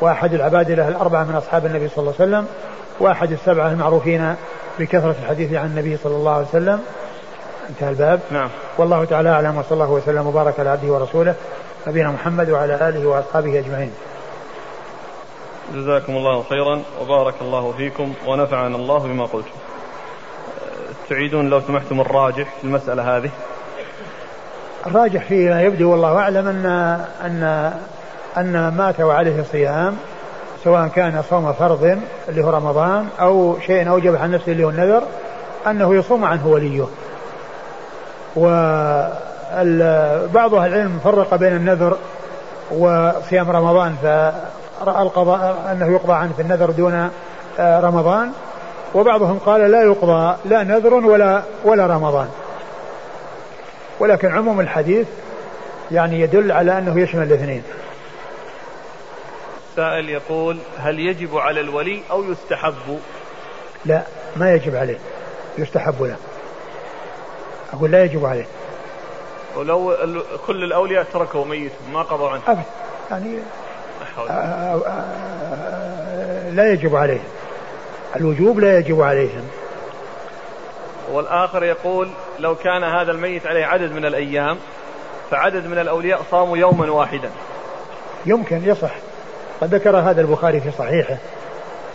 [0.01, 2.47] وأحد العبادلة الأربعة من أصحاب النبي صلى الله عليه وسلم
[3.01, 4.35] وأحد السبعة المعروفين
[4.79, 6.81] بكثرة الحديث عن النبي صلى الله عليه وسلم
[7.69, 8.21] انتهى الباب.
[8.31, 8.49] نعم.
[8.79, 11.35] والله تعالى أعلم وصلى الله وسلم وبارك على عبده ورسوله
[11.87, 13.93] نبينا محمد وعلى آله وأصحابه أجمعين.
[15.75, 19.51] جزاكم الله خيرا وبارك الله فيكم ونفعنا الله بما قلتم.
[21.09, 23.31] تعيدون لو سمحتم الراجح في المسألة هذه؟
[24.87, 26.67] الراجح فيما يبدو والله أعلم أن
[27.25, 27.73] أن
[28.37, 29.97] أن مات وعليه صيام
[30.65, 35.03] سواء كان صوم فرض اللي هو رمضان أو شيء أوجب عن نفسه اللي هو النذر
[35.67, 36.85] أنه يصوم عنه وليه.
[38.37, 39.15] وبعض
[40.55, 41.99] أهل العلم فرق بين النذر
[42.71, 47.11] وصيام رمضان فرأى القضاء أنه يقضى عنه في النذر دون
[47.59, 48.33] آه، رمضان.
[48.95, 52.29] وبعضهم قال لا يقضى لا نذر ولا ولا رمضان.
[54.01, 55.07] ولكن عموم الحديث
[55.91, 57.63] يعني يدل على أنه يشمل الاثنين.
[59.77, 62.99] سائل يقول هل يجب على الولي أو يستحب؟
[63.85, 64.03] لا
[64.37, 64.99] ما يجب عليه.
[65.59, 66.17] يستحب له.
[67.73, 68.47] أقول لا يجب عليه.
[69.57, 69.97] ولو
[70.47, 72.63] كل الأولياء تركوا ميت ما قضوا عنه أبدا.
[73.11, 73.39] يعني
[74.19, 77.25] آه، آه، آه، لا يجب عليهم.
[78.17, 79.49] الوجوب لا يجب عليهم.
[81.13, 84.59] والآخر يقول لو كان هذا الميت عليه عدد من الأيام
[85.31, 87.31] فعدد من الأولياء صاموا يوما واحدا.
[88.27, 88.95] يمكن يصح.
[89.61, 91.17] قد ذكر هذا البخاري في صحيحه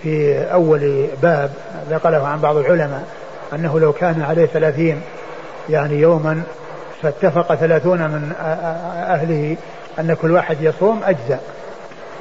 [0.04, 1.54] في أول باب
[1.92, 3.04] نقله عن بعض العلماء
[3.54, 5.02] أنه لو كان عليه ثلاثين
[5.70, 6.42] يعني يوما
[7.02, 8.32] فاتفق ثلاثون من
[9.08, 9.58] أهله
[10.00, 11.44] أن كل واحد يصوم أجزاء.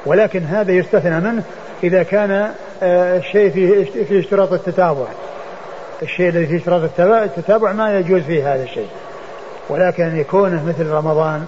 [0.05, 1.43] ولكن هذا يستثنى منه
[1.83, 2.51] إذا كان
[2.83, 5.05] الشيء فيه في اشتراط التتابع.
[6.01, 8.89] الشيء الذي فيه اشتراط التتابع ما يجوز فيه هذا الشيء.
[9.69, 11.45] ولكن يكونه مثل رمضان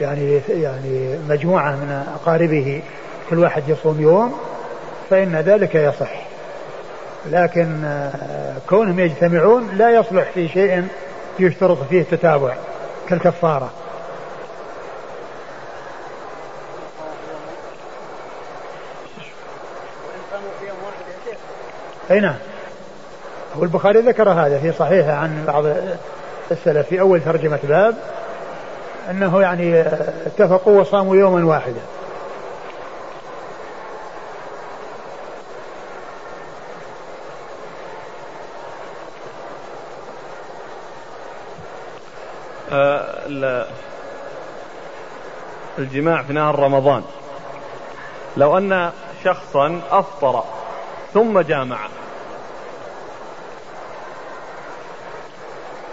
[0.00, 2.82] يعني يعني مجموعة من أقاربه
[3.30, 4.34] كل واحد يصوم يوم
[5.10, 6.33] فإن ذلك يصح.
[7.30, 10.88] لكن آه، كونهم يجتمعون لا يصلح في شيء
[11.38, 12.54] يشترط فيه التتابع
[13.08, 13.70] كالكفارة.
[22.10, 22.36] أي نعم.
[23.56, 25.64] والبخاري ذكر هذا في صحيحه عن بعض
[26.50, 27.94] السلف في أول ترجمة باب
[29.10, 29.80] أنه يعني
[30.26, 31.80] اتفقوا وصاموا يوما واحدا.
[45.78, 47.02] الجماع في نهار رمضان.
[48.36, 48.90] لو أن
[49.24, 50.44] شخصا أفطر
[51.14, 51.78] ثم جامع.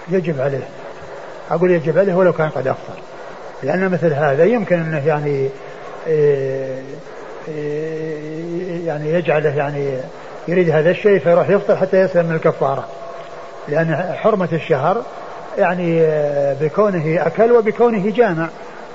[0.10, 0.68] يجب عليه.
[1.52, 2.99] أقول يجب عليه ولو كان قد أفطر.
[3.64, 5.49] لأن مثل هذا يمكن أنه يعني
[6.08, 6.82] إيه،
[7.48, 9.98] إيه، يعني يجعله يعني
[10.48, 12.88] يريد هذا الشيء فيروح يفطر حتى يسلم من الكفارة.
[13.68, 15.03] لأن حرمة الشهر
[15.57, 18.49] يعني آه، بكونه أكل وبكونه جامع.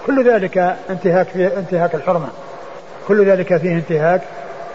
[0.07, 2.28] كل ذلك انتهاك في انتهاك الحرمة.
[3.09, 4.23] كل ذلك فيه انتهاك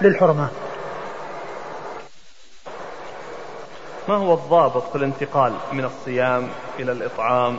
[0.02, 0.48] للحرمة.
[4.08, 6.48] ما هو الضابط في الانتقال من الصيام
[6.80, 7.58] إلى الإطعام؟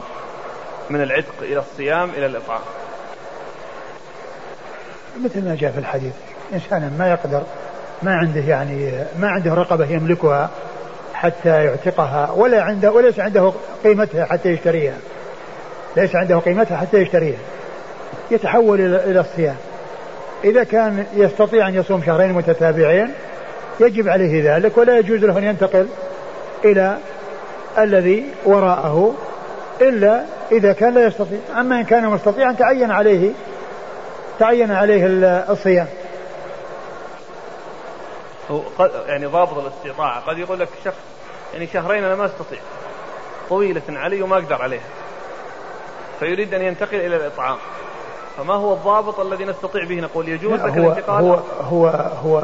[0.90, 2.60] من العتق إلى الصيام إلى الإطعام.
[5.24, 6.12] مثل ما جاء في الحديث
[6.52, 7.42] إنسانا ما يقدر
[8.02, 10.50] ما عنده يعني ما عنده رقبة يملكها
[11.22, 13.52] حتى يعتقها ولا عنده وليس عنده
[13.84, 14.96] قيمتها حتى يشتريها.
[15.96, 17.38] ليس عنده قيمتها حتى يشتريها.
[18.30, 19.56] يتحول إلى الصيام.
[20.44, 23.08] إذا كان يستطيع أن يصوم شهرين متتابعين
[23.80, 25.86] يجب عليه ذلك ولا يجوز له أن ينتقل
[26.64, 26.96] إلى
[27.78, 29.14] الذي وراءه
[29.80, 30.22] إلا
[30.52, 31.38] إذا كان لا يستطيع.
[31.60, 33.30] أما إن كان مستطيعا تعين عليه
[34.38, 35.06] تعين عليه
[35.50, 35.86] الصيام.
[39.06, 40.20] يعني ضابط الاستطاعة.
[40.20, 40.96] قد يقول لك شخص
[41.52, 42.58] يعني شهرين أنا ما أستطيع.
[43.48, 44.88] طويلة علي وما أقدر عليها.
[46.20, 47.56] فيريد أن ينتقل إلى الإطعام.
[48.36, 51.86] فما هو الضابط الذي نستطيع به؟ نقول يجوز لك هو الانتقال هو هو
[52.24, 52.42] هو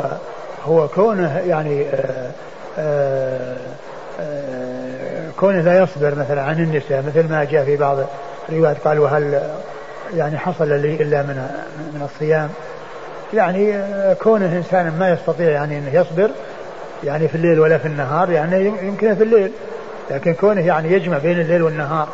[0.67, 2.33] هو كونه يعني آآ آه،
[2.79, 3.57] آآ
[4.21, 7.99] آه، آه، كونه لا يصبر مثلا عن النساء مثل ما جاء في بعض
[8.49, 9.51] الروايات قال وهل
[10.15, 11.37] يعني حصل لي إلا من
[11.95, 12.51] من الصيام؟
[13.35, 13.85] يعني
[14.15, 16.31] كونه انسانا ما يستطيع يعني إنه يصبر
[17.05, 19.53] يعني في الليل ولا في النهار يعني يمكن في الليل
[20.11, 22.09] لكن كونه يعني يجمع بين الليل والنهار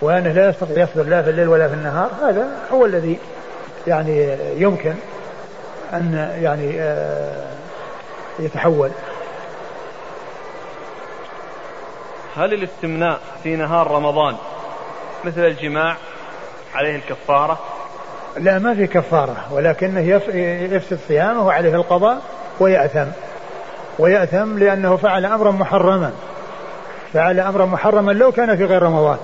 [0.00, 3.18] وأنه لا يستطيع يصبر لا في الليل ولا في النهار هذا هو الذي
[3.86, 4.94] يعني يمكن
[5.92, 7.46] أن يعني آه،
[8.38, 8.90] يتحول.
[12.36, 14.36] هل الاستمناء في نهار رمضان
[15.24, 15.96] مثل الجماع
[16.74, 17.75] عليه الكفارة؟
[18.38, 20.00] لا ما في كفارة ولكنه
[20.74, 22.18] يفسد صيامه وعليه القضاء
[22.60, 23.06] ويأثم.
[23.98, 26.12] ويأثم لأنه فعل أمرا محرما.
[27.12, 29.18] فعل أمرا محرما لو كان في غير رمضان.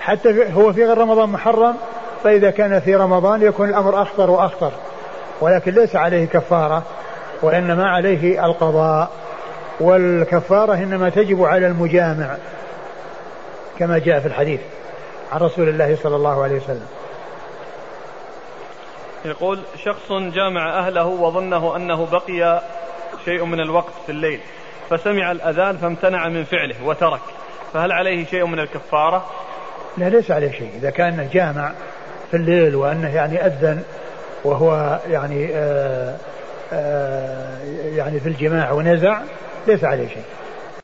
[0.00, 1.74] حتى هو في غير رمضان محرم
[2.24, 4.72] فإذا كان في رمضان يكون الأمر أخطر وأخطر.
[5.40, 6.82] ولكن ليس عليه كفارة
[7.42, 9.10] وإنما عليه القضاء.
[9.80, 12.36] والكفارة إنما تجب على المجامع
[13.78, 14.60] كما جاء في الحديث
[15.32, 16.86] عن رسول الله صلى الله عليه وسلم.
[19.24, 22.62] يقول شخص جامع أهله وظنه أنه بقي
[23.24, 24.40] شيء من الوقت في الليل
[24.90, 27.20] فسمع الأذان فامتنع من فعله وترك
[27.72, 29.26] فهل عليه شيء من الكفارة؟
[29.98, 30.70] لا ليس عليه شيء.
[30.76, 31.72] إذا كان جامع
[32.30, 33.82] في الليل وأنه يعني أذن
[34.44, 36.16] وهو يعني آآ آه،
[36.72, 39.20] آآ آه، يعني في الجماع ونزع
[39.66, 40.22] ليس عليه شيء.